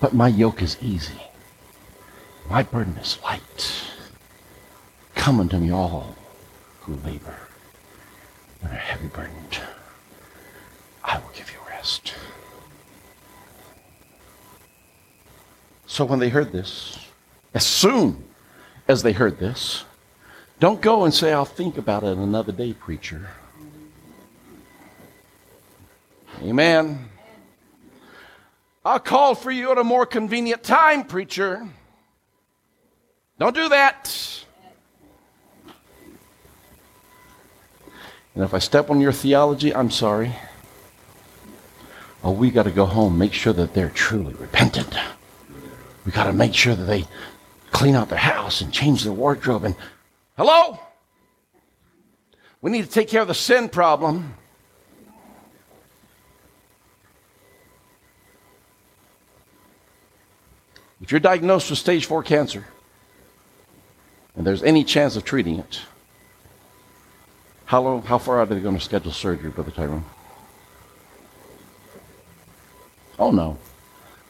but 0.00 0.14
my 0.14 0.28
yoke 0.28 0.60
is 0.60 0.76
easy. 0.82 1.20
My 2.50 2.62
burden 2.62 2.96
is 2.98 3.18
light. 3.24 3.95
Come 5.16 5.40
unto 5.40 5.58
me 5.58 5.72
all 5.72 6.14
who 6.82 6.94
labor 7.04 7.34
and 8.62 8.70
are 8.72 8.76
heavy 8.76 9.08
burdened. 9.08 9.58
I 11.02 11.18
will 11.18 11.30
give 11.34 11.50
you 11.50 11.58
rest. 11.68 12.14
So 15.86 16.04
when 16.04 16.20
they 16.20 16.28
heard 16.28 16.52
this, 16.52 16.98
as 17.54 17.66
soon 17.66 18.22
as 18.86 19.02
they 19.02 19.12
heard 19.12 19.40
this, 19.40 19.84
don't 20.60 20.80
go 20.80 21.04
and 21.04 21.12
say, 21.12 21.32
I'll 21.32 21.44
think 21.44 21.76
about 21.76 22.04
it 22.04 22.16
another 22.16 22.52
day, 22.52 22.72
preacher. 22.72 23.28
Amen. 26.42 27.08
I'll 28.84 29.00
call 29.00 29.34
for 29.34 29.50
you 29.50 29.72
at 29.72 29.78
a 29.78 29.84
more 29.84 30.06
convenient 30.06 30.62
time, 30.62 31.04
preacher. 31.04 31.66
Don't 33.38 33.54
do 33.54 33.68
that. 33.70 34.44
And 38.36 38.44
if 38.44 38.52
I 38.52 38.58
step 38.58 38.90
on 38.90 39.00
your 39.00 39.12
theology, 39.12 39.74
I'm 39.74 39.90
sorry. 39.90 40.36
Oh, 42.22 42.32
we 42.32 42.50
got 42.50 42.64
to 42.64 42.70
go 42.70 42.84
home, 42.84 43.16
make 43.16 43.32
sure 43.32 43.54
that 43.54 43.72
they're 43.72 43.88
truly 43.88 44.34
repentant. 44.34 44.94
We 46.04 46.12
got 46.12 46.24
to 46.24 46.34
make 46.34 46.54
sure 46.54 46.74
that 46.74 46.84
they 46.84 47.06
clean 47.70 47.94
out 47.94 48.10
their 48.10 48.18
house 48.18 48.60
and 48.60 48.70
change 48.70 49.04
their 49.04 49.12
wardrobe. 49.14 49.64
And 49.64 49.74
hello? 50.36 50.78
We 52.60 52.70
need 52.70 52.84
to 52.84 52.90
take 52.90 53.08
care 53.08 53.22
of 53.22 53.28
the 53.28 53.34
sin 53.34 53.70
problem. 53.70 54.34
If 61.00 61.10
you're 61.10 61.20
diagnosed 61.20 61.70
with 61.70 61.78
stage 61.78 62.04
four 62.04 62.22
cancer 62.22 62.66
and 64.34 64.46
there's 64.46 64.62
any 64.62 64.84
chance 64.84 65.16
of 65.16 65.24
treating 65.24 65.58
it, 65.58 65.80
how, 67.66 67.82
long, 67.82 68.02
how 68.02 68.18
far 68.18 68.40
out 68.40 68.50
are 68.50 68.54
they 68.54 68.60
going 68.60 68.78
to 68.78 68.82
schedule 68.82 69.12
surgery, 69.12 69.50
Brother 69.50 69.72
Tyrone? 69.72 70.04
Oh, 73.18 73.30
no. 73.30 73.58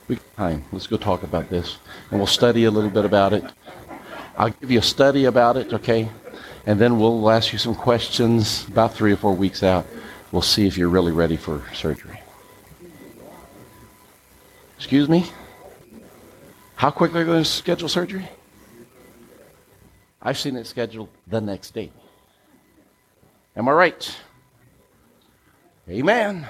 We 0.08 0.18
time. 0.36 0.64
Let's 0.72 0.86
go 0.86 0.96
talk 0.96 1.22
about 1.22 1.48
this. 1.50 1.78
And 2.10 2.18
we'll 2.18 2.26
study 2.26 2.64
a 2.64 2.70
little 2.70 2.90
bit 2.90 3.04
about 3.04 3.32
it. 3.32 3.44
I'll 4.38 4.50
give 4.50 4.70
you 4.70 4.78
a 4.78 4.82
study 4.82 5.26
about 5.26 5.56
it, 5.56 5.72
okay? 5.72 6.08
And 6.66 6.80
then 6.80 6.98
we'll 6.98 7.30
ask 7.30 7.52
you 7.52 7.58
some 7.58 7.74
questions 7.74 8.66
about 8.68 8.94
three 8.94 9.12
or 9.12 9.16
four 9.16 9.34
weeks 9.34 9.62
out. 9.62 9.86
We'll 10.32 10.42
see 10.42 10.66
if 10.66 10.76
you're 10.76 10.88
really 10.88 11.12
ready 11.12 11.36
for 11.36 11.62
surgery. 11.74 12.20
Excuse 14.76 15.08
me? 15.08 15.26
How 16.74 16.90
quickly 16.90 17.20
are 17.20 17.24
they 17.24 17.30
going 17.30 17.42
to 17.42 17.48
schedule 17.48 17.88
surgery? 17.88 18.28
I've 20.20 20.38
seen 20.38 20.56
it 20.56 20.66
scheduled 20.66 21.08
the 21.26 21.40
next 21.40 21.72
day. 21.72 21.90
Am 23.56 23.68
I 23.68 23.72
right? 23.72 24.16
Amen. 25.88 26.46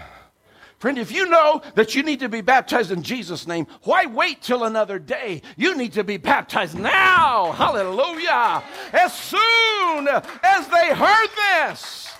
Friend, 0.78 0.98
if 0.98 1.10
you 1.10 1.26
know 1.28 1.62
that 1.74 1.94
you 1.94 2.02
need 2.02 2.20
to 2.20 2.28
be 2.28 2.42
baptized 2.42 2.90
in 2.90 3.02
Jesus' 3.02 3.46
name, 3.46 3.66
why 3.82 4.06
wait 4.06 4.42
till 4.42 4.64
another 4.64 4.98
day? 4.98 5.42
You 5.56 5.74
need 5.74 5.94
to 5.94 6.04
be 6.04 6.16
baptized 6.16 6.78
now. 6.78 7.52
Hallelujah. 7.52 8.62
As 8.92 9.14
soon 9.14 10.08
as 10.08 10.68
they 10.68 10.94
heard 10.94 11.28
this, 11.62 12.12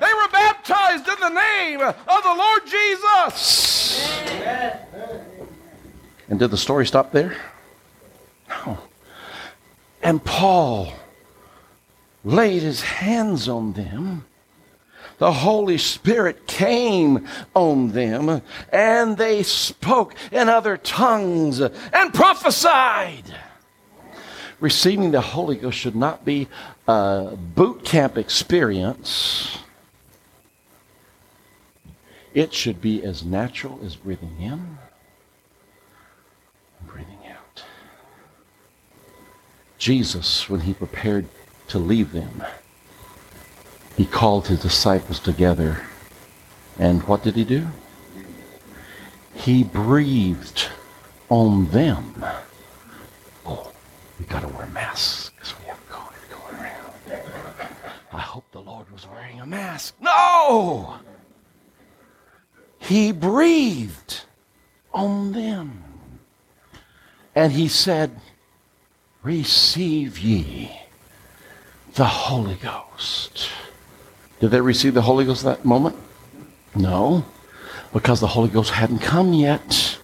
they 0.00 0.12
were 0.12 0.28
baptized 0.28 1.08
in 1.08 1.18
the 1.20 1.30
name 1.30 1.80
of 1.80 2.22
the 2.22 2.34
Lord 2.36 2.62
Jesus. 2.66 4.08
And 6.28 6.38
did 6.38 6.50
the 6.50 6.56
story 6.56 6.86
stop 6.86 7.12
there? 7.12 7.36
No. 8.48 8.78
And 10.02 10.22
Paul 10.24 10.92
laid 12.26 12.60
his 12.60 12.82
hands 12.82 13.48
on 13.48 13.72
them, 13.74 14.26
the 15.18 15.32
Holy 15.32 15.78
Spirit 15.78 16.46
came 16.46 17.26
on 17.54 17.92
them, 17.92 18.42
and 18.70 19.16
they 19.16 19.42
spoke 19.42 20.14
in 20.32 20.48
other 20.48 20.76
tongues 20.76 21.60
and 21.60 22.12
prophesied. 22.12 23.34
Receiving 24.58 25.12
the 25.12 25.20
Holy 25.20 25.56
Ghost 25.56 25.78
should 25.78 25.94
not 25.94 26.24
be 26.24 26.48
a 26.88 27.36
boot 27.36 27.84
camp 27.84 28.18
experience. 28.18 29.58
It 32.34 32.52
should 32.52 32.80
be 32.80 33.02
as 33.04 33.24
natural 33.24 33.78
as 33.84 33.96
breathing 33.96 34.36
in 34.40 34.52
and 34.52 34.78
breathing 36.86 37.20
out. 37.30 37.62
Jesus, 39.78 40.50
when 40.50 40.60
he 40.62 40.74
prepared 40.74 41.26
to 41.68 41.78
leave 41.78 42.12
them, 42.12 42.42
he 43.96 44.04
called 44.04 44.48
his 44.48 44.60
disciples 44.60 45.18
together. 45.18 45.80
And 46.78 47.02
what 47.04 47.22
did 47.22 47.36
he 47.36 47.44
do? 47.44 47.66
He 49.34 49.64
breathed 49.64 50.68
on 51.28 51.66
them. 51.70 52.24
Oh, 53.46 53.72
we 54.18 54.26
got 54.26 54.40
to 54.40 54.48
wear 54.48 54.66
masks 54.66 55.30
because 55.30 55.58
we 55.58 55.66
have 55.66 55.88
COVID 55.88 56.30
going 56.30 56.62
around. 56.62 57.22
I 58.12 58.20
hope 58.20 58.44
the 58.52 58.60
Lord 58.60 58.90
was 58.92 59.06
wearing 59.06 59.40
a 59.40 59.46
mask. 59.46 59.94
No! 60.00 60.96
He 62.78 63.12
breathed 63.12 64.22
on 64.92 65.32
them. 65.32 65.82
And 67.34 67.52
he 67.52 67.68
said, 67.68 68.20
Receive 69.22 70.18
ye 70.18 70.85
the 71.96 72.04
Holy 72.04 72.56
Ghost. 72.56 73.48
Did 74.40 74.50
they 74.50 74.60
receive 74.60 74.94
the 74.94 75.02
Holy 75.02 75.24
Ghost 75.24 75.44
at 75.46 75.56
that 75.56 75.64
moment? 75.64 75.96
No, 76.74 77.24
because 77.92 78.20
the 78.20 78.26
Holy 78.26 78.50
Ghost 78.50 78.70
hadn't 78.70 78.98
come 78.98 79.32
yet. 79.32 79.98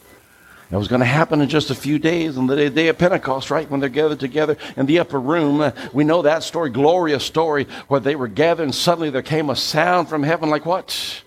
It 0.70 0.76
was 0.76 0.88
going 0.88 1.00
to 1.00 1.06
happen 1.06 1.42
in 1.42 1.50
just 1.50 1.68
a 1.68 1.74
few 1.74 1.98
days 1.98 2.38
on 2.38 2.46
the 2.46 2.70
day 2.70 2.88
of 2.88 2.96
Pentecost, 2.96 3.50
right? 3.50 3.68
When 3.68 3.80
they're 3.80 3.90
gathered 3.90 4.20
together 4.20 4.56
in 4.74 4.86
the 4.86 5.00
upper 5.00 5.20
room. 5.20 5.60
Uh, 5.60 5.72
we 5.92 6.02
know 6.02 6.22
that 6.22 6.42
story, 6.42 6.70
glorious 6.70 7.24
story, 7.24 7.66
where 7.88 8.00
they 8.00 8.16
were 8.16 8.26
gathered 8.26 8.62
and 8.62 8.74
suddenly 8.74 9.10
there 9.10 9.20
came 9.20 9.50
a 9.50 9.56
sound 9.56 10.08
from 10.08 10.22
heaven 10.22 10.48
like 10.48 10.64
what? 10.64 11.22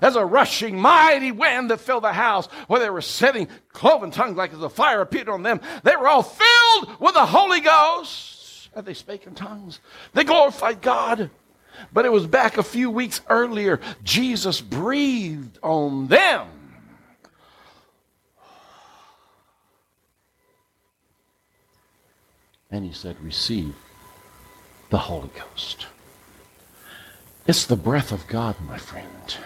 As 0.00 0.16
a 0.16 0.24
rushing 0.24 0.80
mighty 0.80 1.30
wind 1.30 1.70
that 1.70 1.80
filled 1.80 2.04
the 2.04 2.12
house 2.14 2.46
where 2.68 2.80
they 2.80 2.88
were 2.88 3.02
sitting, 3.02 3.48
cloven 3.74 4.10
tongues 4.10 4.38
like 4.38 4.54
as 4.54 4.62
a 4.62 4.70
fire 4.70 5.02
appeared 5.02 5.28
on 5.28 5.42
them. 5.42 5.60
They 5.82 5.94
were 5.94 6.08
all 6.08 6.22
filled 6.22 6.98
with 7.00 7.12
the 7.12 7.26
Holy 7.26 7.60
Ghost. 7.60 8.39
And 8.74 8.86
they 8.86 8.94
spake 8.94 9.26
in 9.26 9.34
tongues. 9.34 9.80
They 10.14 10.24
glorified 10.24 10.80
God. 10.80 11.30
But 11.92 12.04
it 12.04 12.12
was 12.12 12.26
back 12.26 12.58
a 12.58 12.62
few 12.62 12.90
weeks 12.90 13.20
earlier. 13.28 13.80
Jesus 14.02 14.60
breathed 14.60 15.58
on 15.62 16.08
them. 16.08 16.48
And 22.70 22.84
he 22.84 22.92
said, 22.92 23.20
Receive 23.20 23.74
the 24.90 24.98
Holy 24.98 25.30
Ghost. 25.36 25.86
It's 27.46 27.66
the 27.66 27.76
breath 27.76 28.12
of 28.12 28.26
God, 28.28 28.56
my 28.60 28.78
friend. 28.78 29.36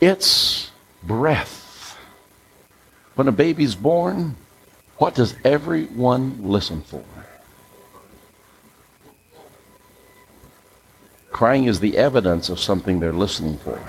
It's 0.00 0.70
breath. 1.02 1.96
When 3.14 3.28
a 3.28 3.32
baby's 3.32 3.74
born, 3.74 4.36
what 4.98 5.14
does 5.14 5.36
everyone 5.44 6.38
listen 6.42 6.80
for? 6.82 7.04
Crying 11.32 11.64
is 11.64 11.80
the 11.80 11.96
evidence 11.96 12.50
of 12.50 12.60
something 12.60 13.00
they're 13.00 13.12
listening 13.12 13.56
for. 13.58 13.80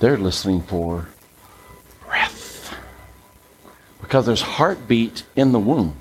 They're 0.00 0.18
listening 0.18 0.60
for 0.62 1.08
breath. 2.06 2.76
Because 4.02 4.26
there's 4.26 4.42
heartbeat 4.42 5.24
in 5.34 5.52
the 5.52 5.58
womb. 5.58 5.96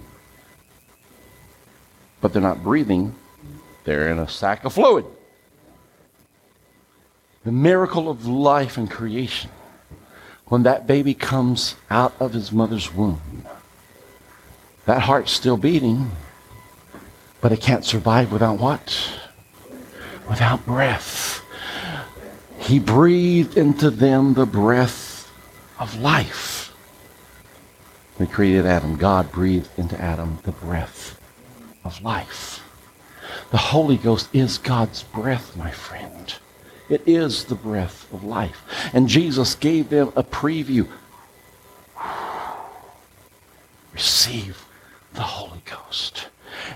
But 2.20 2.34
they're 2.34 2.42
not 2.42 2.62
breathing, 2.62 3.16
they're 3.86 4.10
in 4.10 4.20
a 4.20 4.28
sack 4.28 4.66
of 4.66 4.74
fluid. 4.74 5.06
The 7.46 7.52
miracle 7.52 8.10
of 8.10 8.26
life 8.26 8.78
and 8.78 8.92
creation. 8.92 9.50
When 10.46 10.64
that 10.64 10.86
baby 10.86 11.14
comes 11.14 11.76
out 11.90 12.14
of 12.20 12.34
his 12.34 12.52
mother's 12.52 12.94
womb, 12.94 13.46
that 14.86 15.02
heart's 15.02 15.32
still 15.32 15.58
beating, 15.58 16.12
but 17.40 17.54
it 17.54 17.62
can't 17.62 17.86
survive 17.86 18.32
without 18.32 18.60
what? 18.60 19.20
Without 20.34 20.66
breath. 20.66 21.44
He 22.58 22.80
breathed 22.80 23.56
into 23.56 23.92
them 23.92 24.34
the 24.34 24.48
breath 24.48 25.32
of 25.78 26.00
life. 26.00 26.74
He 28.18 28.26
created 28.26 28.66
Adam, 28.66 28.98
God 28.98 29.32
breathed 29.32 29.70
into 29.78 29.96
Adam 30.02 30.40
the 30.42 30.52
breath 30.52 31.22
of 31.86 32.02
life. 32.02 32.64
The 33.52 33.58
Holy 33.58 33.96
Ghost 33.96 34.28
is 34.34 34.58
God's 34.58 35.04
breath, 35.04 35.56
my 35.56 35.70
friend. 35.70 36.34
It 36.90 37.04
is 37.06 37.46
the 37.46 37.54
breath 37.54 38.12
of 38.12 38.24
life. 38.24 38.64
And 38.92 39.08
Jesus 39.08 39.54
gave 39.54 39.90
them 39.90 40.14
a 40.16 40.24
preview. 40.24 40.88
Receive 43.94 44.66
the 45.14 45.22
Holy 45.22 45.62
Ghost. 45.66 46.30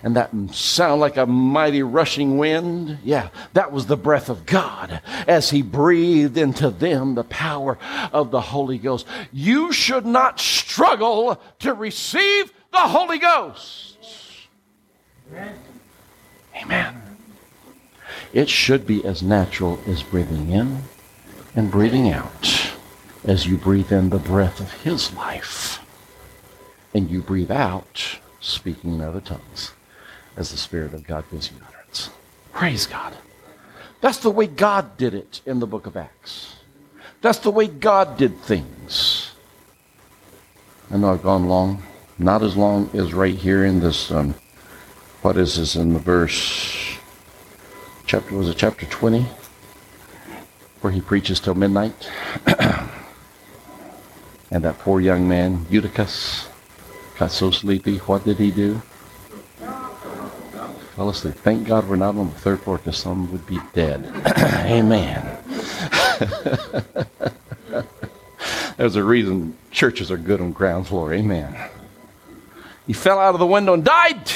And 0.03 0.15
that 0.15 0.31
sound 0.51 1.01
like 1.01 1.17
a 1.17 1.25
mighty 1.25 1.83
rushing 1.83 2.37
wind. 2.37 2.99
Yeah, 3.03 3.29
that 3.53 3.71
was 3.71 3.87
the 3.87 3.97
breath 3.97 4.29
of 4.29 4.45
God 4.45 5.01
as 5.27 5.49
He 5.49 5.61
breathed 5.61 6.37
into 6.37 6.69
them 6.69 7.15
the 7.15 7.23
power 7.23 7.77
of 8.11 8.31
the 8.31 8.41
Holy 8.41 8.77
Ghost. 8.77 9.05
You 9.31 9.71
should 9.71 10.05
not 10.05 10.39
struggle 10.39 11.41
to 11.59 11.73
receive 11.73 12.51
the 12.71 12.77
Holy 12.77 13.17
Ghost. 13.17 13.97
Amen. 16.55 17.01
It 18.33 18.49
should 18.49 18.85
be 18.85 19.03
as 19.05 19.23
natural 19.23 19.79
as 19.87 20.03
breathing 20.03 20.51
in 20.51 20.83
and 21.55 21.71
breathing 21.71 22.11
out 22.11 22.71
as 23.23 23.47
you 23.47 23.57
breathe 23.57 23.91
in 23.91 24.09
the 24.09 24.19
breath 24.19 24.59
of 24.59 24.71
His 24.83 25.13
life 25.13 25.85
and 26.93 27.09
you 27.09 27.21
breathe 27.21 27.51
out 27.51 28.19
speaking 28.39 28.95
in 28.95 29.01
other 29.01 29.21
tongues 29.21 29.73
as 30.37 30.51
the 30.51 30.57
Spirit 30.57 30.93
of 30.93 31.05
God 31.05 31.25
gives 31.31 31.51
you 31.51 31.57
utterance. 31.67 32.11
Praise 32.53 32.85
God. 32.85 33.13
That's 33.99 34.19
the 34.19 34.29
way 34.29 34.45
God 34.47 34.95
did 34.97 35.13
it 35.13 35.41
in 35.45 35.59
the 35.59 35.67
book 35.67 35.87
of 35.87 35.97
Acts. 35.97 36.55
That's 37.21 37.39
the 37.39 37.49
way 37.51 37.67
God 37.67 38.17
did 38.17 38.39
things. 38.41 39.31
I 40.91 40.97
know 40.97 41.11
I've 41.11 41.23
gone 41.23 41.47
long, 41.47 41.81
not 42.19 42.43
as 42.43 42.55
long 42.55 42.89
as 42.93 43.13
right 43.13 43.35
here 43.35 43.65
in 43.65 43.79
this, 43.79 44.11
um, 44.11 44.35
what 45.23 45.35
is 45.35 45.57
this 45.57 45.75
in 45.75 45.93
the 45.93 45.99
verse, 45.99 46.97
chapter, 48.05 48.35
was 48.35 48.49
it 48.49 48.57
chapter 48.57 48.85
20? 48.85 49.25
Where 50.81 50.93
he 50.93 51.01
preaches 51.01 51.39
till 51.39 51.55
midnight. 51.55 52.09
and 54.51 54.63
that 54.63 54.77
poor 54.79 55.01
young 55.01 55.27
man, 55.27 55.65
Eutychus, 55.71 56.47
got 57.17 57.31
so 57.31 57.49
sleepy. 57.49 57.97
What 57.97 58.23
did 58.23 58.37
he 58.37 58.51
do? 58.51 58.79
Asleep. 60.97 61.35
Thank 61.35 61.67
God 61.67 61.87
we're 61.87 61.95
not 61.95 62.15
on 62.15 62.29
the 62.29 62.35
third 62.35 62.59
floor 62.61 62.77
because 62.77 62.97
some 62.97 63.31
would 63.31 63.45
be 63.45 63.59
dead. 63.73 64.03
Amen. 64.65 65.37
There's 68.77 68.95
a 68.95 69.03
reason 69.03 69.55
churches 69.71 70.11
are 70.11 70.17
good 70.17 70.41
on 70.41 70.51
ground 70.51 70.87
floor. 70.87 71.13
Amen. 71.13 71.55
He 72.87 72.93
fell 72.93 73.19
out 73.19 73.35
of 73.35 73.39
the 73.39 73.45
window 73.45 73.73
and 73.73 73.83
died. 73.83 74.31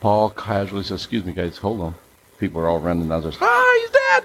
Paul 0.00 0.30
casually 0.30 0.84
says, 0.84 1.02
Excuse 1.02 1.24
me, 1.24 1.32
guys, 1.32 1.58
hold 1.58 1.80
on. 1.80 1.94
People 2.38 2.60
are 2.60 2.68
all 2.68 2.80
running 2.80 3.08
down 3.08 3.18
Others, 3.18 3.38
Ah, 3.40 3.78
he's 3.80 3.90
dead. 3.90 4.24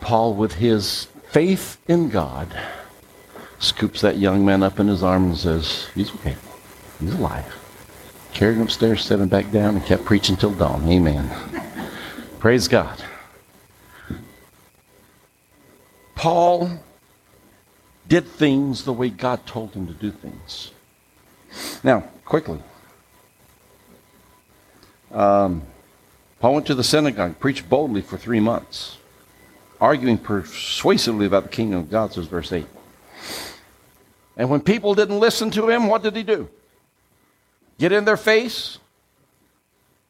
Paul, 0.00 0.34
with 0.34 0.54
his 0.54 1.08
faith 1.30 1.78
in 1.88 2.08
God, 2.08 2.48
scoops 3.58 4.00
that 4.00 4.18
young 4.18 4.44
man 4.44 4.62
up 4.62 4.78
in 4.78 4.88
his 4.88 5.02
arms 5.02 5.44
and 5.44 5.62
says, 5.62 5.88
He's 5.94 6.14
okay. 6.16 6.36
He's 7.00 7.14
alive. 7.14 7.57
Carried 8.38 8.54
him 8.54 8.62
upstairs, 8.62 9.04
set 9.04 9.18
him 9.18 9.26
back 9.26 9.50
down, 9.50 9.74
and 9.74 9.84
kept 9.84 10.04
preaching 10.04 10.36
till 10.36 10.52
dawn. 10.52 10.88
Amen. 10.88 11.28
Praise 12.38 12.68
God. 12.68 13.02
Paul 16.14 16.70
did 18.06 18.28
things 18.28 18.84
the 18.84 18.92
way 18.92 19.08
God 19.10 19.44
told 19.44 19.74
him 19.74 19.88
to 19.88 19.92
do 19.92 20.12
things. 20.12 20.70
Now, 21.82 22.04
quickly. 22.24 22.60
Um, 25.10 25.62
Paul 26.38 26.54
went 26.54 26.66
to 26.68 26.76
the 26.76 26.84
synagogue, 26.84 27.40
preached 27.40 27.68
boldly 27.68 28.02
for 28.02 28.16
three 28.16 28.38
months, 28.38 28.98
arguing 29.80 30.16
persuasively 30.16 31.26
about 31.26 31.42
the 31.42 31.48
kingdom 31.48 31.80
of 31.80 31.90
God, 31.90 32.12
says 32.12 32.28
verse 32.28 32.52
8. 32.52 32.66
And 34.36 34.48
when 34.48 34.60
people 34.60 34.94
didn't 34.94 35.18
listen 35.18 35.50
to 35.50 35.68
him, 35.68 35.88
what 35.88 36.04
did 36.04 36.14
he 36.14 36.22
do? 36.22 36.48
Get 37.78 37.92
in 37.92 38.04
their 38.04 38.16
face? 38.16 38.78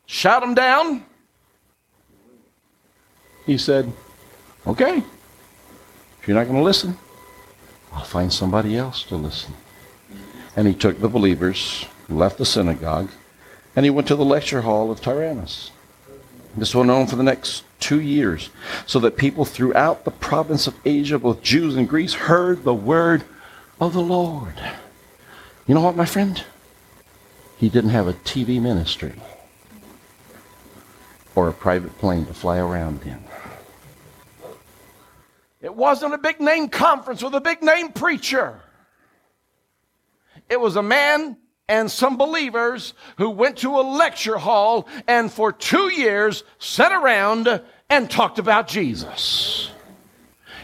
Shout 0.07 0.41
them 0.41 0.55
down? 0.55 1.05
He 3.45 3.59
said, 3.59 3.93
Okay, 4.67 4.99
if 4.99 6.29
you're 6.29 6.37
not 6.37 6.45
going 6.45 6.59
to 6.59 6.63
listen, 6.63 6.99
I'll 7.93 8.05
find 8.05 8.33
somebody 8.33 8.77
else 8.77 9.03
to 9.05 9.17
listen. 9.17 9.55
And 10.57 10.67
he 10.67 10.75
took 10.75 11.01
the 11.01 11.09
believers, 11.09 11.87
left 12.09 12.39
the 12.39 12.45
synagogue, 12.45 13.11
and 13.77 13.85
he 13.85 13.91
went 13.91 14.09
to 14.09 14.17
the 14.17 14.25
lecture 14.25 14.63
hall 14.63 14.91
of 14.91 15.01
Tyrannus. 15.01 15.71
This 16.57 16.75
went 16.75 16.91
on 16.91 17.07
for 17.07 17.17
the 17.17 17.23
next 17.23 17.65
two 17.81 18.01
years, 18.01 18.51
so 18.87 18.99
that 19.01 19.17
people 19.17 19.45
throughout 19.45 20.05
the 20.05 20.11
province 20.11 20.67
of 20.67 20.75
Asia, 20.85 21.19
both 21.19 21.43
Jews 21.43 21.77
and 21.77 21.89
Greeks, 21.89 22.15
heard 22.15 22.65
the 22.65 22.75
word 22.75 23.25
of 23.81 23.93
the 23.93 24.03
Lord. 24.03 24.55
You 25.67 25.75
know 25.75 25.83
what, 25.83 25.97
my 25.97 26.07
friend? 26.07 26.43
He 27.59 27.69
didn't 27.69 27.91
have 27.91 28.07
a 28.07 28.13
TV 28.13 28.63
ministry 28.63 29.15
or 31.35 31.49
a 31.49 31.53
private 31.53 31.97
plane 31.99 32.25
to 32.27 32.35
fly 32.35 32.59
around 32.59 33.03
in. 33.03 33.23
It 35.61 35.75
wasn't 35.75 36.15
a 36.15 36.19
big 36.19 36.41
name 36.41 36.69
conference 36.69 37.23
with 37.23 37.35
a 37.35 37.41
big 37.41 37.63
name 37.63 37.91
preacher. 37.91 38.61
It 40.49 40.61
was 40.61 40.77
a 40.77 40.83
man 40.83 41.37
and 41.69 41.91
some 41.91 42.17
believers 42.17 42.95
who 43.17 43.31
went 43.31 43.59
to 43.59 43.79
a 43.79 43.83
lecture 43.83 44.39
hall 44.39 44.89
and 45.09 45.31
for 45.31 45.53
two 45.53 45.93
years 45.93 46.45
sat 46.59 46.93
around 46.93 47.61
and 47.91 48.11
talked 48.11 48.39
about 48.39 48.69
Jesus. 48.69 49.71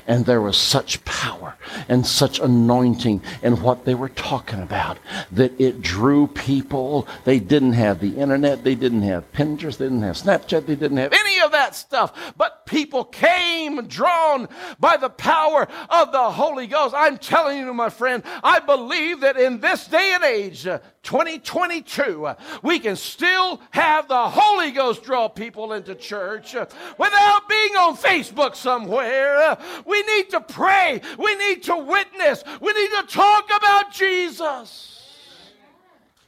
And 0.06 0.26
there 0.26 0.40
was 0.40 0.56
such 0.56 1.04
power 1.04 1.56
and 1.88 2.06
such 2.06 2.38
anointing 2.38 3.22
in 3.42 3.62
what 3.62 3.84
they 3.84 3.94
were 3.94 4.10
talking 4.10 4.60
about 4.60 4.98
that 5.32 5.58
it 5.58 5.80
drew 5.80 6.26
people. 6.26 7.08
They 7.24 7.38
didn't 7.40 7.72
have 7.72 8.00
the 8.00 8.16
internet, 8.18 8.64
they 8.64 8.74
didn't 8.74 9.02
have 9.02 9.30
Pinterest, 9.32 9.78
they 9.78 9.86
didn't 9.86 10.02
have 10.02 10.16
Snapchat, 10.16 10.66
they 10.66 10.74
didn't 10.74 10.98
have 10.98 11.12
any 11.12 11.40
of 11.40 11.52
that 11.52 11.74
stuff. 11.74 12.34
But 12.36 12.66
people 12.66 13.04
came 13.04 13.86
drawn 13.86 14.48
by 14.78 14.96
the 14.96 15.10
power 15.10 15.68
of 15.88 16.12
the 16.12 16.30
Holy 16.30 16.66
Ghost. 16.66 16.94
I'm 16.96 17.18
telling 17.18 17.58
you, 17.58 17.72
my 17.72 17.88
friend, 17.88 18.22
I 18.42 18.60
believe 18.60 19.20
that 19.20 19.36
in 19.36 19.60
this 19.60 19.86
day 19.86 20.12
and 20.14 20.24
age, 20.24 20.66
uh, 20.66 20.80
2022, 21.02 22.26
uh, 22.26 22.34
we 22.62 22.78
can 22.78 22.96
still 22.96 23.60
have 23.70 24.08
the 24.08 24.28
Holy 24.28 24.70
Ghost 24.70 25.02
draw 25.02 25.28
people 25.28 25.74
into 25.74 25.94
church 25.94 26.54
uh, 26.54 26.66
without 26.98 27.48
being 27.48 27.76
on 27.76 27.96
Facebook 27.96 28.56
somewhere. 28.56 29.56
We 29.84 29.93
need 30.02 30.30
to 30.30 30.40
pray. 30.40 31.00
We 31.18 31.34
need 31.36 31.62
to 31.64 31.76
witness. 31.76 32.44
We 32.60 32.72
need 32.72 32.90
to 33.00 33.06
talk 33.08 33.46
about 33.54 33.92
Jesus. 33.92 35.00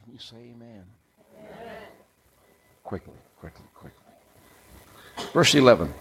Can 0.04 0.12
you 0.12 0.18
say 0.18 0.36
amen? 0.36 0.84
amen. 1.38 1.72
Quickly, 2.84 3.14
quickly. 3.38 3.66
Verse 5.32 5.54
11. 5.54 5.92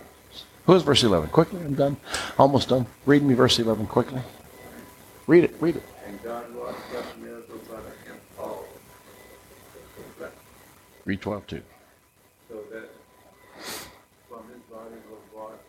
Who 0.66 0.74
is 0.74 0.84
verse 0.84 1.04
11? 1.04 1.30
Quickly, 1.30 1.60
I'm 1.62 1.76
done. 1.76 1.98
Almost 2.38 2.70
done. 2.70 2.86
Read 3.06 3.24
me 3.24 3.34
verse 3.34 3.60
11 3.60 3.86
quickly. 3.88 4.22
Read 5.28 5.44
it, 5.44 5.56
read 5.60 5.76
it. 5.76 5.84
And 6.08 6.22
God 6.24 6.46
wrought 6.56 6.76
such 6.92 7.18
miracles 7.18 7.68
by 7.68 7.76
him 7.76 8.20
all. 8.40 8.66
Read 11.06 11.22
12 11.22 11.48
too. 11.48 11.62
So 12.50 12.64
that 12.72 12.90
from 14.28 14.48
his 14.50 14.62
body 14.72 14.98
was 15.10 15.22
brought 15.34 15.62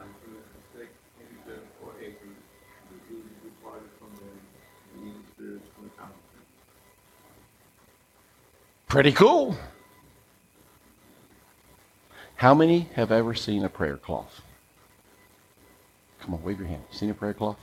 unto 0.00 0.30
the 0.32 0.78
sick 0.78 0.88
Peter 1.18 1.60
or 1.84 1.92
Acres, 2.00 2.40
the 2.90 2.98
Jews 3.08 3.30
departed 3.44 3.90
from 3.98 4.10
them, 4.16 4.40
the 4.94 5.06
evil 5.06 5.20
spirits 5.34 5.68
went 5.78 5.92
out. 6.00 6.16
Pretty 8.88 9.12
cool. 9.12 9.56
How 12.36 12.54
many 12.54 12.88
have 12.94 13.10
ever 13.10 13.34
seen 13.34 13.64
a 13.64 13.68
prayer 13.68 13.96
cloth? 13.96 14.42
Come 16.20 16.34
on, 16.34 16.42
wave 16.42 16.58
your 16.58 16.68
hand. 16.68 16.82
Seen 16.90 17.10
a 17.10 17.14
prayer 17.14 17.34
cloth? 17.34 17.58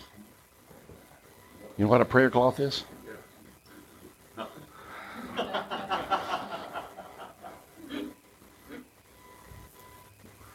You 1.78 1.86
know 1.86 1.91
what 1.91 2.01
a 2.01 2.05
prayer 2.05 2.30
cloth 2.30 2.59
is? 2.59 2.84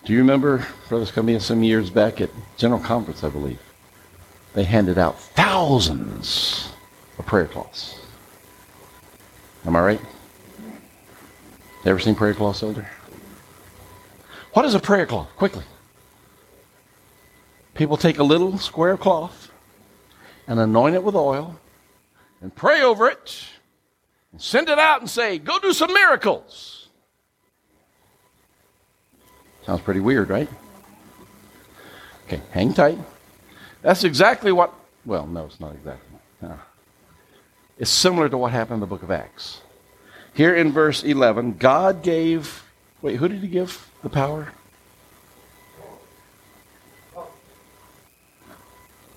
Do 0.04 0.12
you 0.12 0.18
remember, 0.18 0.66
Brothers 0.88 1.10
Coming 1.10 1.34
in 1.34 1.40
some 1.40 1.62
years 1.62 1.90
back 1.90 2.20
at 2.20 2.30
General 2.56 2.80
Conference, 2.80 3.24
I 3.24 3.28
believe? 3.28 3.60
They 4.54 4.64
handed 4.64 4.98
out 4.98 5.20
thousands 5.20 6.72
of 7.18 7.26
prayer 7.26 7.46
cloths. 7.46 8.00
Am 9.66 9.76
I 9.76 9.80
right? 9.80 10.00
Ever 11.84 11.98
seen 11.98 12.14
prayer 12.14 12.34
cloths, 12.34 12.62
Elder? 12.62 12.88
What 14.52 14.64
is 14.64 14.74
a 14.74 14.80
prayer 14.80 15.06
cloth? 15.06 15.28
Quickly. 15.36 15.64
People 17.74 17.96
take 17.96 18.18
a 18.18 18.24
little 18.24 18.58
square 18.58 18.96
cloth 18.96 19.50
and 20.46 20.58
anoint 20.58 20.96
it 20.96 21.04
with 21.04 21.14
oil 21.14 21.58
and 22.40 22.54
pray 22.54 22.82
over 22.82 23.08
it 23.08 23.44
and 24.32 24.42
send 24.42 24.68
it 24.68 24.78
out 24.78 25.00
and 25.00 25.08
say, 25.08 25.38
Go 25.38 25.58
do 25.60 25.72
some 25.72 25.92
miracles. 25.92 26.88
Sounds 29.64 29.80
pretty 29.82 30.00
weird, 30.00 30.30
right? 30.30 30.48
Okay, 32.26 32.40
hang 32.50 32.74
tight. 32.74 32.98
That's 33.82 34.02
exactly 34.02 34.50
what, 34.50 34.74
well, 35.04 35.26
no, 35.26 35.46
it's 35.46 35.60
not 35.60 35.74
exactly. 35.74 36.18
No. 36.42 36.58
It's 37.78 37.90
similar 37.90 38.28
to 38.28 38.36
what 38.36 38.50
happened 38.50 38.74
in 38.74 38.80
the 38.80 38.86
book 38.86 39.02
of 39.02 39.10
Acts. 39.10 39.60
Here 40.39 40.55
in 40.55 40.70
verse 40.70 41.03
11, 41.03 41.55
God 41.59 42.05
gave, 42.05 42.62
wait, 43.03 43.16
who 43.16 43.26
did 43.26 43.41
he 43.41 43.49
give 43.49 43.91
the 44.05 44.09
power? 44.09 44.53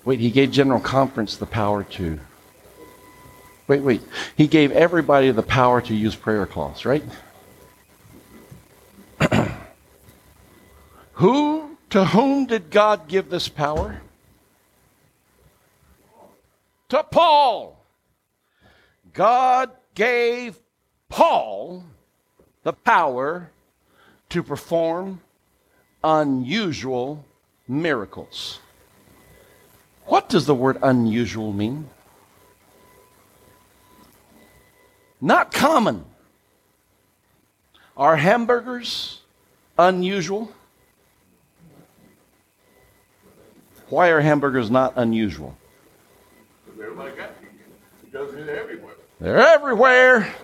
Wait, 0.04 0.18
he 0.18 0.32
gave 0.32 0.50
General 0.50 0.80
Conference 0.80 1.36
the 1.36 1.46
power 1.46 1.84
to. 1.84 2.18
Wait, 3.68 3.82
wait. 3.82 4.02
He 4.36 4.48
gave 4.48 4.72
everybody 4.72 5.30
the 5.30 5.44
power 5.44 5.80
to 5.82 5.94
use 5.94 6.16
prayer 6.16 6.44
cloths, 6.44 6.84
right? 6.84 7.04
who, 11.12 11.78
to 11.90 12.04
whom 12.04 12.46
did 12.46 12.68
God 12.68 13.06
give 13.06 13.30
this 13.30 13.48
power? 13.48 14.00
To 16.88 17.04
Paul. 17.04 17.78
God 19.12 19.70
gave 19.94 20.58
Paul 21.12 21.84
the 22.62 22.72
power 22.72 23.50
to 24.30 24.42
perform 24.42 25.20
unusual 26.02 27.22
miracles. 27.68 28.60
What 30.06 30.30
does 30.30 30.46
the 30.46 30.54
word 30.54 30.78
unusual 30.82 31.52
mean? 31.52 31.90
Not 35.20 35.52
common. 35.52 36.06
Are 37.94 38.16
hamburgers 38.16 39.20
unusual? 39.78 40.50
Why 43.90 44.08
are 44.08 44.20
hamburgers 44.22 44.70
not 44.70 44.94
unusual? 44.96 45.58
Everybody 46.70 47.14
got. 47.14 47.32
Because 48.02 48.32
they're 48.32 48.62
everywhere. 48.62 48.94
They're 49.20 49.46
everywhere. 49.46 50.34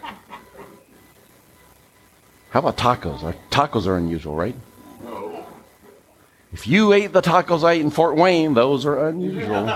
How 2.51 2.61
about 2.61 2.76
tacos? 2.76 3.22
Our 3.22 3.34
tacos 3.51 3.86
are 3.86 3.96
unusual, 3.96 4.34
right? 4.34 4.57
No. 5.03 5.44
If 6.53 6.66
you 6.66 6.92
ate 6.92 7.12
the 7.12 7.20
tacos 7.20 7.62
I 7.62 7.72
ate 7.72 7.82
in 7.82 7.90
Fort 7.90 8.16
Wayne, 8.16 8.55
those 8.55 8.86
are 8.86 9.09
unusual. 9.09 9.66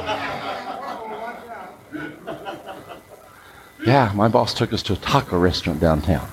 Yeah, 3.84 4.12
my 4.14 4.28
boss 4.28 4.54
took 4.54 4.72
us 4.72 4.82
to 4.84 4.92
a 4.92 4.96
taco 4.96 5.38
restaurant 5.38 5.80
downtown. 5.80 6.28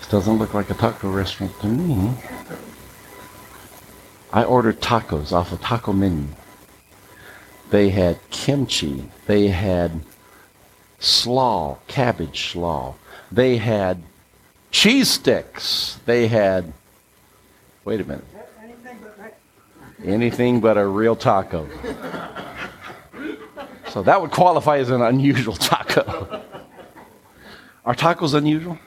This 0.00 0.08
doesn't 0.08 0.38
look 0.38 0.52
like 0.52 0.68
a 0.68 0.74
taco 0.74 1.08
restaurant 1.10 1.58
to 1.60 1.66
me. 1.66 2.14
I 4.32 4.42
ordered 4.42 4.80
tacos 4.80 5.32
off 5.32 5.52
a 5.52 5.56
taco 5.56 5.92
menu. 5.92 6.26
They 7.70 7.90
had 7.90 8.18
kimchi. 8.30 9.08
They 9.26 9.48
had 9.48 10.00
slaw, 10.98 11.78
cabbage 11.86 12.50
slaw. 12.50 12.96
They 13.30 13.56
had 13.58 14.02
cheese 14.74 15.08
sticks. 15.08 15.98
They 16.04 16.26
had, 16.26 16.70
wait 17.84 18.00
a 18.00 18.04
minute, 18.04 18.24
Anything 20.04 20.60
but 20.60 20.76
a 20.76 20.86
real 20.86 21.16
taco. 21.16 21.66
So 23.88 24.02
that 24.02 24.20
would 24.20 24.32
qualify 24.32 24.78
as 24.78 24.90
an 24.90 25.00
unusual 25.00 25.54
taco. 25.54 26.42
Are 27.86 27.94
tacos 27.94 28.34
unusual? 28.34 28.78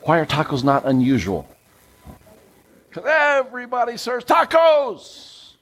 Why 0.00 0.18
are 0.18 0.26
tacos 0.26 0.64
not 0.64 0.84
unusual? 0.84 1.46
Because 2.88 3.04
everybody 3.06 3.98
serves 3.98 4.24
tacos. 4.24 5.52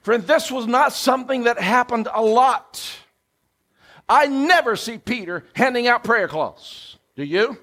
Friend, 0.00 0.26
this 0.26 0.50
was 0.50 0.66
not 0.66 0.94
something 0.94 1.44
that 1.44 1.60
happened 1.60 2.08
a 2.10 2.22
lot. 2.22 2.80
I 4.08 4.26
never 4.26 4.76
see 4.76 4.98
Peter 4.98 5.44
handing 5.54 5.86
out 5.88 6.04
prayer 6.04 6.28
cloths. 6.28 6.98
Do 7.16 7.24
you? 7.24 7.58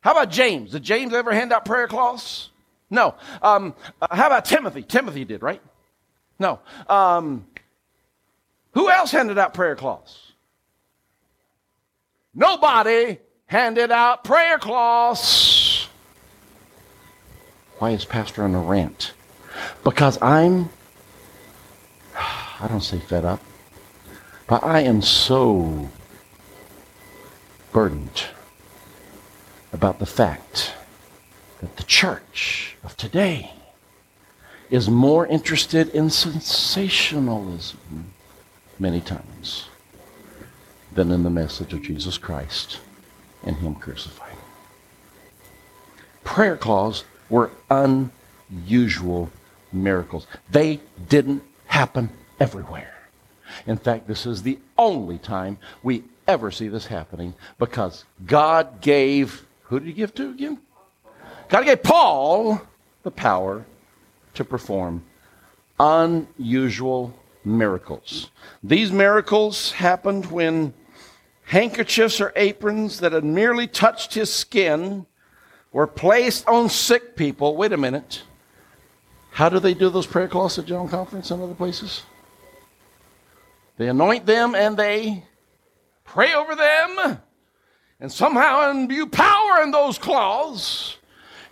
How 0.00 0.12
about 0.12 0.30
James? 0.30 0.72
Did 0.72 0.82
James 0.82 1.12
ever 1.12 1.32
hand 1.32 1.52
out 1.52 1.64
prayer 1.64 1.88
cloths? 1.88 2.50
No. 2.90 3.14
Um, 3.42 3.74
uh, 4.00 4.14
how 4.14 4.26
about 4.26 4.44
Timothy? 4.44 4.82
Timothy 4.82 5.24
did, 5.24 5.42
right? 5.42 5.60
No. 6.38 6.60
Um, 6.88 7.46
who 8.72 8.90
else 8.90 9.10
handed 9.10 9.38
out 9.38 9.54
prayer 9.54 9.76
cloths? 9.76 10.32
Nobody 12.34 13.18
handed 13.46 13.90
out 13.90 14.24
prayer 14.24 14.58
cloths. 14.58 15.88
Why 17.78 17.90
is 17.90 18.04
Pastor 18.04 18.44
on 18.44 18.54
a 18.54 18.60
rant? 18.60 19.12
Because 19.84 20.20
I'm, 20.22 20.70
I 22.16 22.66
don't 22.68 22.82
say 22.82 22.98
fed 22.98 23.24
up, 23.24 23.40
but 24.48 24.64
I 24.64 24.80
am 24.80 25.02
so 25.02 25.90
burdened 27.70 28.24
about 29.72 29.98
the 29.98 30.06
fact 30.06 30.72
that 31.60 31.76
the 31.76 31.82
church 31.84 32.76
of 32.82 32.96
today 32.96 33.52
is 34.70 34.88
more 34.88 35.26
interested 35.26 35.90
in 35.90 36.08
sensationalism 36.08 38.12
many 38.78 39.02
times 39.02 39.68
than 40.92 41.12
in 41.12 41.24
the 41.24 41.30
message 41.30 41.74
of 41.74 41.82
Jesus 41.82 42.16
Christ 42.16 42.80
and 43.44 43.56
Him 43.56 43.74
crucified. 43.74 44.36
Prayer 46.24 46.56
calls 46.56 47.04
were 47.28 47.50
unusual 47.70 49.30
miracles. 49.72 50.26
They 50.50 50.80
didn't 51.08 51.42
happen 51.66 52.08
everywhere. 52.40 52.97
In 53.66 53.76
fact, 53.76 54.06
this 54.06 54.26
is 54.26 54.42
the 54.42 54.58
only 54.76 55.18
time 55.18 55.58
we 55.82 56.04
ever 56.26 56.50
see 56.50 56.68
this 56.68 56.86
happening 56.86 57.34
because 57.58 58.04
God 58.26 58.80
gave, 58.80 59.46
who 59.64 59.80
did 59.80 59.86
He 59.86 59.92
give 59.94 60.14
to 60.16 60.30
again? 60.30 60.58
God 61.48 61.64
gave 61.64 61.82
Paul 61.82 62.60
the 63.02 63.10
power 63.10 63.64
to 64.34 64.44
perform 64.44 65.04
unusual 65.80 67.14
miracles. 67.44 68.30
These 68.62 68.92
miracles 68.92 69.72
happened 69.72 70.26
when 70.26 70.74
handkerchiefs 71.44 72.20
or 72.20 72.32
aprons 72.36 73.00
that 73.00 73.12
had 73.12 73.24
merely 73.24 73.66
touched 73.66 74.14
his 74.14 74.32
skin 74.32 75.06
were 75.72 75.86
placed 75.86 76.46
on 76.46 76.68
sick 76.68 77.16
people. 77.16 77.56
Wait 77.56 77.72
a 77.72 77.76
minute. 77.76 78.22
How 79.30 79.48
do 79.48 79.58
they 79.58 79.74
do 79.74 79.88
those 79.88 80.06
prayer 80.06 80.28
cloths 80.28 80.58
at 80.58 80.66
General 80.66 80.88
Conference 80.88 81.30
and 81.30 81.42
other 81.42 81.54
places? 81.54 82.02
They 83.78 83.88
anoint 83.88 84.26
them 84.26 84.54
and 84.54 84.76
they 84.76 85.22
pray 86.04 86.34
over 86.34 86.54
them 86.54 87.18
and 88.00 88.12
somehow 88.12 88.70
imbue 88.70 89.06
power 89.06 89.62
in 89.62 89.70
those 89.70 89.98
claws 89.98 90.96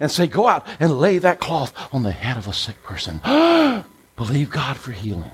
and 0.01 0.11
say, 0.11 0.27
Go 0.27 0.49
out 0.49 0.67
and 0.81 0.99
lay 0.99 1.19
that 1.19 1.41
cloth 1.41 1.73
on 1.95 2.03
the 2.03 2.13
head 2.13 2.37
of 2.37 2.49
a 2.49 2.53
sick 2.53 2.83
person. 2.83 3.21
Believe 4.17 4.51
God 4.51 4.77
for 4.77 4.93
healing. 4.93 5.31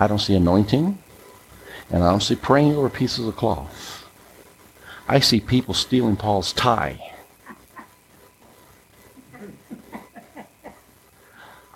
I 0.00 0.06
don't 0.06 0.20
see 0.20 0.34
anointing, 0.34 0.96
and 1.90 2.04
I 2.04 2.10
don't 2.10 2.22
see 2.22 2.36
praying 2.36 2.76
over 2.76 2.88
pieces 2.88 3.26
of 3.26 3.36
cloth. 3.36 4.06
I 5.08 5.20
see 5.20 5.40
people 5.40 5.74
stealing 5.74 6.16
Paul's 6.16 6.52
tie. 6.52 7.14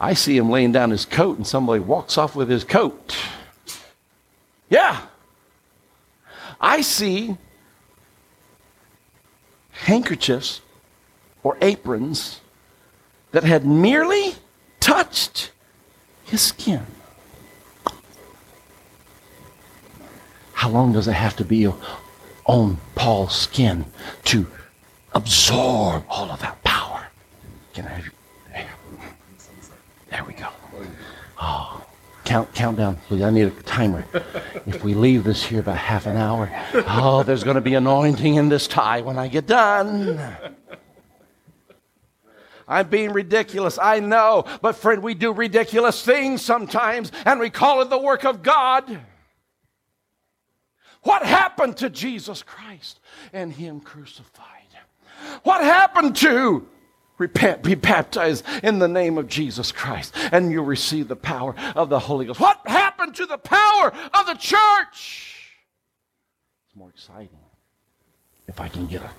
I 0.02 0.14
see 0.14 0.36
him 0.36 0.50
laying 0.50 0.72
down 0.72 0.90
his 0.90 1.04
coat, 1.04 1.36
and 1.36 1.46
somebody 1.46 1.78
walks 1.78 2.18
off 2.18 2.34
with 2.34 2.50
his 2.50 2.64
coat. 2.64 3.16
Yeah. 4.68 5.00
I 6.60 6.80
see 6.80 7.36
handkerchiefs 9.70 10.60
or 11.44 11.56
aprons 11.62 12.40
that 13.30 13.44
had 13.44 13.64
merely 13.64 14.34
touched 14.80 15.52
his 16.24 16.40
skin. 16.40 16.84
How 20.54 20.68
long 20.68 20.92
does 20.92 21.06
it 21.06 21.12
have 21.12 21.36
to 21.36 21.44
be 21.44 21.68
on 22.44 22.78
Paul's 22.96 23.36
skin 23.36 23.84
to 24.24 24.48
absorb 25.14 26.04
all 26.08 26.28
of 26.30 26.40
that 26.40 26.62
power? 26.64 27.06
Can 27.72 27.86
I? 27.86 28.02
There, 30.12 30.24
we 30.24 30.34
go. 30.34 30.48
Oh, 31.40 31.82
count, 32.24 32.52
count 32.54 32.76
down, 32.76 32.96
please. 33.08 33.22
I 33.22 33.30
need 33.30 33.46
a 33.46 33.50
timer. 33.62 34.04
If 34.66 34.84
we 34.84 34.92
leave 34.92 35.24
this 35.24 35.42
here 35.42 35.60
about 35.60 35.78
half 35.78 36.04
an 36.04 36.18
hour, 36.18 36.50
oh, 36.86 37.22
there's 37.22 37.42
going 37.42 37.54
to 37.54 37.62
be 37.62 37.72
anointing 37.72 38.34
in 38.34 38.50
this 38.50 38.68
tie 38.68 39.00
when 39.00 39.18
I 39.18 39.28
get 39.28 39.46
done. 39.46 40.20
I'm 42.68 42.88
being 42.88 43.14
ridiculous, 43.14 43.78
I 43.78 44.00
know, 44.00 44.44
but 44.60 44.76
friend, 44.76 45.02
we 45.02 45.14
do 45.14 45.32
ridiculous 45.32 46.04
things 46.04 46.42
sometimes, 46.42 47.10
and 47.24 47.40
we 47.40 47.48
call 47.48 47.80
it 47.80 47.88
the 47.88 47.98
work 47.98 48.24
of 48.24 48.42
God. 48.42 49.00
What 51.04 51.22
happened 51.22 51.78
to 51.78 51.88
Jesus 51.88 52.42
Christ 52.42 53.00
and 53.32 53.50
Him 53.50 53.80
crucified? 53.80 54.46
What 55.42 55.64
happened 55.64 56.16
to 56.16 56.68
repent, 57.22 57.62
be 57.62 57.74
baptized 57.74 58.44
in 58.62 58.80
the 58.80 58.88
name 58.88 59.16
of 59.16 59.28
Jesus 59.28 59.72
Christ, 59.72 60.14
and 60.32 60.50
you'll 60.50 60.64
receive 60.64 61.08
the 61.08 61.16
power 61.16 61.54
of 61.74 61.88
the 61.88 62.00
Holy 62.00 62.26
Ghost? 62.26 62.40
What 62.40 62.60
happened 62.66 63.14
to 63.14 63.26
the 63.26 63.38
power 63.38 63.92
of 64.12 64.26
the 64.26 64.34
church? 64.34 65.54
It's 66.66 66.76
more 66.76 66.90
exciting 66.90 67.38
if 68.48 68.60
I 68.60 68.68
can 68.68 68.86
get 68.86 69.02
a 69.02 69.10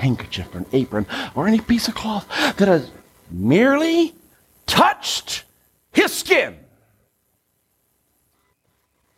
handkerchief 0.00 0.52
or 0.54 0.58
an 0.58 0.66
apron 0.72 1.06
or 1.34 1.46
any 1.46 1.60
piece 1.60 1.88
of 1.88 1.94
cloth 1.94 2.26
that 2.56 2.68
has 2.68 2.90
merely 3.30 4.14
touched 4.66 5.44
his 5.92 6.12
skin. 6.12 6.56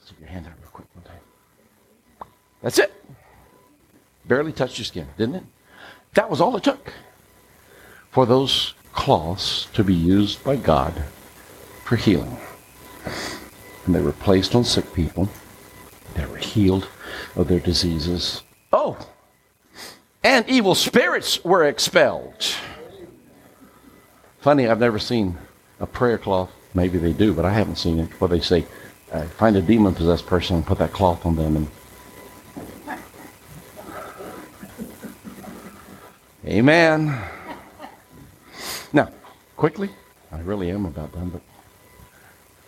Stick 0.05 0.19
your 0.21 0.29
hand 0.29 0.47
out 0.47 0.55
real 0.61 0.71
quick 0.71 0.89
one 0.95 1.05
time. 1.05 2.29
That's 2.63 2.79
it. 2.79 2.93
Barely 4.27 4.53
touched 4.53 4.79
your 4.79 4.85
skin, 4.85 5.07
didn't 5.17 5.37
it? 5.37 5.45
That 6.15 6.29
was 6.29 6.41
all 6.41 6.57
it 6.57 6.65
took 6.65 6.93
for 8.11 8.27
those 8.27 8.75
cloths 8.93 9.69
to 9.75 9.85
be 9.85 9.95
used 9.95 10.43
by 10.45 10.57
God 10.57 11.03
for 11.85 11.97
healing. 11.97 12.37
And 13.87 13.95
they 13.95 14.01
were 14.01 14.13
placed 14.13 14.55
on 14.55 14.65
sick 14.65 14.93
people. 14.93 15.29
They 16.15 16.27
were 16.27 16.37
healed 16.37 16.89
of 17.37 17.49
their 17.49 17.61
diseases. 17.61 18.43
Oh, 18.73 18.99
and 20.25 20.49
evil 20.49 20.75
spirits 20.75 21.43
were 21.45 21.65
expelled. 21.65 22.55
Funny, 24.41 24.67
I've 24.67 24.81
never 24.81 24.99
seen 24.99 25.39
a 25.81 25.87
prayer 25.87 26.19
cloth. 26.19 26.51
Maybe 26.75 26.99
they 26.99 27.13
do, 27.13 27.33
but 27.33 27.45
I 27.45 27.53
haven't 27.53 27.77
seen 27.77 27.99
it. 27.99 28.21
Where 28.21 28.29
they 28.29 28.41
say, 28.41 28.67
uh, 29.13 29.23
find 29.23 29.57
a 29.57 29.63
demon 29.63 29.95
possessed 29.95 30.27
person 30.27 30.57
and 30.57 30.67
put 30.67 30.79
that 30.79 30.93
cloth 30.93 31.25
on 31.25 31.37
them. 31.37 31.57
And 31.57 31.69
Amen. 36.47 37.23
Now, 38.93 39.11
quickly, 39.57 39.91
I 40.33 40.41
really 40.41 40.71
am 40.71 40.87
about 40.87 41.13
done, 41.13 41.31
but 41.31 41.43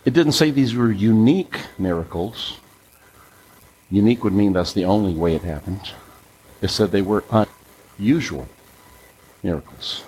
it 0.05 0.13
didn't 0.13 0.33
say 0.33 0.51
these 0.51 0.75
were 0.75 0.91
unique 0.91 1.59
miracles. 1.77 2.59
Unique 3.89 4.23
would 4.23 4.33
mean 4.33 4.53
that's 4.53 4.73
the 4.73 4.85
only 4.85 5.13
way 5.13 5.35
it 5.35 5.41
happened. 5.41 5.91
It 6.61 6.69
said 6.69 6.91
they 6.91 7.01
were 7.01 7.23
unusual 7.99 8.47
miracles. 9.43 10.03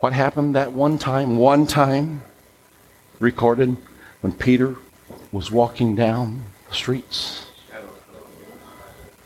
What 0.00 0.12
happened 0.12 0.54
that 0.54 0.72
one 0.72 0.98
time, 0.98 1.38
one 1.38 1.66
time, 1.66 2.22
recorded 3.18 3.76
when 4.20 4.32
Peter 4.32 4.76
was 5.32 5.50
walking 5.50 5.94
down 5.94 6.44
the 6.68 6.74
streets? 6.74 7.46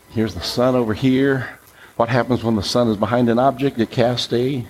Here's 0.09 0.33
the 0.33 0.41
sun 0.41 0.75
over 0.75 0.93
here. 0.93 1.59
What 1.97 2.09
happens 2.09 2.43
when 2.43 2.55
the 2.55 2.63
sun 2.63 2.87
is 2.87 2.97
behind 2.97 3.29
an 3.29 3.39
object? 3.39 3.77
It 3.79 3.91
casts 3.91 4.31
a 4.33 4.65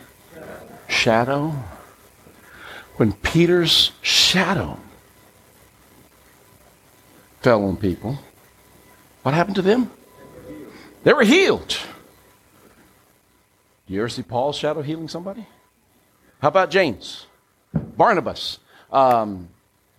shadow. 0.99 1.53
When 2.97 3.13
Peter's 3.13 3.93
shadow 4.01 4.77
fell 7.41 7.63
on 7.63 7.77
people, 7.77 8.19
what 9.23 9.33
happened 9.33 9.55
to 9.55 9.61
them? 9.61 9.89
They 11.05 11.13
were 11.13 11.23
healed. 11.23 11.77
Do 13.87 13.93
You 13.93 14.01
ever 14.01 14.09
see 14.09 14.23
Paul's 14.23 14.57
shadow 14.57 14.81
healing 14.81 15.07
somebody? 15.07 15.45
How 16.41 16.49
about 16.49 16.69
James, 16.69 17.25
Barnabas, 17.73 18.59
um, 18.91 19.47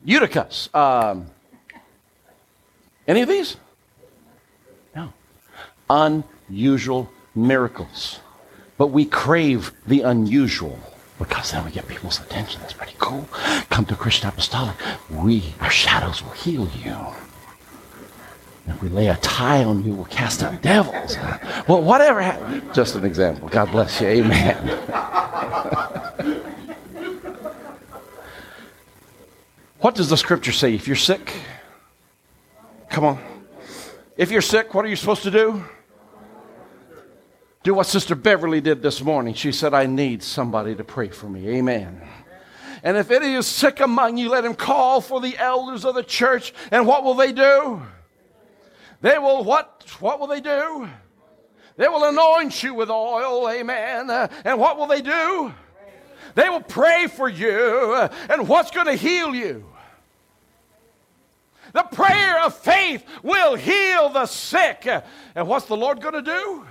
Eutychus? 0.05 0.68
Um, 0.74 1.26
any 3.09 3.22
of 3.22 3.28
these? 3.28 3.57
No. 4.94 5.12
Unusual 5.88 7.11
miracles. 7.34 8.20
But 8.81 8.93
we 8.93 9.05
crave 9.05 9.72
the 9.87 10.01
unusual 10.01 10.78
because 11.18 11.53
then 11.53 11.66
we 11.66 11.70
get 11.70 11.87
people's 11.87 12.18
attention. 12.18 12.62
That's 12.62 12.72
pretty 12.72 12.95
cool. 12.99 13.28
Come 13.68 13.85
to 13.85 13.95
Christian 13.95 14.31
Apostolic. 14.31 14.74
We, 15.11 15.53
our 15.61 15.68
shadows 15.68 16.22
will 16.22 16.31
heal 16.31 16.66
you. 16.83 16.97
If 18.66 18.83
we 18.83 18.89
lay 18.89 19.09
a 19.09 19.16
tie 19.16 19.64
on 19.64 19.85
you, 19.85 19.93
we'll 19.93 20.07
cast 20.07 20.43
out 20.43 20.62
devils. 20.62 21.18
Well, 21.68 21.83
whatever. 21.83 22.22
Ha- 22.22 22.62
Just 22.72 22.95
an 22.95 23.05
example. 23.05 23.51
God 23.51 23.70
bless 23.70 24.01
you. 24.01 24.07
Amen. 24.07 24.57
what 29.81 29.95
does 29.95 30.09
the 30.09 30.16
scripture 30.16 30.53
say? 30.53 30.72
If 30.72 30.87
you're 30.87 30.97
sick, 30.97 31.35
come 32.89 33.05
on. 33.05 33.18
If 34.16 34.31
you're 34.31 34.41
sick, 34.41 34.72
what 34.72 34.87
are 34.87 34.89
you 34.89 34.97
supposed 34.97 35.24
to 35.24 35.31
do? 35.31 35.66
Do 37.63 37.75
what 37.75 37.87
Sister 37.87 38.15
Beverly 38.15 38.63
did 38.63 38.81
this 38.81 39.03
morning. 39.03 39.35
She 39.35 39.53
said, 39.53 39.75
I 39.75 39.85
need 39.85 40.23
somebody 40.23 40.75
to 40.75 40.85
pray 40.85 41.09
for 41.09 41.29
me. 41.29 41.47
Amen. 41.59 42.01
And 42.83 42.97
if 42.97 43.11
any 43.11 43.35
is 43.35 43.47
sick 43.47 43.81
among 43.81 44.17
you, 44.17 44.31
let 44.31 44.47
him 44.47 44.55
call 44.55 45.03
for 45.03 45.21
the 45.21 45.37
elders 45.37 45.85
of 45.85 45.95
the 45.95 46.03
church. 46.03 46.55
And 46.71 46.87
what 46.87 47.05
will 47.05 47.15
they 47.15 47.33
do? 47.33 47.83
They 49.03 49.19
will 49.19 49.45
what? 49.45 49.85
What 50.01 50.21
will 50.21 50.27
they 50.27 50.41
do? 50.41 50.89
They 51.77 51.89
will 51.89 52.05
anoint 52.05 52.63
you 52.63 52.73
with 52.73 52.91
oil, 52.91 53.51
amen. 53.51 54.11
And 54.45 54.59
what 54.59 54.79
will 54.79 54.87
they 54.87 55.03
do? 55.03 55.53
They 56.35 56.49
will 56.49 56.63
pray 56.63 57.09
for 57.09 57.29
you. 57.29 57.95
And 58.31 58.49
what's 58.49 58.71
going 58.71 58.87
to 58.87 58.95
heal 58.95 59.35
you? 59.35 59.67
The 61.75 61.83
prayer 61.83 62.43
of 62.43 62.57
faith 62.57 63.05
will 63.23 63.55
heal 63.55 64.09
the 64.09 64.25
sick. 64.25 64.89
And 65.35 65.47
what's 65.47 65.67
the 65.67 65.77
Lord 65.77 66.01
going 66.01 66.15
to 66.15 66.23
do? 66.23 66.67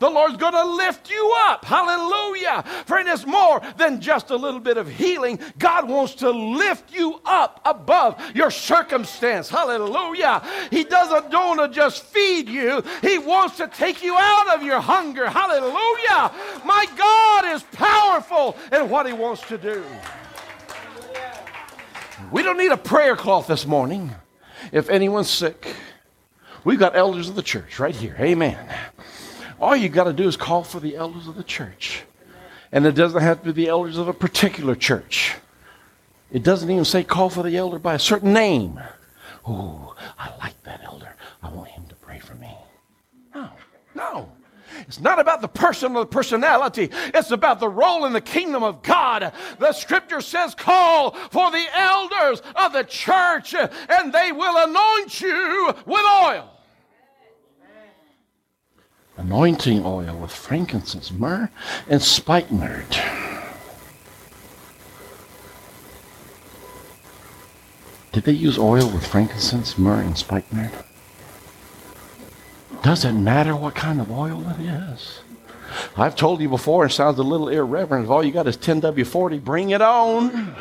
The 0.00 0.10
Lord's 0.10 0.38
going 0.38 0.54
to 0.54 0.64
lift 0.64 1.10
you 1.10 1.34
up. 1.46 1.64
Hallelujah. 1.64 2.62
Friend, 2.86 3.06
it's 3.06 3.26
more 3.26 3.60
than 3.76 4.00
just 4.00 4.30
a 4.30 4.36
little 4.36 4.58
bit 4.58 4.78
of 4.78 4.88
healing. 4.88 5.38
God 5.58 5.88
wants 5.88 6.14
to 6.16 6.30
lift 6.30 6.92
you 6.92 7.20
up 7.26 7.60
above 7.66 8.20
your 8.34 8.50
circumstance. 8.50 9.50
Hallelujah. 9.50 10.42
He 10.70 10.84
doesn't 10.84 11.30
want 11.30 11.60
to 11.60 11.68
just 11.68 12.02
feed 12.04 12.48
you, 12.48 12.82
He 13.02 13.18
wants 13.18 13.58
to 13.58 13.68
take 13.68 14.02
you 14.02 14.16
out 14.16 14.54
of 14.54 14.62
your 14.62 14.80
hunger. 14.80 15.28
Hallelujah. 15.28 16.32
My 16.64 16.86
God 16.96 17.54
is 17.54 17.62
powerful 17.72 18.56
in 18.72 18.88
what 18.88 19.06
He 19.06 19.12
wants 19.12 19.42
to 19.48 19.58
do. 19.58 19.84
We 22.32 22.42
don't 22.42 22.56
need 22.56 22.72
a 22.72 22.76
prayer 22.76 23.16
cloth 23.16 23.48
this 23.48 23.66
morning. 23.66 24.14
If 24.72 24.88
anyone's 24.88 25.28
sick, 25.28 25.74
we've 26.64 26.78
got 26.78 26.96
elders 26.96 27.28
of 27.28 27.34
the 27.34 27.42
church 27.42 27.78
right 27.78 27.94
here. 27.94 28.16
Amen. 28.18 28.58
All 29.60 29.76
you 29.76 29.90
got 29.90 30.04
to 30.04 30.12
do 30.12 30.26
is 30.26 30.36
call 30.36 30.64
for 30.64 30.80
the 30.80 30.96
elders 30.96 31.28
of 31.28 31.36
the 31.36 31.42
church. 31.44 32.02
And 32.72 32.86
it 32.86 32.92
doesn't 32.92 33.20
have 33.20 33.40
to 33.40 33.52
be 33.52 33.64
the 33.64 33.68
elders 33.68 33.98
of 33.98 34.08
a 34.08 34.12
particular 34.12 34.74
church. 34.74 35.34
It 36.32 36.42
doesn't 36.42 36.70
even 36.70 36.84
say 36.84 37.04
call 37.04 37.28
for 37.28 37.42
the 37.42 37.56
elder 37.56 37.78
by 37.78 37.94
a 37.94 37.98
certain 37.98 38.32
name. 38.32 38.80
Ooh, 39.48 39.94
I 40.18 40.32
like 40.38 40.62
that 40.62 40.80
elder. 40.84 41.14
I 41.42 41.50
want 41.50 41.68
him 41.68 41.84
to 41.88 41.94
pray 41.96 42.20
for 42.20 42.34
me. 42.36 42.56
No, 43.34 43.50
no. 43.94 44.32
It's 44.82 45.00
not 45.00 45.18
about 45.18 45.40
the 45.40 45.48
person 45.48 45.96
or 45.96 46.04
the 46.04 46.10
personality. 46.10 46.88
It's 46.92 47.32
about 47.32 47.60
the 47.60 47.68
role 47.68 48.06
in 48.06 48.12
the 48.12 48.20
kingdom 48.20 48.62
of 48.62 48.82
God. 48.82 49.32
The 49.58 49.72
scripture 49.72 50.20
says, 50.20 50.54
call 50.54 51.10
for 51.10 51.50
the 51.50 51.66
elders 51.74 52.40
of 52.54 52.72
the 52.72 52.84
church, 52.84 53.54
and 53.54 54.12
they 54.12 54.32
will 54.32 54.68
anoint 54.68 55.20
you 55.20 55.74
with 55.84 56.04
oil. 56.24 56.48
Anointing 59.20 59.84
oil 59.84 60.16
with 60.16 60.32
frankincense, 60.32 61.12
myrrh, 61.12 61.50
and 61.90 62.00
spikenard. 62.00 62.86
Did 68.12 68.24
they 68.24 68.32
use 68.32 68.58
oil 68.58 68.88
with 68.90 69.06
frankincense, 69.06 69.76
myrrh, 69.76 70.00
and 70.00 70.16
spikenard? 70.16 70.72
Doesn't 72.82 73.22
matter 73.22 73.54
what 73.54 73.74
kind 73.74 74.00
of 74.00 74.10
oil 74.10 74.42
it 74.48 74.60
is. 74.60 75.20
I've 75.98 76.16
told 76.16 76.40
you 76.40 76.48
before, 76.48 76.86
it 76.86 76.90
sounds 76.92 77.18
a 77.18 77.22
little 77.22 77.50
irreverent. 77.50 78.06
If 78.06 78.10
all 78.10 78.24
you 78.24 78.32
got 78.32 78.48
is 78.48 78.56
10W40, 78.56 79.44
bring 79.44 79.70
it 79.70 79.82
on. 79.82 80.54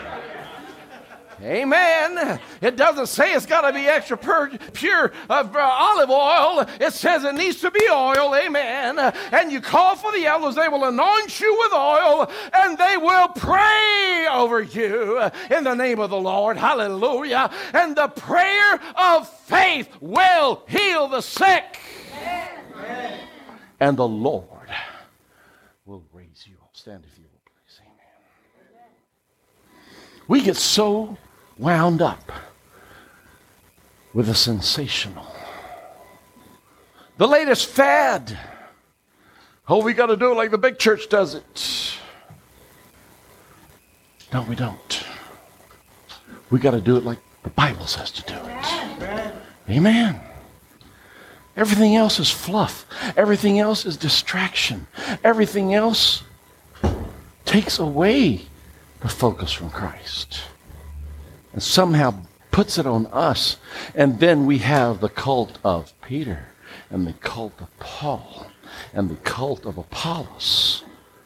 Amen. 1.41 2.39
It 2.61 2.75
doesn't 2.75 3.07
say 3.07 3.33
it's 3.33 3.45
got 3.45 3.61
to 3.61 3.71
be 3.71 3.87
extra 3.87 4.17
pur- 4.17 4.57
pure 4.73 5.13
uh, 5.29 5.47
olive 5.55 6.09
oil. 6.09 6.65
It 6.81 6.91
says 6.91 7.23
it 7.23 7.35
needs 7.35 7.61
to 7.61 7.71
be 7.71 7.87
oil. 7.89 8.35
Amen. 8.35 8.99
And 8.99 9.51
you 9.51 9.61
call 9.61 9.95
for 9.95 10.11
the 10.11 10.25
elders, 10.25 10.55
they 10.55 10.67
will 10.67 10.83
anoint 10.85 11.39
you 11.39 11.57
with 11.59 11.73
oil 11.73 12.29
and 12.53 12.77
they 12.77 12.97
will 12.97 13.29
pray 13.29 14.27
over 14.29 14.61
you 14.61 15.21
in 15.49 15.63
the 15.63 15.75
name 15.75 15.99
of 15.99 16.09
the 16.09 16.19
Lord. 16.19 16.57
Hallelujah. 16.57 17.49
And 17.73 17.95
the 17.95 18.09
prayer 18.09 18.79
of 18.95 19.29
faith 19.29 19.89
will 20.01 20.63
heal 20.67 21.07
the 21.07 21.21
sick. 21.21 21.79
And 23.79 23.95
the 23.95 24.07
Lord 24.07 24.49
will 25.85 26.03
raise 26.11 26.45
you 26.45 26.55
up. 26.61 26.71
Stand 26.73 27.05
if 27.09 27.17
you 27.17 27.23
will, 27.23 27.39
please. 27.45 27.79
Amen. 27.81 28.91
We 30.27 30.41
get 30.41 30.57
so 30.57 31.17
wound 31.59 32.01
up 32.01 32.31
with 34.13 34.27
the 34.27 34.33
sensational. 34.33 35.27
The 37.17 37.27
latest 37.27 37.67
fad. 37.67 38.37
Oh, 39.67 39.83
we 39.83 39.93
got 39.93 40.07
to 40.07 40.17
do 40.17 40.31
it 40.31 40.35
like 40.35 40.51
the 40.51 40.57
big 40.57 40.79
church 40.79 41.09
does 41.09 41.35
it. 41.35 41.97
No, 44.33 44.41
we 44.43 44.55
don't. 44.55 45.03
We 46.49 46.59
got 46.59 46.71
to 46.71 46.81
do 46.81 46.95
it 46.95 47.03
like 47.03 47.19
the 47.43 47.49
Bible 47.49 47.85
says 47.85 48.09
to 48.11 48.23
do 48.23 48.35
it. 48.35 49.33
Amen. 49.69 50.19
Everything 51.57 51.95
else 51.95 52.19
is 52.19 52.31
fluff. 52.31 52.85
Everything 53.17 53.59
else 53.59 53.85
is 53.85 53.97
distraction. 53.97 54.87
Everything 55.23 55.73
else 55.73 56.23
takes 57.45 57.77
away 57.79 58.41
the 59.01 59.09
focus 59.09 59.51
from 59.51 59.69
Christ 59.69 60.41
and 61.53 61.61
somehow 61.61 62.13
puts 62.51 62.77
it 62.77 62.85
on 62.85 63.07
us. 63.07 63.57
And 63.95 64.19
then 64.19 64.45
we 64.45 64.59
have 64.59 64.99
the 64.99 65.09
cult 65.09 65.59
of 65.63 65.93
Peter 66.01 66.47
and 66.89 67.07
the 67.07 67.13
cult 67.13 67.53
of 67.59 67.79
Paul 67.79 68.47
and 68.93 69.09
the 69.09 69.15
cult 69.15 69.65
of 69.65 69.77
Apollos 69.77 70.83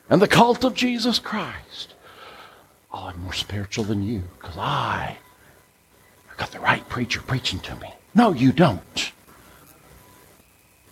and 0.10 0.22
the 0.22 0.28
cult 0.28 0.64
of 0.64 0.76
Jesus 0.76 1.20
Christ. 1.20 1.94
Oh, 2.92 3.06
I'm 3.06 3.22
more 3.22 3.34
spiritual 3.34 3.86
than 3.86 4.04
you 4.04 4.24
because 4.40 4.58
I 4.58 5.18
I 6.34 6.40
got 6.40 6.52
the 6.52 6.60
right 6.60 6.88
preacher 6.90 7.22
preaching 7.22 7.60
to 7.62 7.76
me. 7.76 7.94
No, 8.16 8.34
you 8.34 8.52
don't. 8.52 9.12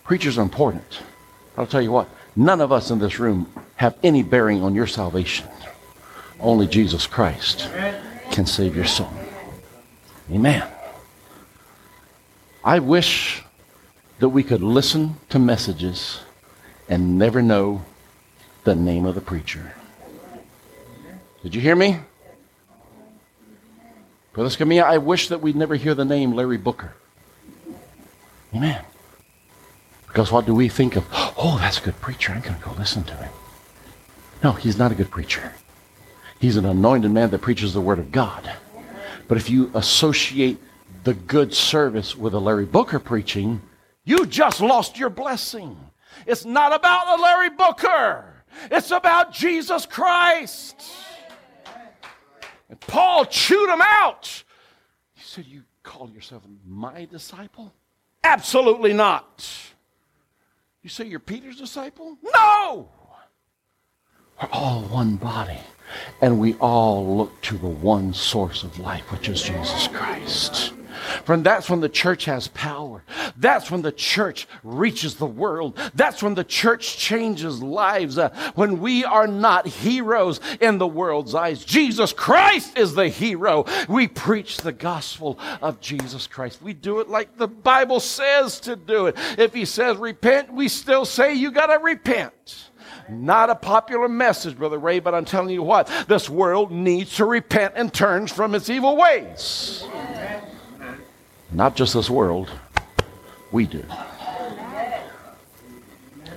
Preachers 0.03 0.37
are 0.37 0.43
important. 0.43 1.01
I'll 1.57 1.67
tell 1.67 1.81
you 1.81 1.91
what, 1.91 2.09
none 2.35 2.61
of 2.61 2.71
us 2.71 2.91
in 2.91 2.99
this 2.99 3.19
room 3.19 3.51
have 3.75 3.97
any 4.03 4.23
bearing 4.23 4.61
on 4.63 4.75
your 4.75 4.87
salvation. 4.87 5.47
Only 6.39 6.67
Jesus 6.67 7.07
Christ 7.07 7.69
can 8.31 8.45
save 8.45 8.75
your 8.75 8.85
soul. 8.85 9.11
Amen. 10.29 10.67
I 12.63 12.79
wish 12.79 13.43
that 14.19 14.29
we 14.29 14.43
could 14.43 14.61
listen 14.61 15.15
to 15.29 15.39
messages 15.39 16.21
and 16.87 17.17
never 17.17 17.41
know 17.41 17.83
the 18.63 18.75
name 18.75 19.05
of 19.05 19.15
the 19.15 19.21
preacher. 19.21 19.73
Did 21.41 21.55
you 21.55 21.61
hear 21.61 21.75
me? 21.75 21.99
Brother 24.33 24.49
Scamilla, 24.49 24.83
I 24.83 24.97
wish 24.99 25.27
that 25.29 25.41
we'd 25.41 25.55
never 25.55 25.75
hear 25.75 25.95
the 25.95 26.05
name 26.05 26.33
Larry 26.33 26.57
Booker. 26.57 26.93
Amen. 28.53 28.83
Because 30.07 30.31
what 30.31 30.45
do 30.45 30.53
we 30.53 30.69
think 30.69 30.95
of? 30.95 31.05
Oh, 31.11 31.57
that's 31.59 31.79
a 31.79 31.81
good 31.81 31.99
preacher. 31.99 32.33
I'm 32.33 32.41
going 32.41 32.55
to 32.55 32.61
go 32.63 32.71
listen 32.73 33.03
to 33.05 33.13
him. 33.15 33.31
No, 34.43 34.51
he's 34.51 34.77
not 34.77 34.91
a 34.91 34.95
good 34.95 35.09
preacher. 35.09 35.53
He's 36.39 36.57
an 36.57 36.65
anointed 36.65 37.11
man 37.11 37.29
that 37.29 37.41
preaches 37.41 37.73
the 37.73 37.81
Word 37.81 37.99
of 37.99 38.11
God. 38.11 38.51
But 39.31 39.37
if 39.37 39.49
you 39.49 39.71
associate 39.75 40.61
the 41.05 41.13
good 41.13 41.53
service 41.53 42.17
with 42.17 42.33
a 42.33 42.37
Larry 42.37 42.65
Booker 42.65 42.99
preaching, 42.99 43.61
you 44.03 44.25
just 44.25 44.59
lost 44.59 44.99
your 44.99 45.09
blessing. 45.09 45.77
It's 46.27 46.43
not 46.43 46.75
about 46.75 47.17
a 47.17 47.21
Larry 47.21 47.49
Booker, 47.49 48.25
it's 48.69 48.91
about 48.91 49.31
Jesus 49.31 49.85
Christ. 49.85 50.83
And 52.67 52.77
Paul 52.81 53.23
chewed 53.23 53.69
him 53.69 53.81
out. 53.81 54.43
He 55.13 55.23
said, 55.23 55.45
You 55.45 55.63
call 55.81 56.09
yourself 56.09 56.43
my 56.67 57.05
disciple? 57.05 57.73
Absolutely 58.25 58.91
not. 58.91 59.49
You 60.83 60.89
say 60.89 61.05
you're 61.05 61.21
Peter's 61.21 61.55
disciple? 61.55 62.17
No! 62.35 62.89
We're 64.41 64.49
all 64.51 64.81
one 64.83 65.17
body. 65.17 65.59
And 66.21 66.39
we 66.39 66.55
all 66.55 67.17
look 67.17 67.41
to 67.41 67.57
the 67.57 67.67
one 67.67 68.13
source 68.13 68.63
of 68.63 68.79
life, 68.79 69.11
which 69.11 69.27
is 69.27 69.41
Jesus 69.41 69.87
Christ. 69.89 70.73
Friend, 71.25 71.43
that's 71.43 71.69
when 71.69 71.81
the 71.81 71.89
church 71.89 72.25
has 72.25 72.47
power. 72.49 73.03
That's 73.35 73.69
when 73.69 73.81
the 73.81 73.91
church 73.91 74.47
reaches 74.63 75.15
the 75.15 75.25
world. 75.25 75.77
That's 75.95 76.23
when 76.23 76.35
the 76.35 76.43
church 76.43 76.97
changes 76.97 77.61
lives. 77.61 78.17
Uh, 78.17 78.29
when 78.55 78.79
we 78.79 79.03
are 79.03 79.27
not 79.27 79.67
heroes 79.67 80.39
in 80.59 80.77
the 80.77 80.87
world's 80.87 81.35
eyes. 81.35 81.65
Jesus 81.65 82.13
Christ 82.13 82.77
is 82.77 82.93
the 82.93 83.09
hero. 83.09 83.65
We 83.89 84.07
preach 84.07 84.57
the 84.57 84.71
gospel 84.71 85.39
of 85.61 85.81
Jesus 85.81 86.27
Christ. 86.27 86.61
We 86.61 86.73
do 86.73 86.99
it 86.99 87.09
like 87.09 87.37
the 87.37 87.47
Bible 87.47 87.99
says 87.99 88.59
to 88.61 88.75
do 88.75 89.07
it. 89.07 89.15
If 89.37 89.53
he 89.53 89.65
says 89.65 89.97
repent, 89.97 90.53
we 90.53 90.67
still 90.67 91.05
say 91.05 91.33
you 91.33 91.51
got 91.51 91.67
to 91.67 91.79
repent. 91.79 92.70
Not 93.11 93.49
a 93.49 93.55
popular 93.55 94.07
message, 94.07 94.57
Brother 94.57 94.79
Ray, 94.79 94.99
but 94.99 95.13
I'm 95.13 95.25
telling 95.25 95.49
you 95.49 95.63
what, 95.63 95.91
this 96.07 96.29
world 96.29 96.71
needs 96.71 97.17
to 97.17 97.25
repent 97.25 97.73
and 97.75 97.93
turn 97.93 98.27
from 98.27 98.55
its 98.55 98.69
evil 98.69 98.95
ways. 98.95 99.83
Not 101.51 101.75
just 101.75 101.93
this 101.93 102.09
world, 102.09 102.49
we 103.51 103.65
do. 103.65 103.83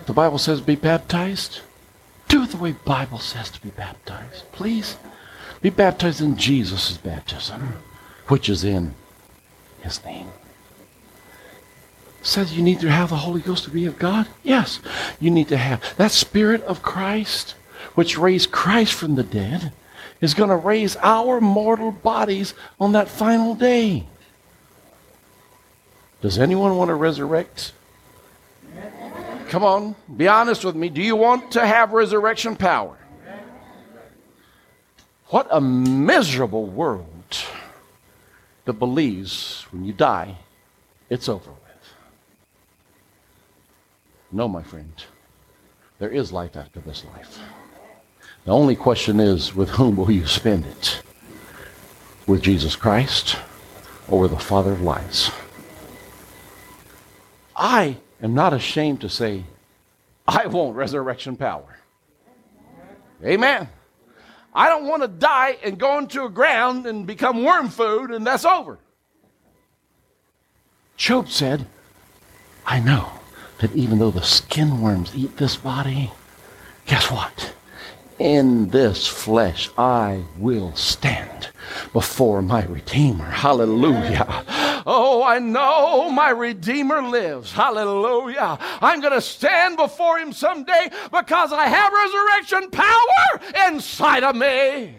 The 0.06 0.12
Bible 0.12 0.38
says 0.38 0.60
be 0.60 0.74
baptized. 0.74 1.60
Do 2.26 2.42
it 2.42 2.50
the 2.50 2.56
way 2.56 2.72
Bible 2.72 3.20
says 3.20 3.50
to 3.50 3.62
be 3.62 3.70
baptized. 3.70 4.50
Please. 4.50 4.96
Be 5.62 5.70
baptized 5.70 6.20
in 6.20 6.36
Jesus' 6.36 6.96
baptism, 6.96 7.74
which 8.26 8.48
is 8.48 8.64
in 8.64 8.94
his 9.80 10.04
name. 10.04 10.26
Says 12.24 12.56
you 12.56 12.62
need 12.62 12.80
to 12.80 12.90
have 12.90 13.10
the 13.10 13.16
Holy 13.16 13.42
Ghost 13.42 13.64
to 13.64 13.70
be 13.70 13.84
of 13.84 13.98
God? 13.98 14.26
Yes. 14.42 14.80
You 15.20 15.30
need 15.30 15.48
to 15.48 15.58
have 15.58 15.82
that 15.98 16.10
Spirit 16.10 16.62
of 16.62 16.80
Christ, 16.80 17.54
which 17.94 18.16
raised 18.16 18.50
Christ 18.50 18.94
from 18.94 19.14
the 19.14 19.22
dead, 19.22 19.72
is 20.22 20.32
going 20.32 20.48
to 20.48 20.56
raise 20.56 20.96
our 20.96 21.38
mortal 21.38 21.92
bodies 21.92 22.54
on 22.80 22.92
that 22.92 23.10
final 23.10 23.54
day. 23.54 24.06
Does 26.22 26.38
anyone 26.38 26.78
want 26.78 26.88
to 26.88 26.94
resurrect? 26.94 27.72
Come 29.48 29.62
on, 29.62 29.94
be 30.16 30.26
honest 30.26 30.64
with 30.64 30.74
me. 30.74 30.88
Do 30.88 31.02
you 31.02 31.16
want 31.16 31.50
to 31.52 31.66
have 31.66 31.92
resurrection 31.92 32.56
power? 32.56 32.96
What 35.26 35.46
a 35.50 35.60
miserable 35.60 36.64
world 36.64 37.36
that 38.64 38.72
believes 38.74 39.66
when 39.70 39.84
you 39.84 39.92
die, 39.92 40.38
it's 41.10 41.28
over. 41.28 41.50
No, 44.34 44.48
my 44.48 44.64
friend, 44.64 44.92
there 46.00 46.10
is 46.10 46.32
life 46.32 46.56
after 46.56 46.80
this 46.80 47.04
life. 47.14 47.38
The 48.44 48.50
only 48.50 48.74
question 48.74 49.20
is 49.20 49.54
with 49.54 49.70
whom 49.70 49.94
will 49.94 50.10
you 50.10 50.26
spend 50.26 50.66
it? 50.66 51.02
With 52.26 52.42
Jesus 52.42 52.74
Christ 52.74 53.36
or 54.08 54.18
with 54.18 54.32
the 54.32 54.38
Father 54.40 54.72
of 54.72 54.82
lies? 54.82 55.30
I 57.54 57.98
am 58.20 58.34
not 58.34 58.52
ashamed 58.52 59.02
to 59.02 59.08
say, 59.08 59.44
I 60.26 60.48
want 60.48 60.74
resurrection 60.74 61.36
power. 61.36 61.78
Amen. 63.24 63.68
I 64.52 64.68
don't 64.68 64.88
want 64.88 65.02
to 65.02 65.08
die 65.08 65.58
and 65.62 65.78
go 65.78 65.98
into 65.98 66.24
a 66.24 66.28
ground 66.28 66.86
and 66.86 67.06
become 67.06 67.44
worm 67.44 67.68
food 67.68 68.10
and 68.10 68.26
that's 68.26 68.44
over. 68.44 68.80
Job 70.96 71.28
said, 71.28 71.68
I 72.66 72.80
know 72.80 73.12
that 73.58 73.74
even 73.74 73.98
though 73.98 74.10
the 74.10 74.22
skin 74.22 74.80
worms 74.80 75.12
eat 75.14 75.36
this 75.36 75.56
body, 75.56 76.10
guess 76.86 77.10
what? 77.10 77.54
In 78.18 78.68
this 78.70 79.06
flesh 79.06 79.70
I 79.76 80.24
will 80.38 80.74
stand 80.76 81.48
before 81.92 82.42
my 82.42 82.64
Redeemer. 82.64 83.24
Hallelujah. 83.24 84.44
Oh, 84.86 85.22
I 85.24 85.38
know 85.38 86.10
my 86.10 86.30
Redeemer 86.30 87.02
lives. 87.02 87.52
Hallelujah. 87.52 88.58
I'm 88.80 89.00
going 89.00 89.14
to 89.14 89.20
stand 89.20 89.76
before 89.76 90.18
him 90.18 90.32
someday 90.32 90.90
because 91.10 91.52
I 91.52 91.66
have 91.66 91.92
resurrection 91.92 92.70
power 92.70 93.66
inside 93.66 94.24
of 94.24 94.36
me. 94.36 94.96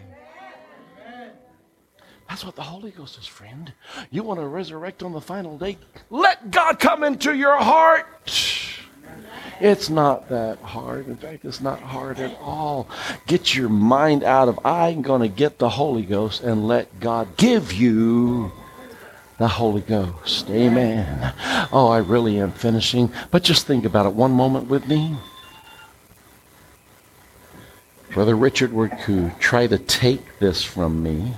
That's 2.28 2.44
what 2.44 2.56
the 2.56 2.62
Holy 2.62 2.90
Ghost 2.90 3.18
is, 3.18 3.26
friend. 3.26 3.72
You 4.10 4.22
want 4.22 4.40
to 4.40 4.46
resurrect 4.46 5.02
on 5.02 5.12
the 5.12 5.20
final 5.20 5.56
day? 5.56 5.78
Let 6.10 6.50
God 6.50 6.78
come 6.80 7.04
into 7.04 7.34
your 7.34 7.56
heart. 7.56 8.06
It's 9.60 9.88
not 9.88 10.28
that 10.28 10.58
hard. 10.58 11.06
In 11.06 11.16
fact, 11.16 11.44
it's 11.44 11.60
not 11.60 11.80
hard 11.80 12.18
at 12.18 12.36
all. 12.40 12.88
Get 13.26 13.54
your 13.54 13.68
mind 13.68 14.22
out 14.22 14.48
of, 14.48 14.58
I'm 14.66 15.02
going 15.02 15.22
to 15.22 15.28
get 15.28 15.58
the 15.58 15.70
Holy 15.70 16.02
Ghost 16.02 16.42
and 16.42 16.68
let 16.68 17.00
God 17.00 17.36
give 17.36 17.72
you 17.72 18.52
the 19.38 19.48
Holy 19.48 19.80
Ghost. 19.80 20.50
Amen. 20.50 21.32
Oh, 21.72 21.88
I 21.88 21.98
really 21.98 22.38
am 22.38 22.52
finishing. 22.52 23.10
But 23.30 23.44
just 23.44 23.66
think 23.66 23.84
about 23.84 24.06
it 24.06 24.12
one 24.12 24.32
moment 24.32 24.68
with 24.68 24.86
me. 24.88 25.16
Brother 28.12 28.34
Richard 28.34 28.72
were 28.72 28.88
to 29.04 29.30
try 29.38 29.66
to 29.66 29.78
take 29.78 30.38
this 30.38 30.62
from 30.62 31.02
me, 31.02 31.34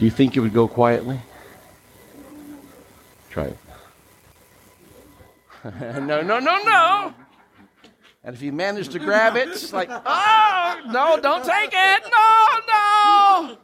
do 0.00 0.06
you 0.06 0.10
think 0.10 0.34
it 0.34 0.40
would 0.40 0.54
go 0.54 0.66
quietly? 0.66 1.20
Try 3.28 3.44
it. 3.44 3.58
no, 6.00 6.22
no, 6.22 6.40
no, 6.40 6.62
no. 6.62 7.14
And 8.24 8.34
if 8.34 8.40
you 8.40 8.50
manage 8.50 8.88
to 8.88 8.98
grab 8.98 9.36
it, 9.36 9.48
it's 9.48 9.74
like, 9.74 9.90
oh, 9.90 10.80
no, 10.86 11.20
don't 11.20 11.44
take 11.44 11.70
it. 11.70 12.02
No, 12.10 12.46
no. 12.66 13.58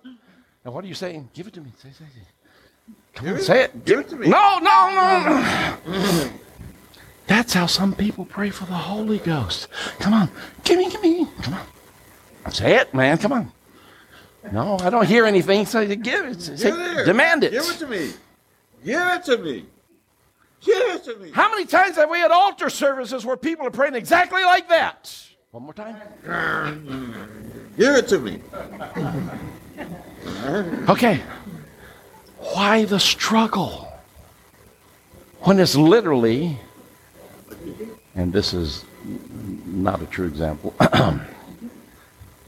And 0.62 0.74
what 0.74 0.84
are 0.84 0.88
you 0.88 0.94
saying? 0.94 1.30
Give 1.32 1.46
it 1.46 1.54
to 1.54 1.62
me. 1.62 1.72
Say, 1.78 1.88
say, 1.92 2.04
say. 2.14 2.94
Come 3.14 3.28
on, 3.28 3.40
say 3.40 3.62
it. 3.64 3.86
Give 3.86 4.00
it 4.00 4.10
to 4.10 4.16
me. 4.16 4.28
No, 4.28 4.58
no, 4.58 4.90
no, 4.90 5.20
no. 5.86 6.30
That's 7.26 7.54
how 7.54 7.64
some 7.64 7.94
people 7.94 8.26
pray 8.26 8.50
for 8.50 8.66
the 8.66 8.74
Holy 8.74 9.18
Ghost. 9.18 9.68
Come 10.00 10.12
on. 10.12 10.30
Give 10.64 10.78
me, 10.78 10.90
give 10.90 11.02
me. 11.02 11.26
Come 11.40 11.54
on. 11.54 12.52
Say 12.52 12.76
it, 12.76 12.92
man. 12.92 13.16
Come 13.16 13.32
on. 13.32 13.52
No, 14.52 14.78
I 14.80 14.90
don't 14.90 15.06
hear 15.06 15.26
anything. 15.26 15.66
So 15.66 15.80
you 15.80 15.96
give 15.96 16.26
it. 16.26 16.48
It 16.48 17.04
demand 17.04 17.44
it. 17.44 17.52
Give 17.52 17.68
it 17.68 17.78
to 17.78 17.86
me. 17.86 18.12
Give 18.84 19.00
it 19.00 19.24
to 19.24 19.38
me. 19.38 19.64
Give 20.60 20.94
it 20.94 21.04
to 21.04 21.16
me. 21.16 21.30
How 21.32 21.50
many 21.50 21.64
times 21.64 21.96
have 21.96 22.10
we 22.10 22.18
had 22.18 22.30
altar 22.30 22.70
services 22.70 23.24
where 23.24 23.36
people 23.36 23.66
are 23.66 23.70
praying 23.70 23.94
exactly 23.94 24.42
like 24.42 24.68
that? 24.68 25.16
One 25.50 25.64
more 25.64 25.74
time. 25.74 25.96
Give 27.76 27.94
it 27.94 28.08
to 28.08 28.18
me. 28.18 28.40
Okay. 30.88 31.22
Why 32.38 32.84
the 32.84 33.00
struggle? 33.00 33.88
When 35.40 35.60
it's 35.60 35.76
literally, 35.76 36.58
and 38.14 38.32
this 38.32 38.52
is 38.52 38.84
not 39.66 40.02
a 40.02 40.06
true 40.06 40.26
example. 40.26 40.74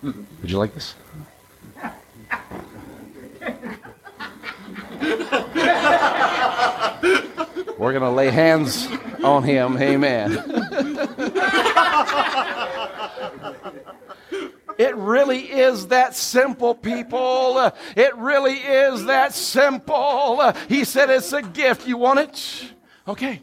Would 0.03 0.51
you 0.51 0.59
like 0.59 0.75
this? 0.75 0.95
We're 7.89 7.99
going 7.99 8.03
to 8.03 8.11
lay 8.11 8.31
hands 8.31 8.87
on 9.25 9.45
him. 9.45 9.79
Amen. 9.79 10.33
It 14.77 14.95
really 14.95 15.51
is 15.51 15.87
that 15.87 16.15
simple, 16.15 16.75
people. 16.75 17.73
It 17.97 18.15
really 18.19 18.57
is 18.57 19.07
that 19.07 19.33
simple. 19.33 20.53
He 20.69 20.85
said 20.85 21.09
it's 21.09 21.33
a 21.33 21.41
gift. 21.41 21.89
You 21.89 21.97
want 21.97 22.19
it? 22.19 22.73
Okay. 23.09 23.41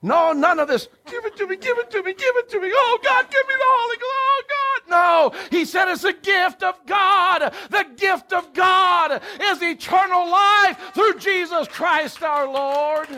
No, 0.00 0.32
none 0.32 0.60
of 0.60 0.68
this. 0.68 0.86
Give 1.10 1.24
it 1.24 1.36
to 1.36 1.48
me, 1.48 1.56
give 1.56 1.76
it 1.78 1.90
to 1.90 2.04
me, 2.04 2.14
give 2.14 2.36
it 2.36 2.48
to 2.50 2.60
me. 2.60 2.70
Oh, 2.72 2.98
God, 3.02 3.28
give 3.28 3.48
me 3.48 3.54
the 3.58 3.64
Holy 3.66 3.96
Ghost. 3.96 4.12
Oh, 4.14 4.42
God. 4.48 4.82
No. 4.88 5.32
He 5.50 5.64
said 5.64 5.88
it's 5.88 6.04
a 6.04 6.12
gift 6.12 6.62
of 6.62 6.76
God. 6.86 7.52
The 7.70 7.84
gift 7.96 8.32
of 8.32 8.52
God 8.54 9.20
is 9.40 9.60
eternal 9.60 10.30
life 10.30 10.78
through 10.94 11.18
Jesus 11.18 11.66
Christ 11.66 12.22
our 12.22 12.46
Lord. 12.46 13.08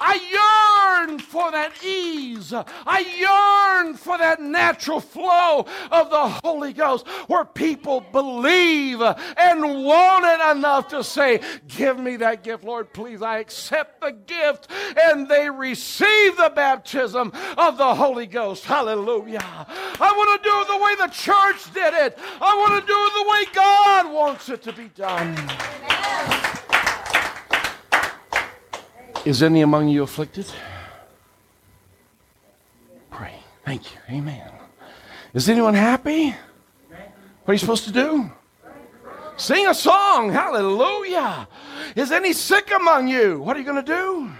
I 0.00 0.98
yearn 1.06 1.18
for 1.18 1.50
that 1.50 1.72
ease. 1.84 2.52
I 2.52 3.80
yearn 3.80 3.94
for 3.94 4.18
that 4.18 4.40
natural 4.40 5.00
flow 5.00 5.66
of 5.90 6.10
the 6.10 6.28
Holy 6.44 6.72
Ghost 6.72 7.06
where 7.26 7.44
people 7.44 8.00
believe 8.00 9.00
and 9.00 9.84
want 9.84 10.24
it 10.24 10.56
enough 10.56 10.88
to 10.88 11.02
say, 11.04 11.40
Give 11.66 11.98
me 11.98 12.16
that 12.16 12.42
gift, 12.42 12.64
Lord, 12.64 12.92
please. 12.92 13.22
I 13.22 13.38
accept 13.38 14.00
the 14.00 14.12
gift. 14.12 14.68
And 15.00 15.28
they 15.28 15.50
receive 15.50 16.36
the 16.36 16.52
baptism 16.54 17.32
of 17.56 17.78
the 17.78 17.94
Holy 17.94 18.26
Ghost. 18.26 18.64
Hallelujah. 18.64 19.38
I 19.42 20.12
want 20.16 20.42
to 20.42 20.48
do 20.48 20.60
it 20.60 20.68
the 20.68 20.84
way 20.84 20.94
the 21.06 21.12
church 21.12 21.72
did 21.74 21.94
it, 21.94 22.18
I 22.40 22.56
want 22.56 22.80
to 22.80 22.86
do 22.86 22.94
it 22.94 23.12
the 23.14 23.30
way 23.30 23.44
God 23.54 24.12
wants 24.12 24.48
it 24.48 24.62
to 24.62 24.72
be 24.72 24.88
done. 24.88 25.36
Is 29.28 29.42
any 29.42 29.60
among 29.60 29.90
you 29.90 30.04
afflicted? 30.04 30.46
Pray. 33.10 33.34
Thank 33.62 33.92
you. 33.92 34.00
Amen. 34.08 34.50
Is 35.34 35.50
anyone 35.50 35.74
happy? 35.74 36.30
What 36.30 36.38
are 37.46 37.52
you 37.52 37.58
supposed 37.58 37.84
to 37.84 37.92
do? 37.92 38.32
Sing 39.36 39.66
a 39.66 39.74
song. 39.74 40.32
Hallelujah. 40.32 41.46
Is 41.94 42.10
any 42.10 42.32
sick 42.32 42.72
among 42.74 43.08
you? 43.08 43.38
What 43.40 43.54
are 43.54 43.58
you 43.58 43.66
going 43.66 43.84
to 43.84 43.92
do? 43.92 44.30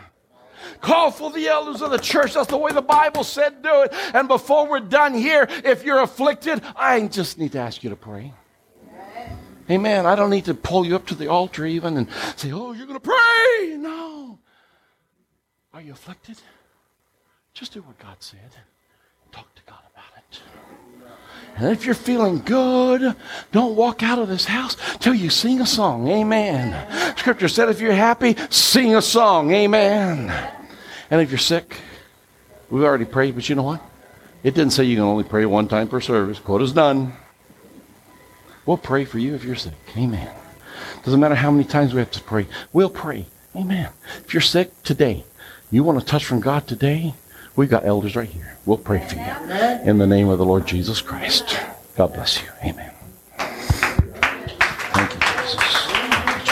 Call 0.81 1.10
for 1.10 1.31
the 1.32 1.48
elders 1.48 1.82
of 1.82 1.90
the 1.90 1.98
church. 1.98 2.32
That's 2.32 2.48
the 2.48 2.56
way 2.56 2.73
the 2.73 2.81
Bible 2.81 3.24
said 3.24 3.62
do 3.62 3.82
it. 3.82 3.93
And 4.15 4.27
before 4.27 4.66
we're 4.66 4.81
done 4.81 5.12
here, 5.12 5.47
if 5.66 5.85
you're 5.85 6.01
afflicted, 6.01 6.62
I 6.74 7.06
just 7.09 7.36
need 7.36 7.52
to 7.52 7.59
ask 7.59 7.85
you 7.85 7.90
to 7.90 7.97
pray. 7.97 8.32
Amen. 9.70 10.06
I 10.06 10.15
don't 10.15 10.31
need 10.31 10.47
to 10.47 10.55
pull 10.55 10.86
you 10.86 10.97
up 10.97 11.06
to 11.09 11.15
the 11.15 11.28
altar 11.28 11.66
even 11.66 11.98
and 11.98 12.09
say, 12.36 12.52
oh, 12.52 12.73
you're 12.73 12.86
going 12.86 12.98
to 12.98 13.06
pray. 13.06 13.77
No. 13.77 14.27
Are 15.73 15.82
you 15.82 15.93
afflicted? 15.93 16.39
Just 17.55 17.73
do 17.73 17.82
what 17.82 17.99
God 17.99 18.16
said. 18.20 18.39
Talk 19.32 19.55
to 19.55 19.62
God 19.66 19.81
about 19.93 20.16
it. 20.16 20.40
And 21.57 21.73
if 21.73 21.85
you're 21.85 21.95
feeling 21.95 22.39
good, 22.39 23.15
don't 23.53 23.77
walk 23.77 24.03
out 24.03 24.19
of 24.19 24.28
this 24.28 24.45
house 24.45 24.77
till 24.99 25.15
you 25.15 25.28
sing 25.28 25.61
a 25.61 25.66
song. 25.66 26.09
Amen. 26.09 27.16
Scripture 27.16 27.49
said 27.49 27.69
if 27.69 27.81
you're 27.81 27.93
happy, 27.93 28.36
sing 28.49 28.95
a 28.95 29.03
song. 29.03 29.53
Amen. 29.53 30.31
And 31.11 31.20
if 31.20 31.31
you're 31.31 31.39
sick, 31.39 31.81
we've 32.70 32.85
already 32.85 33.05
prayed, 33.05 33.35
but 33.35 33.49
you 33.49 33.55
know 33.55 33.65
what? 33.65 33.82
It 34.43 34.55
didn't 34.55 34.73
say 34.73 34.85
you 34.85 34.97
can 34.97 35.05
only 35.05 35.24
pray 35.24 35.45
one 35.47 35.69
time 35.69 35.89
per 35.89 36.01
service. 36.01 36.39
Quota's 36.39 36.73
done. 36.73 37.12
We'll 38.65 38.77
pray 38.77 39.05
for 39.05 39.19
you 39.19 39.35
if 39.35 39.45
you're 39.45 39.57
sick. 39.57 39.74
Amen. 39.97 40.31
Doesn't 41.05 41.19
matter 41.19 41.35
how 41.35 41.51
many 41.51 41.65
times 41.65 41.93
we 41.93 41.99
have 41.99 42.11
to 42.12 42.20
pray. 42.20 42.47
We'll 42.73 42.90
pray. 42.90 43.27
Amen. 43.57 43.90
If 44.19 44.32
you're 44.32 44.40
sick 44.40 44.82
today, 44.82 45.24
you 45.70 45.85
want 45.85 45.99
a 45.99 46.05
touch 46.05 46.24
from 46.24 46.40
God 46.40 46.66
today? 46.66 47.15
We've 47.57 47.69
got 47.69 47.85
elders 47.85 48.16
right 48.16 48.28
here. 48.28 48.57
We'll 48.65 48.78
pray 48.78 49.01
for 49.07 49.16
you. 49.16 49.90
In 49.90 49.99
the 49.99 50.07
name 50.07 50.28
of 50.28 50.39
the 50.39 50.45
Lord 50.45 50.66
Jesus 50.66 51.01
Christ. 51.01 51.59
God 51.97 52.15
bless 52.15 52.40
you. 52.40 52.49
Amen. 52.65 52.93
Thank 53.36 55.15
you, 55.15 55.20
Jesus. 55.20 55.89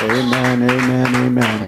Amen, 0.03 0.69
amen, 0.69 1.15
amen. 1.15 1.63